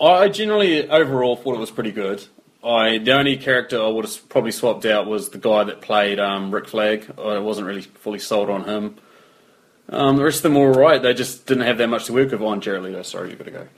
I 0.00 0.28
generally 0.28 0.88
overall 0.90 1.36
thought 1.36 1.54
it 1.54 1.60
was 1.60 1.70
pretty 1.70 1.92
good. 1.92 2.24
I 2.64 2.98
the 2.98 3.12
only 3.12 3.36
character 3.36 3.80
I 3.80 3.88
would 3.88 4.04
have 4.04 4.28
probably 4.28 4.50
swapped 4.50 4.84
out 4.86 5.06
was 5.06 5.28
the 5.30 5.38
guy 5.38 5.64
that 5.64 5.80
played 5.80 6.18
um, 6.18 6.50
Rick 6.50 6.68
Flag. 6.68 7.12
I 7.18 7.38
wasn't 7.38 7.66
really 7.66 7.82
fully 7.82 8.18
sold 8.18 8.50
on 8.50 8.64
him. 8.64 8.96
Um, 9.90 10.16
the 10.16 10.24
rest 10.24 10.38
of 10.38 10.44
them 10.44 10.54
were 10.54 10.72
alright. 10.72 11.02
They 11.02 11.12
just 11.12 11.46
didn't 11.46 11.64
have 11.64 11.76
that 11.78 11.88
much 11.88 12.06
to 12.06 12.14
work 12.14 12.32
with. 12.32 12.40
On 12.40 12.60
Jared 12.60 12.84
Leto, 12.84 13.02
sorry, 13.02 13.30
you've 13.30 13.38
got 13.38 13.44
to 13.44 13.50
go. 13.50 13.68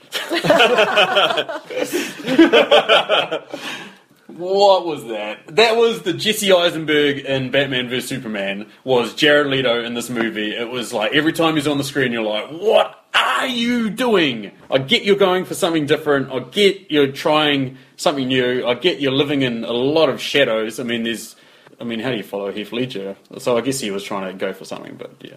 what 4.27 4.85
was 4.85 5.05
that? 5.05 5.55
That 5.55 5.77
was 5.77 6.01
the 6.01 6.13
Jesse 6.13 6.51
Eisenberg 6.51 7.19
in 7.19 7.49
Batman 7.49 7.87
vs 7.87 8.09
Superman. 8.09 8.69
Was 8.83 9.13
Jared 9.13 9.47
Leto 9.47 9.83
in 9.83 9.93
this 9.93 10.09
movie? 10.09 10.53
It 10.55 10.69
was 10.69 10.91
like 10.93 11.13
every 11.13 11.31
time 11.31 11.55
he's 11.55 11.67
on 11.67 11.77
the 11.77 11.83
screen, 11.83 12.11
you're 12.11 12.23
like, 12.23 12.49
what 12.49 13.05
are 13.13 13.47
you 13.47 13.89
doing? 13.89 14.51
I 14.69 14.79
get 14.79 15.03
you're 15.03 15.15
going 15.15 15.45
for 15.45 15.53
something 15.53 15.85
different. 15.85 16.31
I 16.31 16.39
get 16.39 16.91
you're 16.91 17.11
trying 17.11 17.77
something 17.95 18.27
new. 18.27 18.67
I 18.67 18.73
get 18.73 18.99
you're 18.99 19.13
living 19.13 19.43
in 19.43 19.63
a 19.63 19.71
lot 19.71 20.09
of 20.09 20.21
shadows. 20.21 20.79
I 20.79 20.83
mean, 20.83 21.03
there's, 21.03 21.37
I 21.79 21.85
mean, 21.85 22.01
how 22.01 22.11
do 22.11 22.17
you 22.17 22.23
follow 22.23 22.51
Heath 22.51 22.73
Ledger? 22.73 23.15
So 23.37 23.57
I 23.57 23.61
guess 23.61 23.79
he 23.79 23.91
was 23.91 24.03
trying 24.03 24.31
to 24.31 24.37
go 24.37 24.51
for 24.51 24.65
something, 24.65 24.95
but 24.97 25.15
yeah. 25.21 25.35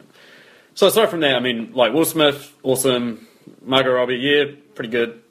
So 0.74 0.88
aside 0.88 1.10
from 1.10 1.20
that, 1.20 1.36
I 1.36 1.40
mean, 1.40 1.72
like 1.74 1.92
Will 1.92 2.04
Smith, 2.04 2.52
awesome. 2.64 3.28
Margot 3.62 3.92
Robbie, 3.92 4.16
yeah, 4.16 4.44
pretty 4.74 4.90
good. 4.90 5.22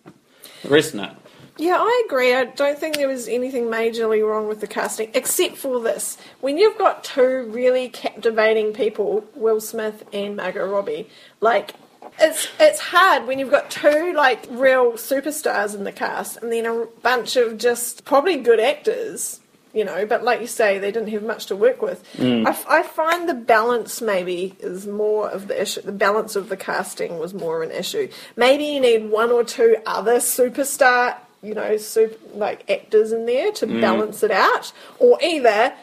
The 0.63 0.69
rest, 0.69 0.95
nah. 0.95 1.13
Yeah, 1.59 1.75
I 1.77 2.03
agree. 2.05 2.33
I 2.33 2.45
don't 2.45 2.79
think 2.79 2.95
there 2.95 3.09
was 3.09 3.27
anything 3.27 3.65
majorly 3.65 4.25
wrong 4.25 4.47
with 4.47 4.61
the 4.61 4.67
casting, 4.67 5.11
except 5.13 5.57
for 5.57 5.81
this. 5.81 6.17
When 6.39 6.57
you've 6.57 6.77
got 6.77 7.03
two 7.03 7.49
really 7.51 7.89
captivating 7.89 8.71
people, 8.71 9.25
Will 9.35 9.59
Smith 9.59 10.05
and 10.13 10.37
Margot 10.37 10.65
Robbie, 10.65 11.09
like 11.41 11.73
it's 12.17 12.47
it's 12.61 12.79
hard 12.79 13.27
when 13.27 13.39
you've 13.39 13.51
got 13.51 13.69
two 13.69 14.13
like 14.15 14.45
real 14.49 14.93
superstars 14.93 15.75
in 15.75 15.83
the 15.83 15.91
cast, 15.91 16.37
and 16.37 16.49
then 16.49 16.65
a 16.65 16.85
bunch 17.01 17.35
of 17.35 17.57
just 17.57 18.05
probably 18.05 18.37
good 18.37 18.61
actors. 18.61 19.41
You 19.73 19.83
know, 19.85 20.05
but 20.05 20.23
like 20.23 20.39
you 20.41 20.47
say, 20.47 20.79
they 20.79 20.91
didn't 20.91 21.09
have 21.09 21.23
much 21.23 21.45
to 21.47 21.55
work 21.57 21.81
with. 21.81 22.03
Mm. 22.17 22.47
I, 22.47 22.49
f- 22.49 22.65
I 22.67 22.81
find 22.81 23.29
the 23.29 23.35
balance 23.35 24.01
maybe 24.01 24.55
is 24.59 24.87
more 24.87 25.29
of 25.29 25.47
the 25.47 25.61
issue. 25.61 25.81
The 25.81 25.91
balance 25.91 26.35
of 26.35 26.49
the 26.49 26.57
casting 26.57 27.19
was 27.19 27.35
more 27.35 27.61
of 27.61 27.69
an 27.69 27.75
issue. 27.75 28.09
Maybe 28.35 28.63
you 28.63 28.79
need 28.79 29.11
one 29.11 29.29
or 29.29 29.43
two 29.43 29.75
other 29.85 30.15
superstar, 30.15 31.17
you 31.41 31.53
know, 31.53 31.77
super, 31.77 32.15
like 32.33 32.69
actors 32.69 33.11
in 33.11 33.25
there 33.25 33.51
to 33.53 33.67
mm. 33.67 33.81
balance 33.81 34.23
it 34.23 34.31
out, 34.31 34.71
or 34.99 35.17
either 35.21 35.73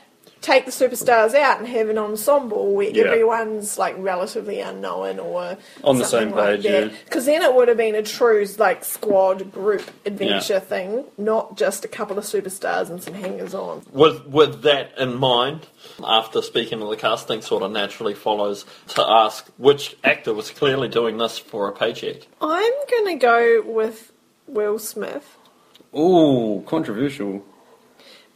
take 0.43 0.65
the 0.65 0.71
superstars 0.71 1.35
out 1.35 1.59
and 1.59 1.67
have 1.67 1.89
an 1.89 1.99
ensemble 1.99 2.73
where 2.73 2.91
Yeah. 2.91 3.05
everyone's 3.05 3.79
like 3.79 3.97
relatively 3.99 4.61
unknown 4.61 5.19
or 5.19 5.57
On 5.83 5.99
the 5.99 6.05
same 6.05 6.31
like 6.31 6.63
page, 6.63 6.65
yeah. 6.65 6.89
Because 7.05 7.25
then 7.25 7.43
it 7.43 7.53
would 7.55 7.69
have 7.69 7.77
been 7.77 7.95
a 7.97 8.03
true 8.03 8.47
like 8.59 8.85
squad 8.85 9.51
group 9.51 9.83
adventure 10.05 10.55
Yeah. 10.55 10.61
thing, 10.61 11.05
not 11.19 11.57
just 11.57 11.85
a 11.85 11.89
couple 11.89 12.17
of 12.19 12.25
superstars 12.25 12.91
and 12.91 13.03
some 13.03 13.15
hangers 13.15 13.55
on. 13.55 13.83
With 13.93 14.27
with 14.27 14.63
that 14.63 14.97
in 14.99 15.17
mind, 15.17 15.67
after 16.05 16.43
speaking 16.43 16.79
to 16.81 16.87
the 16.87 16.97
casting, 16.97 17.43
sort 17.43 17.63
of 17.63 17.73
naturally 17.73 18.15
follows 18.15 18.67
to 18.89 19.03
ask 19.03 19.49
which 19.57 19.97
actor 20.05 20.33
was 20.33 20.51
clearly 20.51 20.89
doing 20.89 21.17
this 21.17 21.39
for 21.39 21.67
a 21.67 21.73
paycheck. 21.73 22.29
I'm 22.41 22.73
gonna 22.91 23.17
go 23.17 23.63
with 23.63 24.13
Will 24.47 24.79
Smith 24.79 25.39
Ooh, 25.97 26.63
controversial 26.67 27.45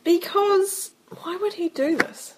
because 0.05 0.93
why 1.23 1.37
would 1.37 1.55
he 1.55 1.69
do 1.69 1.97
this? 1.97 2.35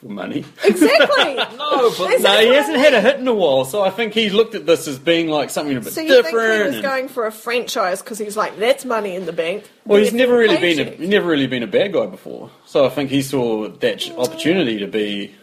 for 0.00 0.08
money. 0.08 0.44
Exactly. 0.64 1.34
No, 1.58 1.90
but 1.98 2.20
No, 2.20 2.38
he 2.40 2.48
hasn't 2.54 2.76
had 2.78 2.92
a 2.94 3.00
hit 3.00 3.16
in 3.20 3.26
a 3.28 3.32
while, 3.34 3.64
so 3.64 3.82
I 3.82 3.90
think 3.90 4.12
he 4.12 4.28
looked 4.28 4.54
at 4.54 4.66
this 4.66 4.86
as 4.86 4.98
being 4.98 5.28
like 5.28 5.48
something 5.50 5.76
a 5.76 5.80
bit 5.80 5.92
So 5.94 6.00
you 6.02 6.08
think 6.22 6.26
different. 6.26 6.56
he 6.60 6.66
was 6.66 6.74
and- 6.76 6.82
going 6.82 7.08
for 7.08 7.26
a 7.26 7.32
franchise 7.32 8.02
because 8.02 8.18
he's 8.18 8.36
like, 8.36 8.58
that's 8.58 8.84
money 8.84 9.14
in 9.16 9.24
the 9.26 9.32
bank. 9.32 9.64
well, 9.86 9.98
he's 10.00 10.12
never 10.12 10.36
really 10.36 10.58
been 10.58 10.78
a 10.80 10.90
he's 10.90 11.08
never 11.08 11.26
really 11.28 11.46
been 11.46 11.62
a 11.62 11.66
bad 11.66 11.92
guy 11.94 12.06
before, 12.06 12.50
so 12.66 12.84
I 12.84 12.90
think 12.90 13.08
he 13.10 13.22
saw 13.22 13.68
that 13.68 13.98
ch- 14.00 14.10
opportunity 14.12 14.78
to 14.80 14.86
be, 14.86 15.34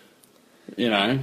you 0.78 0.90
know. 0.90 1.20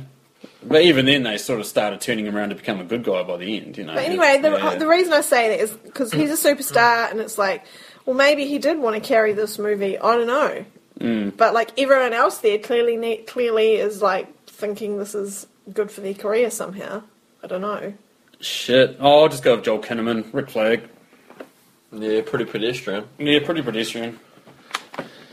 But 0.62 0.82
even 0.82 1.06
then, 1.06 1.22
they 1.22 1.38
sort 1.38 1.60
of 1.60 1.66
started 1.66 2.00
turning 2.00 2.26
him 2.26 2.36
around 2.36 2.48
to 2.48 2.56
become 2.56 2.80
a 2.80 2.84
good 2.84 3.04
guy 3.04 3.22
by 3.22 3.36
the 3.36 3.56
end, 3.56 3.78
you 3.78 3.84
know. 3.84 3.94
But 3.94 4.04
anyway, 4.04 4.40
the, 4.42 4.50
Yeah. 4.50 4.74
the 4.74 4.88
reason 4.88 5.12
I 5.12 5.20
say 5.20 5.50
that 5.50 5.60
is 5.60 5.70
because 5.70 6.12
he's 6.12 6.30
a 6.30 6.48
superstar, 6.54 7.10
and 7.10 7.20
it's 7.20 7.38
like, 7.38 7.64
well, 8.06 8.16
maybe 8.16 8.44
he 8.46 8.58
did 8.58 8.78
want 8.78 8.94
to 8.96 9.00
carry 9.00 9.32
this 9.32 9.58
movie. 9.58 9.96
I 9.98 10.16
don't 10.16 10.26
know. 10.26 10.64
Mm. 10.98 11.36
But 11.36 11.54
like 11.54 11.78
everyone 11.78 12.12
else 12.12 12.38
there, 12.38 12.58
clearly, 12.58 13.18
clearly 13.18 13.74
is 13.74 14.02
like 14.02 14.26
thinking 14.46 14.98
this 14.98 15.14
is 15.14 15.46
good 15.72 15.92
for 15.92 16.00
their 16.00 16.14
career 16.14 16.50
somehow. 16.50 17.02
I 17.44 17.46
don't 17.46 17.60
know. 17.60 17.92
Shit. 18.40 18.96
Oh, 18.98 19.22
I'll 19.22 19.28
just 19.28 19.44
go 19.44 19.54
with 19.56 19.64
Joel 19.64 19.78
Kinnaman, 19.80 20.26
Rick 20.32 20.50
Flag. 20.50 20.82
yeah, 21.92 22.20
pretty 22.26 22.44
pedestrian. 22.46 23.04
Yeah, 23.18 23.38
pretty 23.44 23.62
pedestrian. 23.62 24.18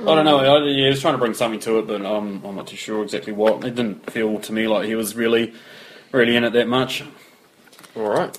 I 0.08 0.16
don't 0.16 0.26
know. 0.26 0.40
I, 0.40 0.66
yeah, 0.66 0.84
he 0.84 0.90
was 0.90 1.02
trying 1.02 1.14
to 1.14 1.18
bring 1.18 1.34
something 1.34 1.60
to 1.62 1.80
it, 1.80 1.88
but 1.88 2.06
um, 2.06 2.42
I'm 2.46 2.56
not 2.56 2.68
too 2.68 2.76
sure 2.76 3.04
exactly 3.04 3.34
what. 3.34 3.64
It 3.64 3.76
didn't 3.76 4.10
feel 4.12 4.40
to 4.40 4.54
me 4.54 4.68
like 4.68 4.88
he 4.88 4.96
was 4.96 5.16
really, 5.16 5.54
really 6.12 6.36
in 6.36 6.44
it 6.44 6.54
that 6.54 6.68
much. 6.68 7.04
All 7.96 8.10
right. 8.10 8.38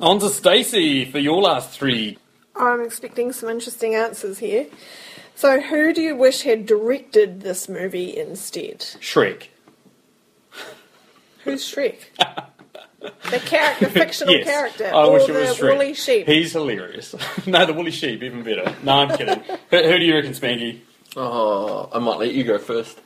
On 0.00 0.18
to 0.18 0.28
Stacey 0.30 1.04
for 1.04 1.18
your 1.18 1.42
last 1.42 1.70
three. 1.70 2.18
I'm 2.56 2.80
expecting 2.80 3.32
some 3.32 3.48
interesting 3.48 3.94
answers 3.94 4.38
here. 4.38 4.66
So, 5.34 5.60
who 5.60 5.92
do 5.92 6.00
you 6.00 6.16
wish 6.16 6.42
had 6.42 6.64
directed 6.64 7.40
this 7.40 7.68
movie 7.68 8.16
instead? 8.16 8.78
Shrek. 9.00 9.48
Who's 11.44 11.62
Shrek? 11.62 11.96
the 13.30 13.38
character, 13.40 13.88
fictional 13.90 14.34
yes. 14.38 14.46
character, 14.46 14.86
I 14.86 15.04
or 15.04 15.14
wish 15.14 15.26
the 15.26 15.38
it 15.38 15.48
was 15.48 15.58
Shrek. 15.58 15.72
woolly 15.72 15.94
sheep? 15.94 16.26
He's 16.26 16.52
hilarious. 16.52 17.14
no, 17.46 17.66
the 17.66 17.74
woolly 17.74 17.90
sheep, 17.90 18.22
even 18.22 18.42
better. 18.42 18.74
No, 18.82 18.92
I'm 18.92 19.16
kidding. 19.16 19.40
who, 19.70 19.82
who 19.82 19.98
do 19.98 20.04
you 20.04 20.14
reckon, 20.14 20.32
Spanky? 20.32 20.80
Oh, 21.16 21.88
I 21.92 21.98
might 21.98 22.18
let 22.18 22.34
you 22.34 22.44
go 22.44 22.58
first. 22.58 23.00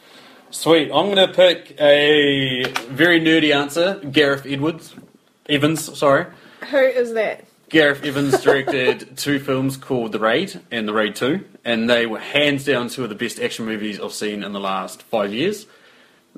Sweet. 0.50 0.84
I'm 0.84 1.14
going 1.14 1.28
to 1.28 1.28
pick 1.28 1.78
a 1.78 2.64
very 2.88 3.20
nerdy 3.20 3.54
answer. 3.54 4.00
Gareth 4.10 4.46
Edwards. 4.46 4.94
Evans, 5.48 5.98
sorry. 5.98 6.26
Who 6.70 6.78
is 6.78 7.12
that? 7.14 7.44
Gareth 7.68 8.02
Evans 8.02 8.40
directed 8.40 9.16
two 9.16 9.38
films 9.38 9.76
called 9.76 10.12
The 10.12 10.18
Raid 10.18 10.58
and 10.70 10.88
The 10.88 10.94
Raid 10.94 11.16
2, 11.16 11.44
and 11.66 11.88
they 11.88 12.06
were 12.06 12.18
hands 12.18 12.64
down 12.64 12.88
two 12.88 13.02
of 13.02 13.10
the 13.10 13.14
best 13.14 13.38
action 13.38 13.66
movies 13.66 14.00
I've 14.00 14.12
seen 14.12 14.42
in 14.42 14.52
the 14.52 14.60
last 14.60 15.02
five 15.02 15.34
years. 15.34 15.66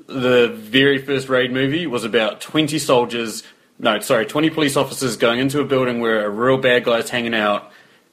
The 0.07 0.49
very 0.49 0.97
first 0.97 1.29
Raid 1.29 1.51
movie 1.53 1.87
was 1.87 2.03
about 2.03 2.41
20 2.41 2.77
soldiers, 2.79 3.43
no, 3.79 3.99
sorry, 4.01 4.25
20 4.25 4.49
police 4.49 4.75
officers 4.75 5.15
going 5.15 5.39
into 5.39 5.61
a 5.61 5.65
building 5.65 6.01
where 6.01 6.25
a 6.25 6.29
real 6.29 6.57
bad 6.57 6.83
guy 6.83 6.97
is 6.97 7.09
hanging 7.09 7.33
out 7.33 7.71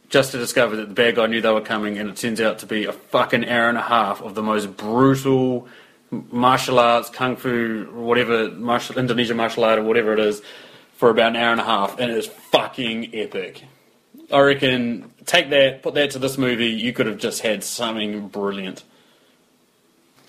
just 0.09 0.33
to 0.33 0.39
discover 0.39 0.77
that 0.77 0.89
the 0.89 0.95
bad 0.95 1.17
guy 1.17 1.27
knew 1.27 1.41
they 1.41 1.51
were 1.51 1.61
coming, 1.61 1.99
and 1.99 2.09
it 2.09 2.17
turns 2.17 2.41
out 2.41 2.61
to 2.61 2.67
be 2.67 2.85
a 2.85 2.93
fucking 2.93 3.49
hour 3.49 3.69
and 3.69 3.79
a 3.79 3.83
half 3.83 4.23
of 4.23 4.35
the 4.35 4.43
most 4.43 4.77
brutal 4.77 5.69
martial 6.11 6.79
arts, 6.79 7.11
kung 7.11 7.37
fu, 7.37 7.87
whatever, 7.93 8.51
martial, 8.51 8.99
Indonesian 8.99 9.37
martial 9.37 9.65
art 9.65 9.79
or 9.79 9.85
whatever 9.85 10.13
it 10.15 10.21
is, 10.21 10.41
for 10.97 11.11
about 11.11 11.31
an 11.31 11.37
hour 11.37 11.53
and 11.53 11.61
a 11.61 11.65
half, 11.65 11.99
and 11.99 12.11
it 12.11 12.17
is 12.17 12.27
fucking 12.27 13.15
epic. 13.15 13.65
I 14.33 14.41
reckon 14.41 15.13
take 15.27 15.51
that, 15.51 15.83
put 15.83 15.95
that 15.95 16.11
to 16.13 16.19
this 16.19 16.39
movie, 16.39 16.69
you 16.69 16.93
could 16.93 17.07
have 17.07 17.19
just 17.19 17.43
had 17.43 17.63
something 17.63 18.29
brilliant. 18.29 18.83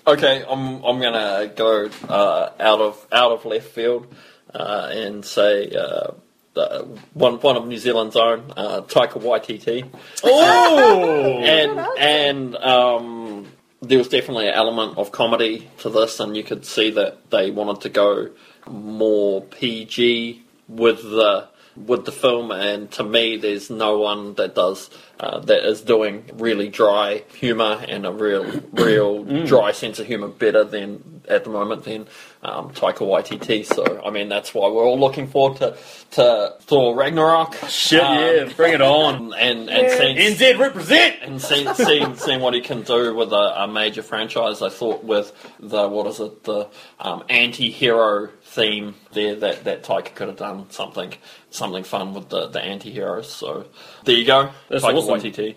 Okay, 0.06 0.44
I'm 0.48 0.82
I'm 0.82 1.00
gonna 1.00 1.50
go 1.54 1.90
uh, 2.08 2.50
out 2.58 2.80
of 2.80 3.06
out 3.12 3.32
of 3.32 3.44
left 3.44 3.68
field 3.68 4.06
uh, 4.54 4.88
and 4.92 5.24
say 5.24 5.70
uh, 5.70 6.12
the, 6.54 6.86
one 7.14 7.34
one 7.40 7.56
of 7.56 7.66
New 7.66 7.78
Zealand's 7.78 8.16
own, 8.16 8.52
uh, 8.56 8.82
Taika 8.82 9.20
Waititi. 9.20 9.88
Oh! 10.24 11.38
and 11.42 11.80
and 11.98 12.56
um, 12.56 13.46
there 13.80 13.98
was 13.98 14.08
definitely 14.08 14.48
an 14.48 14.54
element 14.54 14.98
of 14.98 15.12
comedy 15.12 15.68
to 15.78 15.90
this, 15.90 16.20
and 16.20 16.36
you 16.36 16.42
could 16.42 16.64
see 16.64 16.90
that 16.90 17.30
they 17.30 17.50
wanted 17.50 17.80
to 17.82 17.88
go 17.88 18.30
more 18.68 19.42
PG 19.42 20.42
with 20.68 21.02
the 21.02 21.48
with 21.86 22.04
the 22.04 22.12
film. 22.12 22.50
And 22.50 22.90
to 22.92 23.04
me, 23.04 23.36
there's 23.36 23.70
no 23.70 23.98
one 23.98 24.34
that 24.34 24.54
does 24.54 24.90
uh, 25.18 25.38
that 25.40 25.64
is 25.68 25.82
doing 25.82 26.24
really 26.34 26.68
dry 26.68 27.24
humor 27.34 27.84
and 27.88 28.06
a 28.06 28.12
real 28.12 28.44
real 28.72 29.24
dry 29.46 29.72
sense 29.72 29.98
of 29.98 30.06
humor 30.06 30.28
better 30.28 30.64
than 30.64 31.22
at 31.28 31.44
the 31.44 31.50
moment 31.50 31.84
than 31.84 32.06
um, 32.42 32.70
Taika 32.70 33.00
Waititi. 33.00 33.64
So 33.66 34.02
I 34.04 34.10
mean, 34.10 34.28
that's 34.28 34.54
why 34.54 34.68
we're 34.68 34.84
all 34.84 34.98
looking 34.98 35.26
forward 35.26 35.58
to 35.58 35.76
to 36.12 36.54
Thor 36.62 36.96
Ragnarok. 36.96 37.54
Shit, 37.68 38.00
Um, 38.00 38.16
yeah, 38.18 38.52
bring 38.56 38.72
it 38.74 38.80
on. 38.82 39.34
and 39.38 39.68
and 39.68 39.86
Yeah. 39.86 39.98
seeing, 39.98 40.16
NZ 40.16 40.58
represent! 40.58 41.16
and 41.22 41.40
seeing, 41.40 41.72
seeing, 41.74 42.16
seeing 42.16 42.40
what 42.40 42.54
he 42.54 42.60
can 42.60 42.82
do 42.82 43.14
with 43.14 43.32
a, 43.32 43.62
a 43.64 43.68
major 43.68 44.02
franchise. 44.02 44.62
I 44.62 44.68
thought 44.70 45.04
with 45.04 45.32
the 45.60 45.86
what 45.88 46.06
is 46.06 46.18
it 46.20 46.44
the 46.44 46.68
um, 46.98 47.22
anti-hero 47.28 48.30
theme 48.52 48.94
there 49.12 49.36
that 49.36 49.62
that 49.64 49.82
Taika 49.84 50.12
could 50.14 50.26
have 50.28 50.36
done 50.36 50.68
something 50.70 51.14
something 51.50 51.84
fun 51.84 52.14
with 52.14 52.28
the 52.30 52.48
the 52.48 52.60
anti-heroes. 52.60 53.32
So 53.32 53.66
there 54.04 54.16
you 54.16 54.24
go, 54.26 54.50
That's 54.68 54.84
Taika 54.84 54.94
awesome. 54.96 55.20
Waititi. 55.20 55.54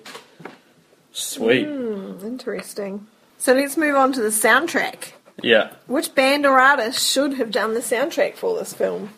Sweet. 1.12 1.66
Hmm, 1.68 2.26
interesting. 2.26 3.08
So 3.38 3.54
let's 3.54 3.78
move 3.78 3.96
on 3.96 4.14
to 4.14 4.22
the 4.22 4.30
soundtrack. 4.30 5.12
Yeah. 5.42 5.74
Which 5.88 6.16
band 6.16 6.46
or 6.46 6.60
artist 6.60 7.04
should 7.12 7.34
have 7.36 7.52
done 7.52 7.74
the 7.74 7.80
soundtrack 7.82 8.36
for 8.36 8.58
this 8.58 8.74
film? 8.74 9.10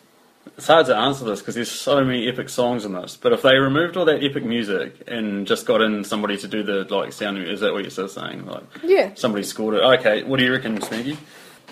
It's 0.58 0.68
hard 0.68 0.86
to 0.86 0.96
answer 0.96 1.26
this 1.26 1.40
because 1.40 1.56
there's 1.56 1.72
so 1.72 2.04
many 2.04 2.28
epic 2.30 2.48
songs 2.50 2.86
in 2.86 2.94
this. 2.94 3.18
But 3.18 3.34
if 3.34 3.42
they 3.42 3.58
removed 3.58 3.98
all 3.98 4.06
that 4.06 4.24
epic 4.24 4.46
music 4.46 5.04
and 5.08 5.46
just 5.46 5.66
got 5.66 5.82
in 5.82 6.04
somebody 6.06 6.38
to 6.38 6.48
do 6.48 6.64
the 6.64 6.84
like 6.96 7.12
sound, 7.14 7.38
is 7.40 7.60
that 7.60 7.74
what 7.74 7.82
you're 7.84 7.92
still 7.92 8.08
saying? 8.08 8.46
Like 8.46 8.64
Yeah. 8.84 9.12
somebody 9.16 9.44
scored 9.44 9.76
it. 9.76 9.82
Okay, 10.00 10.24
what 10.24 10.40
do 10.40 10.46
you 10.46 10.54
reckon, 10.54 10.82
Sneaky? 10.82 11.18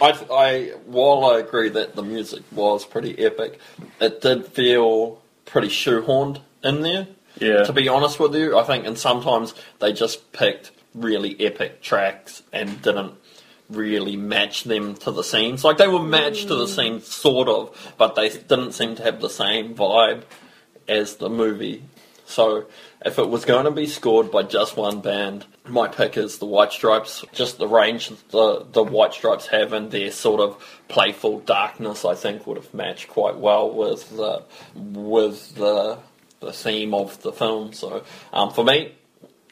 I, 0.01 0.25
I 0.31 0.73
while 0.85 1.25
I 1.25 1.39
agree 1.39 1.69
that 1.69 1.95
the 1.95 2.03
music 2.03 2.43
was 2.51 2.85
pretty 2.85 3.17
epic, 3.23 3.59
it 3.99 4.21
did 4.21 4.45
feel 4.45 5.21
pretty 5.45 5.69
shoehorned 5.69 6.41
in 6.63 6.81
there. 6.81 7.07
Yeah. 7.39 7.63
To 7.63 7.73
be 7.73 7.87
honest 7.87 8.19
with 8.19 8.35
you, 8.35 8.57
I 8.57 8.63
think, 8.63 8.85
and 8.85 8.97
sometimes 8.97 9.53
they 9.79 9.91
just 9.91 10.31
picked 10.33 10.71
really 10.93 11.35
epic 11.45 11.81
tracks 11.81 12.43
and 12.51 12.81
didn't 12.81 13.13
really 13.69 14.15
match 14.15 14.63
them 14.63 14.95
to 14.95 15.11
the 15.11 15.23
scenes. 15.23 15.63
Like 15.63 15.77
they 15.77 15.87
were 15.87 16.01
matched 16.01 16.47
to 16.47 16.55
the 16.55 16.65
mm. 16.65 16.75
scene, 16.75 17.01
sort 17.01 17.47
of, 17.47 17.93
but 17.97 18.15
they 18.15 18.29
didn't 18.29 18.73
seem 18.73 18.95
to 18.95 19.03
have 19.03 19.19
the 19.19 19.29
same 19.29 19.73
vibe 19.73 20.23
as 20.87 21.15
the 21.15 21.29
movie. 21.29 21.83
So 22.25 22.65
if 23.05 23.19
it 23.19 23.29
was 23.29 23.45
going 23.45 23.65
to 23.65 23.71
be 23.71 23.87
scored 23.87 24.31
by 24.31 24.43
just 24.43 24.77
one 24.77 25.01
band, 25.01 25.45
my 25.67 25.87
pick 25.87 26.17
is 26.17 26.37
the 26.37 26.45
White 26.45 26.71
Stripes. 26.71 27.23
Just 27.33 27.57
the 27.57 27.67
range 27.67 28.11
the 28.29 28.65
the 28.71 28.83
White 28.83 29.13
Stripes 29.13 29.47
have 29.47 29.73
and 29.73 29.91
their 29.91 30.11
sort 30.11 30.39
of 30.39 30.81
playful 30.87 31.39
darkness, 31.39 32.05
I 32.05 32.15
think, 32.15 32.47
would 32.47 32.57
have 32.57 32.73
matched 32.73 33.09
quite 33.09 33.37
well 33.37 33.69
with 33.69 34.09
the 34.15 34.43
with 34.75 35.55
the 35.55 35.99
the 36.39 36.53
theme 36.53 36.93
of 36.93 37.21
the 37.21 37.31
film. 37.31 37.73
So 37.73 38.03
um, 38.31 38.51
for 38.51 38.63
me, 38.63 38.93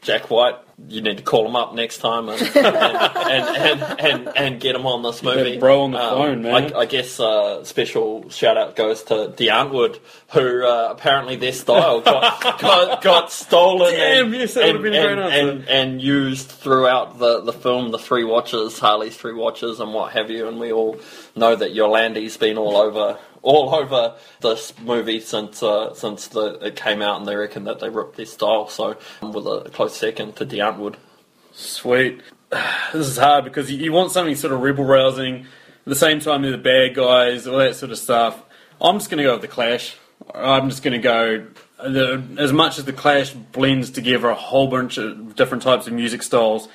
Jack 0.01 0.31
White, 0.31 0.55
you 0.87 0.99
need 0.99 1.17
to 1.17 1.23
call 1.23 1.45
him 1.45 1.55
up 1.55 1.75
next 1.75 1.99
time 1.99 2.27
and 2.27 2.41
and, 2.41 2.65
and, 2.65 3.55
and, 3.55 3.99
and, 3.99 4.31
and 4.35 4.59
get 4.59 4.75
him 4.75 4.87
on 4.87 5.03
this 5.03 5.21
movie. 5.21 5.53
Um, 5.53 5.59
bro 5.59 5.81
on 5.83 5.91
the 5.91 5.99
phone, 5.99 6.41
man. 6.41 6.73
I, 6.73 6.79
I 6.79 6.85
guess 6.87 7.19
uh, 7.19 7.63
special 7.63 8.27
shout 8.29 8.57
out 8.57 8.75
goes 8.75 9.03
to 9.03 9.27
Die 9.27 9.45
Antwoord, 9.45 9.99
who 10.29 10.65
uh, 10.65 10.87
apparently 10.89 11.35
their 11.35 11.53
style 11.53 12.01
got 12.01 12.59
got, 12.59 13.03
got 13.03 13.31
stolen 13.31 13.93
and, 13.93 14.33
yes, 14.33 14.55
that 14.55 14.65
would've 14.65 14.75
and, 14.75 14.83
been 14.83 14.93
a 14.95 15.15
great 15.15 15.19
and, 15.19 15.49
and, 15.49 15.69
and 15.69 16.01
used 16.01 16.49
throughout 16.49 17.19
the, 17.19 17.41
the 17.41 17.53
film, 17.53 17.91
the 17.91 17.99
three 17.99 18.23
watches, 18.23 18.79
Harley's 18.79 19.15
three 19.15 19.35
watches, 19.35 19.79
and 19.79 19.93
what 19.93 20.13
have 20.13 20.31
you. 20.31 20.47
And 20.47 20.59
we 20.59 20.71
all 20.71 20.99
know 21.35 21.55
that 21.55 21.75
Yolandi's 21.75 22.37
been 22.37 22.57
all 22.57 22.75
over 22.75 23.19
all 23.43 23.73
over 23.73 24.15
this 24.41 24.73
movie 24.79 25.19
since 25.19 25.63
uh, 25.63 25.93
since 25.93 26.27
the, 26.27 26.65
it 26.65 26.75
came 26.75 27.01
out, 27.01 27.19
and 27.19 27.27
they 27.27 27.35
reckon 27.35 27.63
that 27.65 27.79
they 27.79 27.89
ripped 27.89 28.17
their 28.17 28.25
style. 28.25 28.67
So, 28.67 28.97
um, 29.21 29.33
with 29.33 29.45
a 29.45 29.69
close 29.71 29.95
second 29.95 30.35
to 30.37 30.45
Die 30.45 30.57
Antwoord. 30.57 30.95
Sweet. 31.53 32.21
this 32.93 33.07
is 33.07 33.17
hard 33.17 33.45
because 33.45 33.71
you, 33.71 33.77
you 33.77 33.91
want 33.91 34.11
something 34.11 34.35
sort 34.35 34.53
of 34.53 34.61
rebel 34.61 34.83
rousing. 34.83 35.45
At 35.45 35.85
the 35.85 35.95
same 35.95 36.19
time, 36.19 36.43
they're 36.43 36.51
the 36.51 36.57
bad 36.57 36.95
guys, 36.95 37.47
all 37.47 37.57
that 37.57 37.75
sort 37.75 37.91
of 37.91 37.97
stuff. 37.97 38.41
I'm 38.79 38.99
just 38.99 39.09
going 39.09 39.17
to 39.17 39.23
go 39.23 39.33
with 39.33 39.41
the 39.41 39.47
Clash. 39.47 39.95
I'm 40.33 40.69
just 40.69 40.83
going 40.83 40.93
to 40.93 40.99
go. 40.99 41.47
The, 41.83 42.23
as 42.37 42.53
much 42.53 42.77
as 42.77 42.85
the 42.85 42.93
Clash 42.93 43.31
blends 43.31 43.89
together 43.89 44.29
a 44.29 44.35
whole 44.35 44.67
bunch 44.67 44.97
of 44.97 45.35
different 45.35 45.63
types 45.63 45.87
of 45.87 45.93
music 45.93 46.21
styles, 46.21 46.67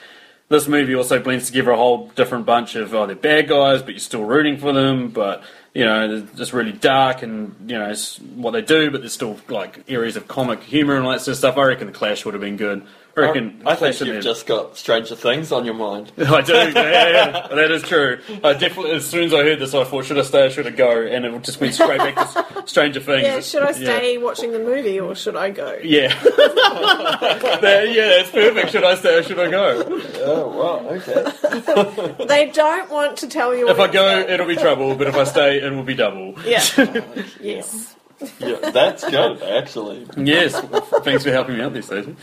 this 0.49 0.67
movie 0.67 0.95
also 0.95 1.21
blends 1.21 1.47
together 1.47 1.71
a 1.71 1.77
whole 1.77 2.09
different 2.17 2.47
bunch 2.47 2.75
of 2.75 2.95
oh, 2.95 3.07
they're 3.07 3.15
bad 3.15 3.49
guys, 3.49 3.83
but 3.83 3.91
you're 3.91 4.01
still 4.01 4.25
rooting 4.25 4.59
for 4.59 4.73
them. 4.73 5.11
But 5.11 5.45
you 5.77 5.85
know, 5.85 6.27
just 6.37 6.55
really 6.55 6.73
dark 6.73 7.23
and 7.23 7.55
you 7.71 7.79
know 7.79 7.91
it's 7.91 8.17
what 8.19 8.53
they 8.53 8.63
do, 8.63 8.91
but 8.91 9.03
there's 9.03 9.13
still 9.13 9.39
like 9.51 9.85
areas 9.89 10.17
of 10.17 10.27
comic 10.27 10.63
humor 10.63 10.97
and 10.97 11.05
all 11.05 11.13
that 11.13 11.21
sort 11.21 11.33
of 11.33 11.37
stuff. 11.37 11.59
I 11.59 11.65
reckon 11.65 11.87
the 11.89 11.93
Clash 11.93 12.25
would 12.25 12.33
have 12.33 12.41
been 12.41 12.57
good. 12.57 12.83
I 13.19 13.21
reckon. 13.23 13.63
I 13.65 13.75
think 13.77 13.99
you've 14.01 14.17
have- 14.17 14.23
just 14.25 14.47
got 14.47 14.77
Stranger 14.77 15.17
Things 15.17 15.51
on 15.51 15.65
your 15.65 15.73
mind. 15.73 16.13
I 16.19 16.43
do. 16.43 16.53
Yeah, 16.53 16.67
yeah, 16.75 17.09
yeah. 17.09 17.49
that 17.55 17.71
is 17.71 17.83
true. 17.83 18.19
I 18.45 18.53
definitely, 18.53 18.91
as 18.93 19.07
soon 19.07 19.25
as 19.25 19.33
I 19.33 19.43
heard 19.43 19.59
this, 19.59 19.73
I 19.73 19.85
thought, 19.85 20.05
should 20.05 20.19
I 20.19 20.23
stay 20.23 20.45
or 20.47 20.51
should 20.51 20.67
I 20.67 20.71
go? 20.71 21.01
And 21.01 21.25
it 21.25 21.43
just 21.43 21.59
went 21.59 21.73
straight 21.73 21.97
back 21.99 22.15
to 22.15 22.63
Stranger 22.67 23.01
Things. 23.01 23.23
Yeah, 23.23 23.41
should 23.41 23.63
I 23.63 23.73
stay 23.73 24.19
watching 24.19 24.53
the 24.53 24.59
movie 24.59 25.01
or 25.01 25.15
should 25.15 25.35
I 25.35 25.49
go? 25.49 25.79
Yeah. 25.83 26.09
That- 26.09 27.87
yeah, 27.91 28.09
that's 28.09 28.31
perfect. 28.31 28.73
Should 28.73 28.85
I 28.85 28.95
stay 28.97 29.17
or 29.17 29.23
should 29.23 29.39
I 29.39 29.51
go? 29.51 29.83
Oh, 30.17 30.49
wow, 30.49 30.89
okay. 30.97 32.27
They 32.27 32.51
don't 32.51 32.91
want 32.91 33.17
to 33.19 33.29
tell 33.29 33.55
you. 33.57 33.71
If 33.71 33.79
I 33.79 33.91
go, 33.91 34.19
it's 34.19 34.31
it'll 34.31 34.47
be 34.47 34.57
trouble. 34.57 34.95
But 34.95 35.07
if 35.07 35.15
I 35.17 35.25
stay, 35.25 35.63
it 35.63 35.73
will 35.73 35.85
be 35.85 35.95
double. 35.95 36.35
yeah, 36.45 36.61
yes. 37.41 37.95
Yeah, 38.39 38.71
that's 38.71 39.09
good, 39.09 39.43
actually. 39.43 40.07
Yes. 40.19 40.59
Thanks 41.03 41.25
for 41.25 41.33
helping 41.33 41.57
me 41.59 41.63
out 41.63 41.73
there, 41.73 41.83
Stacey. 41.83 42.15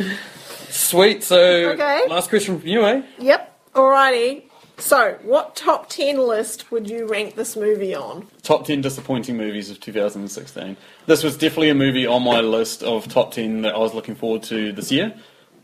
Sweet. 0.73 1.23
So, 1.23 1.37
Okay. 1.71 2.01
last 2.09 2.29
question 2.29 2.59
from 2.59 2.67
you, 2.67 2.83
eh? 2.85 3.01
Yep. 3.19 3.59
Alrighty. 3.75 4.43
So, 4.79 5.17
what 5.23 5.55
top 5.55 5.87
ten 5.87 6.17
list 6.17 6.71
would 6.71 6.89
you 6.89 7.05
rank 7.05 7.35
this 7.35 7.55
movie 7.55 7.93
on? 7.93 8.25
Top 8.41 8.65
10 8.65 8.81
disappointing 8.81 9.37
movies 9.37 9.69
of 9.69 9.79
2016. 9.79 10.75
This 11.05 11.23
was 11.23 11.37
definitely 11.37 11.69
a 11.69 11.75
movie 11.75 12.07
on 12.07 12.23
my 12.23 12.39
list 12.41 12.81
of 12.81 13.07
top 13.07 13.33
10 13.33 13.61
that 13.61 13.75
I 13.75 13.77
was 13.77 13.93
looking 13.93 14.15
forward 14.15 14.41
to 14.43 14.71
this 14.73 14.91
year. 14.91 15.13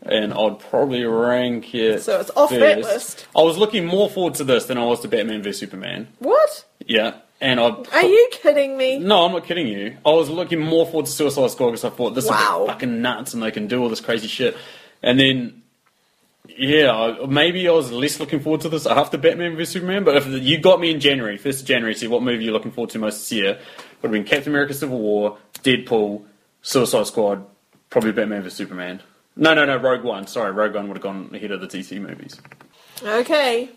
And 0.02 0.32
I'd 0.32 0.60
probably 0.60 1.04
rank 1.04 1.74
it. 1.74 2.02
So 2.02 2.20
it's 2.20 2.30
off 2.36 2.50
that 2.50 2.78
list. 2.78 3.26
I 3.36 3.42
was 3.42 3.58
looking 3.58 3.84
more 3.84 4.08
forward 4.08 4.34
to 4.36 4.44
this 4.44 4.66
than 4.66 4.78
I 4.78 4.84
was 4.84 5.00
to 5.00 5.08
Batman 5.08 5.42
v 5.42 5.52
Superman. 5.52 6.06
What? 6.20 6.64
Yeah. 6.86 7.14
And 7.40 7.58
I. 7.60 7.70
Are 7.92 8.02
you 8.04 8.28
kidding 8.30 8.78
me? 8.78 8.98
No, 8.98 9.26
I'm 9.26 9.32
not 9.32 9.44
kidding 9.44 9.66
you. 9.66 9.96
I 10.06 10.10
was 10.10 10.30
looking 10.30 10.60
more 10.60 10.86
forward 10.86 11.06
to 11.06 11.12
Suicide 11.12 11.50
Squad 11.50 11.72
because 11.72 11.84
I 11.84 11.90
thought 11.90 12.14
this 12.14 12.26
Wow. 12.28 12.62
is 12.62 12.68
fucking 12.70 13.02
nuts 13.02 13.34
and 13.34 13.42
they 13.42 13.50
can 13.50 13.66
do 13.66 13.82
all 13.82 13.88
this 13.90 14.00
crazy 14.00 14.28
shit. 14.28 14.56
And 15.02 15.18
then, 15.18 15.62
yeah, 16.48 17.16
maybe 17.28 17.68
I 17.68 17.72
was 17.72 17.90
less 17.90 18.20
looking 18.20 18.40
forward 18.40 18.60
to 18.62 18.68
this 18.68 18.86
after 18.86 19.16
Batman 19.16 19.56
v 19.56 19.64
Superman. 19.64 20.04
But 20.04 20.16
if 20.16 20.26
you 20.26 20.58
got 20.58 20.80
me 20.80 20.90
in 20.90 21.00
January, 21.00 21.38
first 21.38 21.62
of 21.62 21.66
January, 21.66 21.94
see 21.94 22.08
what 22.08 22.22
movie 22.22 22.44
you're 22.44 22.52
looking 22.52 22.72
forward 22.72 22.90
to 22.90 22.98
most 22.98 23.18
this 23.18 23.32
year, 23.32 23.58
would 24.02 24.08
have 24.08 24.12
been 24.12 24.24
Captain 24.24 24.52
America: 24.52 24.74
Civil 24.74 24.98
War, 24.98 25.38
Deadpool, 25.62 26.24
Suicide 26.62 27.06
Squad, 27.06 27.46
probably 27.88 28.12
Batman 28.12 28.42
v 28.42 28.50
Superman. 28.50 29.02
No, 29.36 29.54
no, 29.54 29.64
no, 29.64 29.76
Rogue 29.76 30.04
One. 30.04 30.26
Sorry, 30.26 30.52
Rogue 30.52 30.74
One 30.74 30.88
would 30.88 30.96
have 30.96 31.02
gone 31.02 31.30
ahead 31.34 31.50
of 31.50 31.60
the 31.60 31.66
DC 31.66 32.00
movies. 32.00 32.40
Okay. 33.02 33.70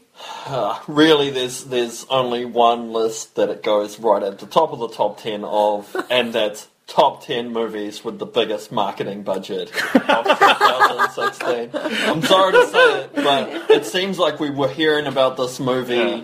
Uh, 0.46 0.80
really, 0.88 1.30
there's 1.30 1.66
there's 1.66 2.06
only 2.10 2.46
one 2.46 2.92
list 2.92 3.36
that 3.36 3.50
it 3.50 3.64
goes 3.64 4.00
right 4.00 4.24
at 4.24 4.40
the 4.40 4.46
top 4.46 4.74
of 4.74 4.80
the 4.80 4.90
top 4.90 5.20
ten 5.20 5.44
of, 5.44 5.96
and 6.10 6.34
that's 6.34 6.68
top 6.88 7.24
ten 7.24 7.52
movies 7.52 8.04
with 8.04 8.20
the 8.20 8.26
biggest 8.26 8.72
marketing 8.72 9.24
budget 9.24 9.72
of 9.96 10.26
2016. 10.26 11.70
I'm 11.74 12.22
sorry 12.22 12.54
to 12.54 12.68
say 12.68 13.02
it, 13.02 13.16
but 13.16 13.72
it 13.72 13.86
seems 13.86 14.20
like 14.20 14.40
we 14.40 14.50
were 14.50 14.68
hearing 14.68 15.08
about 15.08 15.38
this 15.38 15.60
movie. 15.60 15.96
Yeah. 15.96 16.24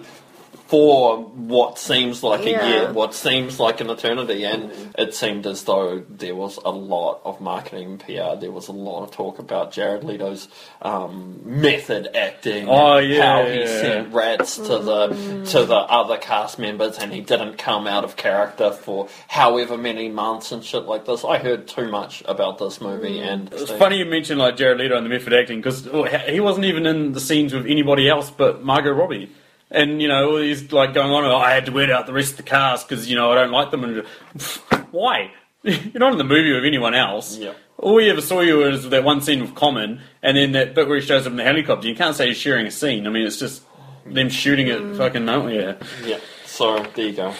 For 0.70 1.18
what 1.18 1.80
seems 1.80 2.22
like 2.22 2.42
a 2.42 2.50
year, 2.52 2.94
what 2.94 3.16
seems 3.16 3.60
like 3.60 3.82
an 3.82 3.90
eternity, 3.90 4.46
and 4.46 4.72
it 5.00 5.16
seemed 5.16 5.48
as 5.48 5.64
though 5.64 6.04
there 6.08 6.36
was 6.36 6.58
a 6.64 6.70
lot 6.70 7.22
of 7.26 7.42
marketing 7.42 7.86
and 7.94 8.00
PR. 8.00 8.40
There 8.40 8.52
was 8.52 8.68
a 8.68 8.72
lot 8.72 9.02
of 9.04 9.10
talk 9.10 9.40
about 9.40 9.72
Jared 9.72 10.04
Leto's 10.04 10.48
um, 10.84 11.40
method 11.44 12.16
acting, 12.16 12.70
Oh, 12.70 12.98
and 12.98 13.10
yeah, 13.10 13.22
how 13.44 13.50
he 13.50 13.62
yeah, 13.62 13.66
sent 13.82 14.14
rats 14.14 14.58
to 14.58 14.78
the 14.78 15.08
to 15.50 15.66
the 15.66 15.76
other 15.76 16.18
cast 16.18 16.60
members, 16.60 17.00
and 17.00 17.12
he 17.12 17.22
didn't 17.22 17.58
come 17.58 17.88
out 17.88 18.04
of 18.04 18.16
character 18.16 18.72
for 18.72 19.08
however 19.28 19.76
many 19.76 20.08
months 20.08 20.52
and 20.52 20.64
shit 20.64 20.84
like 20.84 21.04
this. 21.06 21.26
I 21.26 21.40
heard 21.40 21.68
too 21.68 21.90
much 21.90 22.22
about 22.28 22.60
this 22.60 22.80
movie, 22.80 23.20
and 23.22 23.52
It's 23.54 23.72
funny 23.72 23.98
you 23.98 24.06
mentioned 24.06 24.38
like 24.38 24.56
Jared 24.56 24.78
Leto 24.78 24.96
and 24.98 25.04
the 25.04 25.10
method 25.10 25.34
acting 25.34 25.62
because 25.62 25.84
he 26.28 26.40
wasn't 26.40 26.66
even 26.66 26.86
in 26.86 27.14
the 27.14 27.20
scenes 27.20 27.56
with 27.56 27.66
anybody 27.66 28.08
else 28.08 28.30
but 28.30 28.64
Margot 28.64 28.92
Robbie. 28.92 29.32
And 29.72 30.02
you 30.02 30.08
know 30.08 30.38
he's 30.38 30.72
like 30.72 30.94
going 30.94 31.12
on. 31.12 31.24
Oh, 31.26 31.38
I 31.38 31.52
had 31.52 31.66
to 31.68 31.72
weed 31.72 31.92
out 31.92 32.08
the 32.08 32.14
rest 32.14 32.32
of 32.32 32.38
the 32.38 32.44
cast 32.44 32.88
because 32.88 33.10
you 33.10 33.16
know 33.16 33.32
I 33.32 33.36
don't 33.36 33.52
like 33.52 33.72
them. 33.72 33.84
And 33.84 34.06
why? 34.92 35.32
You're 35.64 36.00
not 36.00 36.14
in 36.14 36.18
the 36.18 36.24
movie 36.24 36.54
with 36.54 36.66
anyone 36.66 36.96
else. 36.96 37.38
Yeah. 37.38 37.54
All 37.78 37.96
we 37.96 38.10
ever 38.10 38.22
saw 38.22 38.42
you 38.42 38.58
was 38.58 38.90
that 38.90 39.04
one 39.04 39.22
scene 39.22 39.42
with 39.42 39.56
Common, 39.56 40.02
and 40.22 40.36
then 40.36 40.52
that 40.54 40.76
bit 40.76 40.88
where 40.88 41.00
he 41.00 41.06
shows 41.06 41.26
up 41.26 41.32
in 41.32 41.38
the 41.38 41.44
helicopter. 41.44 41.88
You 41.88 41.96
can't 41.96 42.16
say 42.16 42.28
he's 42.28 42.38
sharing 42.38 42.66
a 42.66 42.72
scene. 42.72 43.08
I 43.08 43.10
mean, 43.10 43.26
it's 43.26 43.38
just 43.38 43.64
them 44.06 44.30
shooting 44.30 44.68
it 44.68 44.98
fucking 44.98 45.24
nowhere. 45.24 45.78
Yeah, 46.04 46.20
so 46.46 46.84
there 46.96 47.06
you 47.06 47.14
go. 47.14 47.34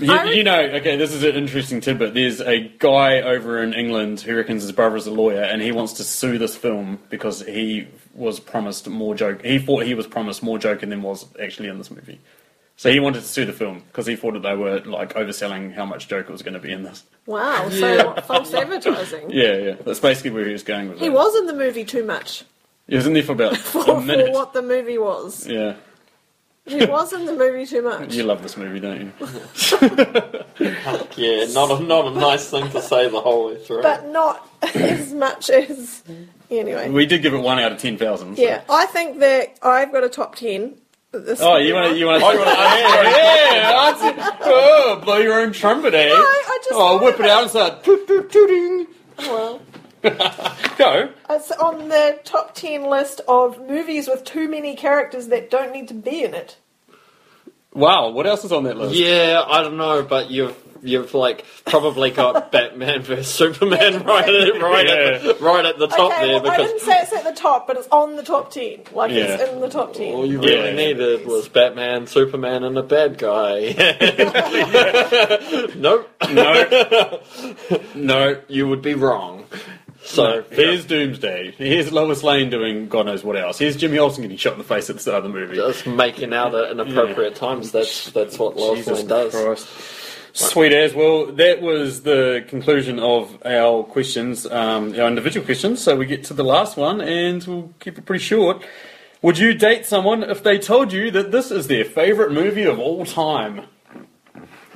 You, 0.00 0.10
I- 0.12 0.24
you 0.30 0.42
know, 0.42 0.58
okay, 0.60 0.96
this 0.96 1.12
is 1.12 1.22
an 1.22 1.34
interesting 1.34 1.80
tidbit. 1.80 2.14
There's 2.14 2.40
a 2.40 2.60
guy 2.78 3.20
over 3.20 3.62
in 3.62 3.74
England 3.74 4.20
who 4.22 4.34
reckons 4.36 4.62
his 4.62 4.72
brother 4.72 4.96
is 4.96 5.06
a 5.06 5.10
lawyer, 5.12 5.42
and 5.42 5.60
he 5.60 5.70
wants 5.72 5.92
to 5.94 6.04
sue 6.04 6.38
this 6.38 6.56
film 6.56 6.98
because 7.10 7.42
he 7.44 7.88
was 8.14 8.40
promised 8.40 8.88
more 8.88 9.14
joke. 9.14 9.44
He 9.44 9.58
thought 9.58 9.84
he 9.84 9.94
was 9.94 10.06
promised 10.06 10.42
more 10.42 10.58
joking 10.58 10.88
than 10.88 11.02
was 11.02 11.26
actually 11.40 11.68
in 11.68 11.78
this 11.78 11.90
movie. 11.90 12.20
So 12.76 12.90
he 12.90 13.00
wanted 13.00 13.20
to 13.20 13.26
sue 13.26 13.44
the 13.44 13.52
film 13.52 13.82
because 13.88 14.06
he 14.06 14.16
thought 14.16 14.32
that 14.32 14.42
they 14.42 14.56
were 14.56 14.80
like 14.80 15.12
overselling 15.14 15.74
how 15.74 15.84
much 15.84 16.08
Joker 16.08 16.32
was 16.32 16.42
going 16.42 16.54
to 16.54 16.58
be 16.60 16.72
in 16.72 16.82
this. 16.82 17.04
Wow. 17.26 17.68
So 17.68 17.86
Yeah. 17.94 18.20
false 18.22 18.52
advertising. 18.54 19.30
Yeah, 19.30 19.56
yeah, 19.58 19.74
that's 19.84 20.00
basically 20.00 20.30
where 20.30 20.46
he 20.46 20.52
was 20.52 20.62
going 20.64 20.88
with 20.88 20.98
He 20.98 21.04
it. 21.04 21.08
He 21.10 21.14
was 21.14 21.36
in 21.36 21.46
the 21.46 21.52
movie 21.52 21.84
too 21.84 22.02
much 22.04 22.44
He 22.88 22.96
was 22.96 23.06
in 23.06 23.12
there 23.12 23.22
for 23.22 23.32
about 23.32 23.56
for, 23.58 23.80
a 23.82 23.84
for 24.02 24.30
what 24.32 24.52
the 24.54 24.62
movie 24.62 24.98
was. 24.98 25.46
Yeah, 25.46 25.76
He 26.64 26.84
was 26.86 27.12
in 27.12 27.24
the 27.26 27.32
movie 27.34 27.66
too 27.66 27.82
much. 27.82 28.14
you 28.14 28.22
love 28.22 28.42
this 28.42 28.56
movie, 28.56 28.78
don't 28.78 29.00
you? 29.00 29.12
Yeah, 31.16 31.44
not 31.52 31.70
a 31.70 31.82
not 31.82 32.06
a 32.06 32.10
nice 32.12 32.48
thing 32.48 32.70
to 32.70 32.80
say 32.80 33.08
the 33.08 33.20
whole 33.20 33.46
way 33.48 33.58
through. 33.58 33.82
But 33.82 34.06
not 34.08 34.48
as 34.74 35.12
much 35.12 35.50
as. 35.50 36.02
Anyway. 36.50 36.88
We 36.90 37.06
did 37.06 37.22
give 37.22 37.34
it 37.34 37.38
one 37.38 37.58
out 37.58 37.72
of 37.72 37.78
ten 37.78 37.96
thousand. 37.98 38.36
so- 38.36 38.42
Yeah, 38.42 38.62
I 38.68 38.86
think 38.86 39.18
that 39.20 39.58
I've 39.62 39.90
got 39.92 40.04
a 40.04 40.08
top 40.08 40.36
10. 40.36 40.76
This 41.12 41.40
Oh, 41.42 41.56
you 41.56 41.74
want 41.74 41.90
to? 41.92 41.98
You 41.98 42.06
want 42.06 42.20
to? 42.20 42.26
I 42.26 42.34
wanna- 42.36 42.50
yeah, 43.10 43.92
that's- 43.92 44.38
oh, 44.42 45.00
blow 45.04 45.18
your 45.18 45.40
own 45.40 45.52
trumpet, 45.52 45.94
eh? 45.94 46.10
I 46.12 46.58
just 46.62 46.70
oh, 46.72 46.98
thought 46.98 47.02
whip 47.04 47.14
it 47.16 47.20
about- 47.20 47.30
out 47.30 47.42
and 47.42 47.50
start 47.50 47.84
toot 47.84 48.06
toot 48.06 48.30
tooting. 48.30 48.86
Well, 49.18 49.60
Go. 50.78 51.10
it's 51.30 51.50
on 51.52 51.88
the 51.88 52.18
top 52.24 52.54
10 52.54 52.84
list 52.88 53.20
of 53.28 53.60
movies 53.68 54.08
with 54.08 54.24
too 54.24 54.48
many 54.48 54.74
characters 54.74 55.28
that 55.28 55.50
don't 55.50 55.72
need 55.72 55.88
to 55.88 55.94
be 55.94 56.24
in 56.24 56.34
it. 56.34 56.56
Wow, 57.74 58.10
what 58.10 58.26
else 58.26 58.44
is 58.44 58.52
on 58.52 58.64
that 58.64 58.76
list? 58.76 58.94
yeah, 58.94 59.42
I 59.46 59.62
don't 59.62 59.76
know, 59.78 60.02
but 60.02 60.30
you've 60.30 60.56
you've 60.84 61.14
like 61.14 61.44
probably 61.64 62.10
got 62.10 62.50
Batman 62.52 63.00
vs 63.02 63.28
Superman 63.28 64.02
right 64.02 64.28
at 64.28 64.60
right 64.60 64.86
at 64.86 65.22
the, 65.22 65.34
right 65.40 65.64
at 65.64 65.78
the 65.78 65.86
top 65.86 66.12
okay, 66.12 66.26
there 66.26 66.42
well, 66.42 66.50
I 66.50 66.56
because 66.56 66.70
didn't 66.72 66.80
say 66.82 66.98
it's 67.00 67.12
at 67.14 67.22
the 67.24 67.32
top, 67.32 67.66
but 67.68 67.76
it's 67.78 67.86
on 67.92 68.16
the 68.16 68.22
top 68.24 68.50
10. 68.50 68.80
Like, 68.92 69.12
it's 69.12 69.42
in 69.50 69.60
the 69.60 69.68
top 69.70 69.94
10. 69.94 70.12
all 70.12 70.26
you 70.26 70.42
Yeah. 70.42 70.56
really 70.64 70.74
needed 70.74 71.24
was 71.26 71.48
Batman, 71.48 72.06
Superman, 72.08 72.64
and 72.64 72.76
a 72.76 72.82
bad 72.82 73.16
guy. 73.16 73.72
nope, 75.76 76.10
No, 76.30 77.20
no. 77.94 78.40
you 78.48 78.68
would 78.68 78.82
be 78.82 78.94
wrong. 78.94 79.44
So 80.04 80.44
Here's 80.50 80.84
Doomsday. 80.84 81.52
Here's 81.52 81.92
Lois 81.92 82.22
Lane 82.22 82.50
doing 82.50 82.88
God 82.88 83.06
knows 83.06 83.24
what 83.24 83.36
else. 83.36 83.58
Here's 83.58 83.76
Jimmy 83.76 83.98
Olsen 83.98 84.22
getting 84.22 84.36
shot 84.36 84.54
in 84.54 84.58
the 84.58 84.64
face 84.64 84.90
at 84.90 84.96
the 84.96 85.02
start 85.02 85.24
of 85.24 85.32
the 85.32 85.38
movie. 85.38 85.56
just 85.56 85.86
making 85.86 86.32
out 86.34 86.54
at 86.54 86.72
inappropriate 86.72 87.34
times. 87.34 87.72
That's 87.72 88.10
that's 88.10 88.38
what 88.38 88.56
Lois 88.56 88.78
Jesus 88.80 88.98
Lane 88.98 89.08
does. 89.08 89.32
Christ. 89.32 89.68
Sweet 90.34 90.72
as 90.72 90.94
well. 90.94 91.26
That 91.26 91.60
was 91.60 92.02
the 92.02 92.44
conclusion 92.48 92.98
of 92.98 93.40
our 93.44 93.84
questions, 93.84 94.46
um, 94.46 94.98
our 94.98 95.06
individual 95.06 95.44
questions. 95.44 95.82
So 95.82 95.94
we 95.94 96.06
get 96.06 96.24
to 96.24 96.34
the 96.34 96.44
last 96.44 96.76
one, 96.76 97.02
and 97.02 97.44
we'll 97.44 97.74
keep 97.80 97.98
it 97.98 98.06
pretty 98.06 98.24
short. 98.24 98.64
Would 99.20 99.38
you 99.38 99.52
date 99.54 99.84
someone 99.84 100.22
if 100.24 100.42
they 100.42 100.58
told 100.58 100.92
you 100.92 101.10
that 101.10 101.32
this 101.32 101.50
is 101.50 101.66
their 101.66 101.84
favourite 101.84 102.32
movie 102.32 102.64
of 102.64 102.78
all 102.78 103.04
time? 103.04 103.66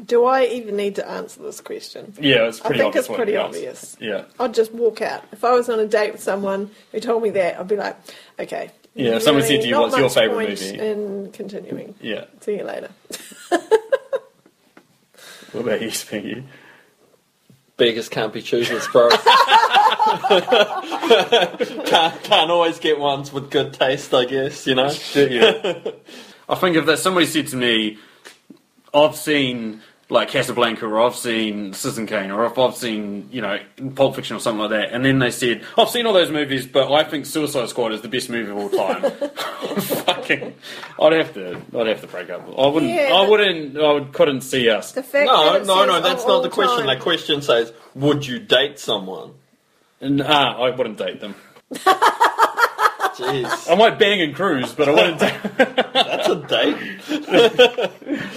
Do 0.07 0.25
I 0.25 0.45
even 0.45 0.77
need 0.77 0.95
to 0.97 1.09
answer 1.09 1.43
this 1.43 1.61
question? 1.61 2.15
Yeah, 2.21 2.47
it's 2.49 2.61
I 2.61 2.67
pretty 2.67 2.79
think 2.79 2.89
obvious. 2.89 3.07
it's 3.07 3.17
pretty 3.17 3.37
obvious. 3.37 3.97
Yeah. 4.01 4.25
I'd 4.39 4.55
just 4.55 4.73
walk 4.73 5.03
out. 5.03 5.25
If 5.33 5.43
I 5.45 5.53
was 5.53 5.69
on 5.69 5.81
a 5.81 5.87
date 5.87 6.13
with 6.13 6.23
someone 6.23 6.71
who 6.93 7.01
told 7.01 7.23
me 7.23 7.31
that, 7.31 7.59
I'd 7.59 7.69
be 7.69 7.77
like, 7.77 7.97
okay. 8.39 8.71
Yeah, 8.95 9.17
if 9.17 9.23
someone 9.25 9.43
said 9.45 9.61
to 9.61 9.69
you, 9.69 9.79
"What's 9.79 9.97
your 9.97 10.09
favourite 10.09 10.47
point 10.47 10.61
movie?" 10.61 10.79
In 10.79 11.31
continuing. 11.33 11.95
Yeah. 12.01 12.25
See 12.41 12.57
you 12.57 12.65
later. 12.65 12.89
What 15.57 15.69
about 15.69 15.81
you, 15.81 15.89
Spanky? 15.89 16.45
Beggars 17.79 18.11
can't 18.11 18.31
be 18.33 18.43
choosers, 18.43 18.87
bro. 18.89 19.09
can't, 21.87 22.23
can't 22.23 22.51
always 22.51 22.79
get 22.79 22.99
ones 22.99 23.33
with 23.33 23.51
good 23.51 23.73
taste, 23.73 24.13
I 24.13 24.27
guess. 24.27 24.67
You 24.67 24.75
know. 24.75 24.93
yeah. 25.15 25.93
I 26.49 26.55
think 26.57 26.77
if 26.77 26.85
that 26.85 26.99
somebody 26.99 27.25
said 27.25 27.49
to 27.49 27.57
me, 27.57 27.97
I've 28.93 29.17
seen 29.17 29.81
like 30.09 30.29
Casablanca 30.29 30.87
or 30.87 31.01
I've 31.01 31.17
seen 31.17 31.73
Citizen 31.73 32.07
Kane 32.07 32.31
or 32.31 32.47
if 32.47 32.57
I've 32.59 32.77
seen, 32.77 33.29
you 33.33 33.43
know, 33.43 33.59
Pulp 33.97 34.15
Fiction 34.15 34.37
or 34.37 34.41
something 34.41 34.61
like 34.61 34.71
that, 34.71 34.93
and 34.93 35.05
then 35.05 35.19
they 35.19 35.33
said, 35.33 35.65
I've 35.77 35.89
seen 35.91 36.07
all 36.07 36.13
those 36.13 36.31
movies, 36.31 36.65
but 36.67 36.93
I 36.93 37.03
think 37.03 37.27
Suicide 37.27 37.69
Squad 37.69 37.93
is 37.93 38.03
the 38.03 38.09
best 38.09 38.31
movie 38.31 38.51
of 38.51 38.57
all 38.57 38.69
time. 38.71 39.11
Fucking, 39.81 40.55
I'd 41.01 41.13
have 41.13 41.35
to, 41.35 41.61
I'd 41.77 41.87
have 41.89 42.01
to 42.03 42.07
break 42.07 42.31
up. 42.31 42.47
I 42.57 42.67
wouldn't, 42.69 42.93
Yeah, 42.93 43.11
I 43.15 43.29
wouldn't, 43.29 43.77
I 43.77 43.93
would, 43.93 44.13
couldn't 44.13 44.43
see 44.43 44.71
us. 44.71 44.93
The 44.93 45.03
fact 45.03 45.27
No, 45.27 45.55
that 45.55 45.67
no, 45.67 45.85
no. 45.85 46.01
That's 46.01 46.25
not 46.27 46.43
the 46.43 46.51
question. 46.51 46.79
time. 46.79 46.87
That 46.87 47.01
question 47.01 47.43
says, 47.43 47.73
"Would 47.95 48.25
you 48.27 48.39
date 48.39 48.79
someone?" 48.79 49.35
Nah, 50.01 50.63
I 50.65 50.71
wouldn't 50.71 50.99
date 50.99 51.21
them. 51.21 51.35
Jeez, 53.17 53.71
I 53.71 53.75
might 53.75 53.99
bang 53.99 54.21
and 54.21 54.35
cruise, 54.35 54.73
but 54.75 54.89
I 54.89 54.93
wouldn't 54.93 55.19
date. 55.19 55.41
that's 55.95 56.29
a 56.29 56.37
date. 56.37 57.01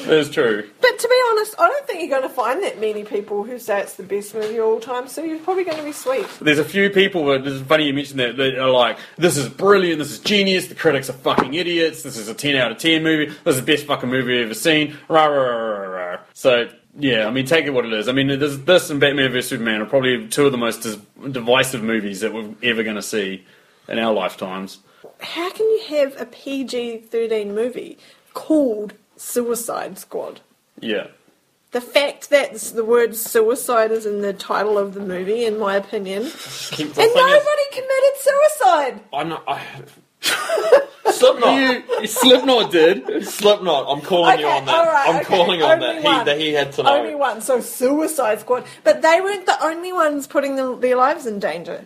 That's 0.05 0.29
true. 0.29 0.69
But 0.79 0.99
to 0.99 1.07
be 1.07 1.21
honest, 1.31 1.55
I 1.59 1.67
don't 1.67 1.85
think 1.85 1.99
you're 1.99 2.17
going 2.17 2.29
to 2.29 2.33
find 2.33 2.63
that 2.63 2.79
many 2.79 3.03
people 3.03 3.43
who 3.43 3.59
say 3.59 3.81
it's 3.81 3.95
the 3.95 4.03
best 4.03 4.33
movie 4.33 4.57
of 4.57 4.65
all 4.65 4.79
time. 4.79 5.09
So 5.09 5.21
you're 5.21 5.39
probably 5.39 5.65
going 5.65 5.77
to 5.77 5.83
be 5.83 5.91
sweet. 5.91 6.25
There's 6.39 6.59
a 6.59 6.63
few 6.63 6.89
people 6.89 7.25
that 7.25 7.45
it's 7.45 7.61
funny 7.67 7.87
you 7.87 7.93
mentioned 7.93 8.19
that 8.19 8.37
that 8.37 8.57
are 8.57 8.69
like, 8.69 8.97
this 9.17 9.35
is 9.35 9.49
brilliant, 9.49 9.99
this 9.99 10.11
is 10.11 10.19
genius, 10.19 10.67
the 10.67 10.75
critics 10.75 11.09
are 11.09 11.13
fucking 11.13 11.53
idiots, 11.53 12.03
this 12.03 12.15
is 12.15 12.29
a 12.29 12.33
ten 12.33 12.55
out 12.55 12.71
of 12.71 12.77
ten 12.77 13.03
movie, 13.03 13.25
this 13.43 13.55
is 13.55 13.61
the 13.61 13.71
best 13.71 13.85
fucking 13.85 14.09
movie 14.09 14.39
I've 14.39 14.45
ever 14.45 14.53
seen. 14.53 14.95
Rah 15.09 15.25
rah 15.25 15.43
rah 15.43 15.77
rah 15.77 15.87
rah. 15.87 16.19
So 16.33 16.69
yeah, 16.97 17.27
I 17.27 17.31
mean 17.31 17.45
take 17.45 17.65
it 17.65 17.71
what 17.71 17.85
it 17.85 17.93
is. 17.93 18.07
I 18.07 18.13
mean 18.13 18.27
this, 18.27 18.55
this 18.57 18.89
and 18.89 18.99
Batman 18.99 19.31
vs 19.31 19.49
Superman 19.49 19.81
are 19.81 19.85
probably 19.85 20.27
two 20.29 20.45
of 20.45 20.53
the 20.53 20.57
most 20.57 20.83
dis- 20.83 20.97
divisive 21.31 21.83
movies 21.83 22.21
that 22.21 22.33
we're 22.33 22.53
ever 22.63 22.83
going 22.83 22.95
to 22.95 23.01
see 23.01 23.45
in 23.89 23.99
our 23.99 24.13
lifetimes. 24.13 24.79
How 25.21 25.49
can 25.51 25.65
you 25.69 25.81
have 25.89 26.19
a 26.21 26.25
PG-13 26.25 27.47
movie 27.53 27.97
called 28.33 28.93
Suicide 29.17 29.97
Squad? 29.99 30.39
Yeah. 30.79 31.07
The 31.71 31.81
fact 31.81 32.29
that 32.31 32.55
the 32.55 32.83
word 32.85 33.15
suicide 33.15 33.91
is 33.91 34.05
in 34.05 34.21
the 34.21 34.33
title 34.33 34.77
of 34.77 34.93
the 34.93 35.01
movie, 35.01 35.45
in 35.45 35.59
my 35.59 35.75
opinion, 35.75 36.23
and 36.23 36.31
thing 36.31 36.87
is- 36.87 36.97
nobody 36.97 37.65
committed 37.71 38.17
suicide. 38.17 38.99
I 39.13 39.23
know. 39.23 39.41
I, 39.47 39.61
Slipknot. 41.11 41.59
You, 42.01 42.07
Slipknot 42.07 42.71
did. 42.71 43.25
Slipknot. 43.27 43.85
I'm 43.87 44.01
calling 44.01 44.39
you 44.39 44.47
on 44.47 44.65
that. 44.65 44.75
all 44.75 44.85
right, 44.85 45.09
I'm 45.09 45.15
okay, 45.17 45.25
calling 45.25 45.61
on 45.61 45.71
only 45.83 45.95
that. 45.95 46.03
one. 46.03 46.19
He 46.19 46.25
that 46.25 46.39
he 46.39 46.53
had 46.53 46.71
to 46.73 46.83
know. 46.83 46.97
Only 46.97 47.15
one, 47.15 47.41
so 47.41 47.61
Suicide 47.61 48.39
Squad. 48.41 48.65
But 48.83 49.01
they 49.01 49.19
weren't 49.21 49.45
the 49.45 49.61
only 49.63 49.93
ones 49.93 50.27
putting 50.27 50.55
the, 50.55 50.75
their 50.75 50.95
lives 50.95 51.25
in 51.25 51.39
danger. 51.39 51.85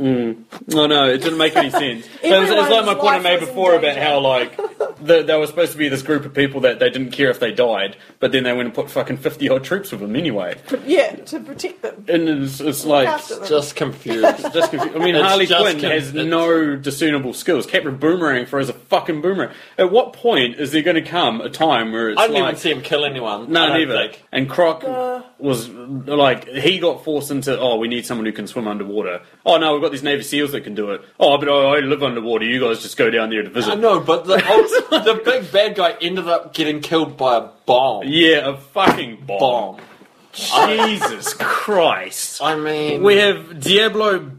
No, 0.00 0.86
no, 0.86 1.08
it 1.10 1.18
didn't 1.18 1.36
make 1.38 1.54
any 1.56 1.70
sense. 1.70 2.06
it, 2.22 2.30
was, 2.40 2.50
it 2.50 2.56
was 2.56 2.70
like 2.70 2.86
my 2.86 2.94
point 2.94 3.14
I 3.16 3.18
made 3.18 3.40
before 3.40 3.74
about 3.74 3.96
how 3.98 4.18
like 4.20 4.56
the, 5.02 5.22
they 5.22 5.36
were 5.38 5.46
supposed 5.46 5.72
to 5.72 5.78
be 5.78 5.88
this 5.90 6.02
group 6.02 6.24
of 6.24 6.32
people 6.32 6.62
that 6.62 6.78
they 6.78 6.88
didn't 6.88 7.10
care 7.10 7.28
if 7.30 7.38
they 7.38 7.52
died, 7.52 7.96
but 8.18 8.32
then 8.32 8.44
they 8.44 8.52
went 8.52 8.66
and 8.66 8.74
put 8.74 8.90
fucking 8.90 9.18
fifty 9.18 9.48
odd 9.50 9.62
troops 9.62 9.90
with 9.92 10.00
them 10.00 10.16
anyway. 10.16 10.56
Yeah, 10.86 11.16
to 11.16 11.40
protect 11.40 11.82
them. 11.82 12.04
And 12.08 12.28
it's, 12.28 12.60
it's 12.60 12.84
like 12.86 13.08
Just 13.46 13.76
confused. 13.76 14.42
just 14.54 14.70
confu- 14.72 14.98
I 14.98 15.04
mean, 15.04 15.14
It's 15.16 15.26
Harley 15.26 15.46
Quinn 15.46 15.80
con- 15.80 15.90
has 15.90 16.14
no 16.14 16.76
discernible 16.76 17.34
skills. 17.34 17.66
Captain 17.66 17.96
Boomerang 17.96 18.46
throws 18.46 18.70
a 18.70 18.72
fucking 18.72 19.20
boomerang. 19.20 19.54
At 19.76 19.92
what 19.92 20.14
point 20.14 20.58
is 20.58 20.72
there 20.72 20.82
going 20.82 20.96
to 21.02 21.02
come 21.08 21.42
a 21.42 21.50
time 21.50 21.92
where 21.92 22.08
it's 22.10 22.18
I 22.20 22.26
didn't 22.26 22.42
like 22.42 22.48
even 22.52 22.60
see 22.60 22.70
him 22.72 22.80
kill 22.80 23.04
anyone. 23.04 23.52
no, 23.52 23.66
I 23.66 23.78
neither. 23.78 23.94
think. 23.96 24.24
And 24.32 24.48
Croc 24.48 24.82
Uh. 24.84 25.22
was 25.38 25.68
like 25.68 26.48
he 26.48 26.78
got 26.78 27.04
forced 27.04 27.30
into. 27.30 27.58
Oh, 27.58 27.76
we 27.76 27.88
need 27.88 28.06
someone 28.06 28.24
who 28.26 28.32
can 28.32 28.46
swim 28.46 28.66
underwater. 28.66 29.20
Oh 29.44 29.58
no, 29.58 29.72
we've 29.74 29.82
got 29.82 29.89
these 29.90 30.02
Navy 30.02 30.22
SEAls 30.22 30.52
that 30.52 30.62
can 30.64 30.74
do 30.74 30.90
it. 30.90 31.02
Oh, 31.18 31.38
but 31.38 31.48
I, 31.48 31.76
I 31.76 31.80
live 31.80 32.02
underwater. 32.02 32.44
You 32.44 32.60
guys 32.60 32.82
just 32.82 32.96
go 32.96 33.10
down 33.10 33.30
there 33.30 33.42
to 33.42 33.50
visit. 33.50 33.72
I 33.72 33.74
know, 33.74 34.00
but 34.00 34.24
the, 34.26 34.36
the 34.36 35.20
big 35.24 35.50
bad 35.52 35.74
guy 35.74 35.96
ended 36.00 36.26
up 36.28 36.54
getting 36.54 36.80
killed 36.80 37.16
by 37.16 37.36
a 37.38 37.48
bomb. 37.66 38.04
Yeah, 38.06 38.48
a 38.50 38.56
fucking 38.56 39.24
bomb. 39.26 39.76
Bomb. 39.76 39.80
Jesus 40.32 41.34
Christ. 41.34 42.40
I 42.42 42.54
mean, 42.56 43.02
We 43.02 43.16
have 43.16 43.60
Diablo 43.60 44.30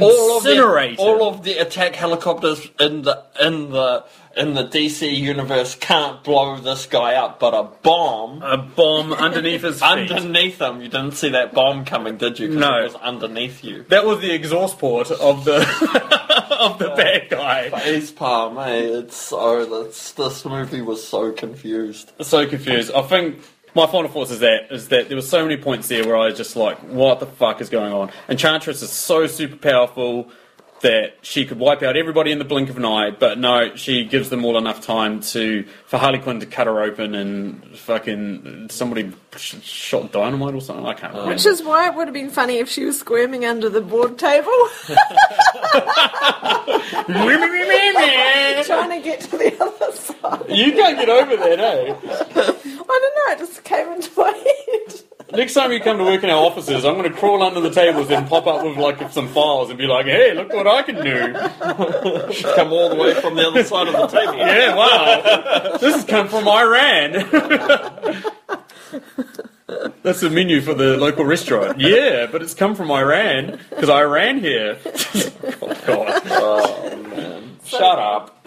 all 0.00 0.36
of 0.36 0.42
the 0.44 0.50
incinerated. 0.50 0.98
all 0.98 1.28
of 1.28 1.42
the 1.44 1.58
attack 1.58 1.94
helicopters 1.94 2.68
in 2.78 3.02
the 3.02 3.24
in 3.40 3.70
the 3.70 4.04
in 4.38 4.54
the 4.54 4.64
DC 4.64 5.14
universe 5.16 5.74
can't 5.74 6.22
blow 6.24 6.56
this 6.58 6.86
guy 6.86 7.14
up, 7.14 7.40
but 7.40 7.54
a 7.54 7.64
bomb 7.82 8.42
a 8.42 8.56
bomb 8.56 9.12
underneath 9.12 9.62
his 9.62 9.76
feet. 9.82 10.10
underneath 10.10 10.60
him. 10.60 10.80
You 10.80 10.88
didn't 10.88 11.12
see 11.12 11.30
that 11.30 11.52
bomb 11.52 11.84
coming, 11.84 12.16
did 12.16 12.38
you? 12.38 12.48
No. 12.48 12.80
it 12.80 12.84
was 12.84 12.94
underneath 12.96 13.64
you. 13.64 13.84
that 13.88 14.06
was 14.06 14.20
the 14.20 14.32
exhaust 14.32 14.78
port 14.78 15.10
of 15.10 15.44
the 15.44 15.58
of 16.58 16.78
the 16.78 16.88
bad 16.96 17.28
guy. 17.28 17.70
Face 17.70 18.10
palm, 18.10 18.58
eh? 18.58 18.78
It's 19.00 19.16
so 19.16 19.64
that's 19.84 20.12
this 20.12 20.44
movie 20.44 20.80
was 20.80 21.06
so 21.06 21.32
confused. 21.32 22.12
So 22.20 22.46
confused. 22.48 22.92
I 22.92 23.02
think 23.02 23.40
my 23.74 23.86
final 23.86 24.08
thoughts 24.10 24.30
is 24.30 24.40
that 24.40 24.72
is 24.72 24.88
that 24.88 25.08
there 25.08 25.16
were 25.16 25.22
so 25.22 25.42
many 25.42 25.56
points 25.56 25.88
there 25.88 26.04
where 26.06 26.16
I 26.16 26.26
was 26.26 26.36
just 26.36 26.56
like, 26.56 26.78
what 26.78 27.20
the 27.20 27.26
fuck 27.26 27.60
is 27.60 27.68
going 27.68 27.92
on? 27.92 28.10
Enchantress 28.28 28.82
is 28.82 28.90
so 28.90 29.26
super 29.26 29.56
powerful 29.56 30.30
that 30.80 31.16
she 31.22 31.44
could 31.44 31.58
wipe 31.58 31.82
out 31.82 31.96
everybody 31.96 32.30
in 32.32 32.38
the 32.38 32.44
blink 32.44 32.70
of 32.70 32.76
an 32.76 32.84
eye, 32.84 33.10
but 33.10 33.38
no, 33.38 33.74
she 33.76 34.04
gives 34.04 34.30
them 34.30 34.44
all 34.44 34.56
enough 34.56 34.80
time 34.80 35.20
to 35.20 35.64
for 35.86 35.98
Harley 35.98 36.18
Quinn 36.18 36.40
to 36.40 36.46
cut 36.46 36.66
her 36.66 36.82
open 36.82 37.14
and 37.14 37.76
fucking 37.78 38.68
somebody 38.70 39.12
shot 39.36 40.12
dynamite 40.12 40.54
or 40.54 40.60
something. 40.60 40.86
I 40.86 40.94
can't 40.94 41.12
remember. 41.12 41.34
Which 41.34 41.46
is 41.46 41.62
why 41.62 41.88
it 41.88 41.94
would 41.94 42.06
have 42.06 42.14
been 42.14 42.30
funny 42.30 42.58
if 42.58 42.68
she 42.68 42.84
was 42.84 42.98
squirming 42.98 43.44
under 43.44 43.68
the 43.68 43.80
board 43.80 44.18
table, 44.18 44.52
trying 48.64 48.90
to 48.90 49.04
get 49.04 49.20
to 49.22 49.36
the 49.36 49.56
other 49.62 49.92
side. 49.92 50.44
you 50.48 50.72
can't 50.72 50.98
get 50.98 51.08
over 51.08 51.36
that, 51.36 51.58
eh? 51.60 51.94
I 52.00 52.32
don't 52.34 53.28
know, 53.28 53.32
it 53.32 53.38
just 53.38 53.64
came 53.64 53.88
into 53.92 54.10
my 54.16 54.30
head. 54.30 55.02
Next 55.30 55.52
time 55.52 55.72
you 55.72 55.80
come 55.80 55.98
to 55.98 56.04
work 56.04 56.24
in 56.24 56.30
our 56.30 56.42
offices, 56.42 56.86
I'm 56.86 56.96
going 56.96 57.12
to 57.12 57.16
crawl 57.16 57.42
under 57.42 57.60
the 57.60 57.68
tables 57.70 58.10
and 58.10 58.26
pop 58.26 58.46
up 58.46 58.64
with 58.64 58.78
like 58.78 59.12
some 59.12 59.28
files 59.28 59.68
and 59.68 59.78
be 59.78 59.86
like, 59.86 60.06
"Hey, 60.06 60.32
look 60.32 60.50
what 60.52 60.66
I 60.66 60.82
can 60.82 60.94
do!" 60.96 61.32
Come 62.54 62.72
all 62.72 62.88
the 62.88 62.96
way 62.96 63.12
from 63.14 63.34
the 63.34 63.46
other 63.46 63.62
side 63.62 63.88
of 63.88 63.92
the 63.92 64.06
table. 64.06 64.38
Yeah, 64.38 64.74
wow. 64.74 65.76
this 65.78 65.96
has 65.96 66.04
come 66.04 66.28
from 66.28 66.48
Iran. 66.48 67.12
That's 70.02 70.20
the 70.20 70.30
menu 70.30 70.62
for 70.62 70.72
the 70.72 70.96
local 70.96 71.26
restaurant. 71.26 71.78
Yeah, 71.78 72.24
but 72.26 72.40
it's 72.40 72.54
come 72.54 72.74
from 72.74 72.90
Iran 72.90 73.58
because 73.68 73.90
I 73.90 74.02
ran 74.04 74.38
here. 74.40 74.78
oh, 74.86 75.76
God. 75.86 76.22
Oh 76.26 76.96
man. 77.08 77.58
Shut 77.66 77.98
up. 77.98 78.40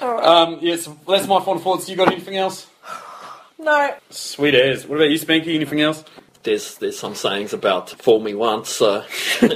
Alright. 0.00 0.24
Um, 0.24 0.58
yes, 0.62 0.88
that's 1.06 1.26
my 1.26 1.38
final 1.40 1.58
thoughts. 1.58 1.86
You 1.90 1.96
got 1.96 2.10
anything 2.10 2.38
else? 2.38 2.66
No, 3.62 3.94
Sweet 4.10 4.54
as. 4.54 4.86
What 4.86 4.96
about 4.96 5.10
you, 5.10 5.18
Spanky? 5.18 5.54
Anything 5.54 5.80
else? 5.80 6.04
There's 6.42 6.76
there's 6.78 6.98
some 6.98 7.14
sayings 7.14 7.52
about 7.52 7.90
fool 7.90 8.18
me 8.18 8.34
once, 8.34 8.68
so 8.68 9.04
shame 9.08 9.54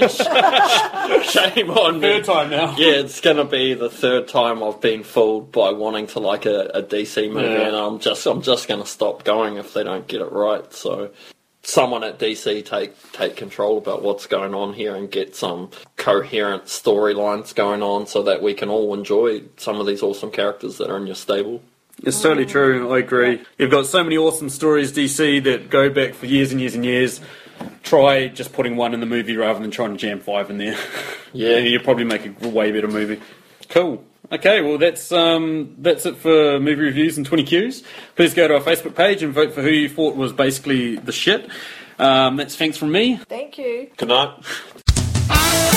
on 1.70 1.94
me. 1.94 2.00
Third 2.00 2.24
time 2.24 2.50
now. 2.50 2.76
Yeah, 2.78 2.92
it's 3.00 3.20
gonna 3.20 3.44
be 3.44 3.74
the 3.74 3.90
third 3.90 4.28
time 4.28 4.62
I've 4.62 4.80
been 4.80 5.02
fooled 5.02 5.50
by 5.50 5.70
wanting 5.72 6.06
to 6.08 6.20
like 6.20 6.46
a, 6.46 6.66
a 6.74 6.82
DC 6.84 7.28
movie, 7.32 7.48
Yeah. 7.48 7.66
and 7.66 7.74
I'm 7.76 7.98
just 7.98 8.24
I'm 8.26 8.40
just 8.42 8.68
gonna 8.68 8.86
stop 8.86 9.24
going 9.24 9.56
if 9.56 9.74
they 9.74 9.82
don't 9.82 10.06
get 10.06 10.20
it 10.20 10.30
right. 10.30 10.72
So, 10.72 11.10
someone 11.64 12.04
at 12.04 12.20
DC 12.20 12.64
take 12.64 12.92
take 13.10 13.34
control 13.34 13.78
about 13.78 14.02
what's 14.02 14.28
going 14.28 14.54
on 14.54 14.72
here 14.74 14.94
and 14.94 15.10
get 15.10 15.34
some 15.34 15.70
coherent 15.96 16.66
storylines 16.66 17.52
going 17.52 17.82
on, 17.82 18.06
so 18.06 18.22
that 18.22 18.40
we 18.42 18.54
can 18.54 18.68
all 18.68 18.94
enjoy 18.94 19.42
some 19.56 19.80
of 19.80 19.86
these 19.88 20.04
awesome 20.04 20.30
characters 20.30 20.78
that 20.78 20.88
are 20.88 20.96
in 20.98 21.06
your 21.08 21.16
stable. 21.16 21.60
It's 22.02 22.20
totally 22.20 22.46
true. 22.46 22.92
I 22.94 22.98
agree. 22.98 23.42
You've 23.58 23.70
got 23.70 23.86
so 23.86 24.02
many 24.04 24.16
awesome 24.16 24.48
stories, 24.50 24.92
DC, 24.92 25.42
that 25.44 25.70
go 25.70 25.88
back 25.90 26.14
for 26.14 26.26
years 26.26 26.52
and 26.52 26.60
years 26.60 26.74
and 26.74 26.84
years. 26.84 27.20
Try 27.82 28.28
just 28.28 28.52
putting 28.52 28.76
one 28.76 28.92
in 28.94 29.00
the 29.00 29.06
movie 29.06 29.36
rather 29.36 29.58
than 29.60 29.70
trying 29.70 29.92
to 29.92 29.96
jam 29.96 30.20
five 30.20 30.50
in 30.50 30.58
there. 30.58 30.76
Yeah. 31.32 31.58
you'll 31.58 31.82
probably 31.82 32.04
make 32.04 32.24
a 32.42 32.48
way 32.48 32.72
better 32.72 32.88
movie. 32.88 33.20
Cool. 33.68 34.02
Okay, 34.32 34.62
well 34.62 34.78
that's 34.78 35.12
um, 35.12 35.74
that's 35.78 36.06
it 36.06 36.16
for 36.16 36.58
movie 36.58 36.80
reviews 36.82 37.18
and 37.18 37.26
twenty 37.26 37.44
Qs. 37.44 37.82
Please 38.14 38.32
go 38.32 38.48
to 38.48 38.54
our 38.54 38.60
Facebook 38.60 38.94
page 38.96 39.22
and 39.22 39.34
vote 39.34 39.52
for 39.52 39.60
who 39.60 39.68
you 39.68 39.88
thought 39.90 40.16
was 40.16 40.32
basically 40.32 40.96
the 40.96 41.12
shit. 41.12 41.46
Um, 41.98 42.36
that's 42.36 42.56
thanks 42.56 42.78
from 42.78 42.90
me. 42.90 43.18
thank 43.28 43.58
you. 43.58 43.90
Good 43.98 44.08
night. 44.08 44.30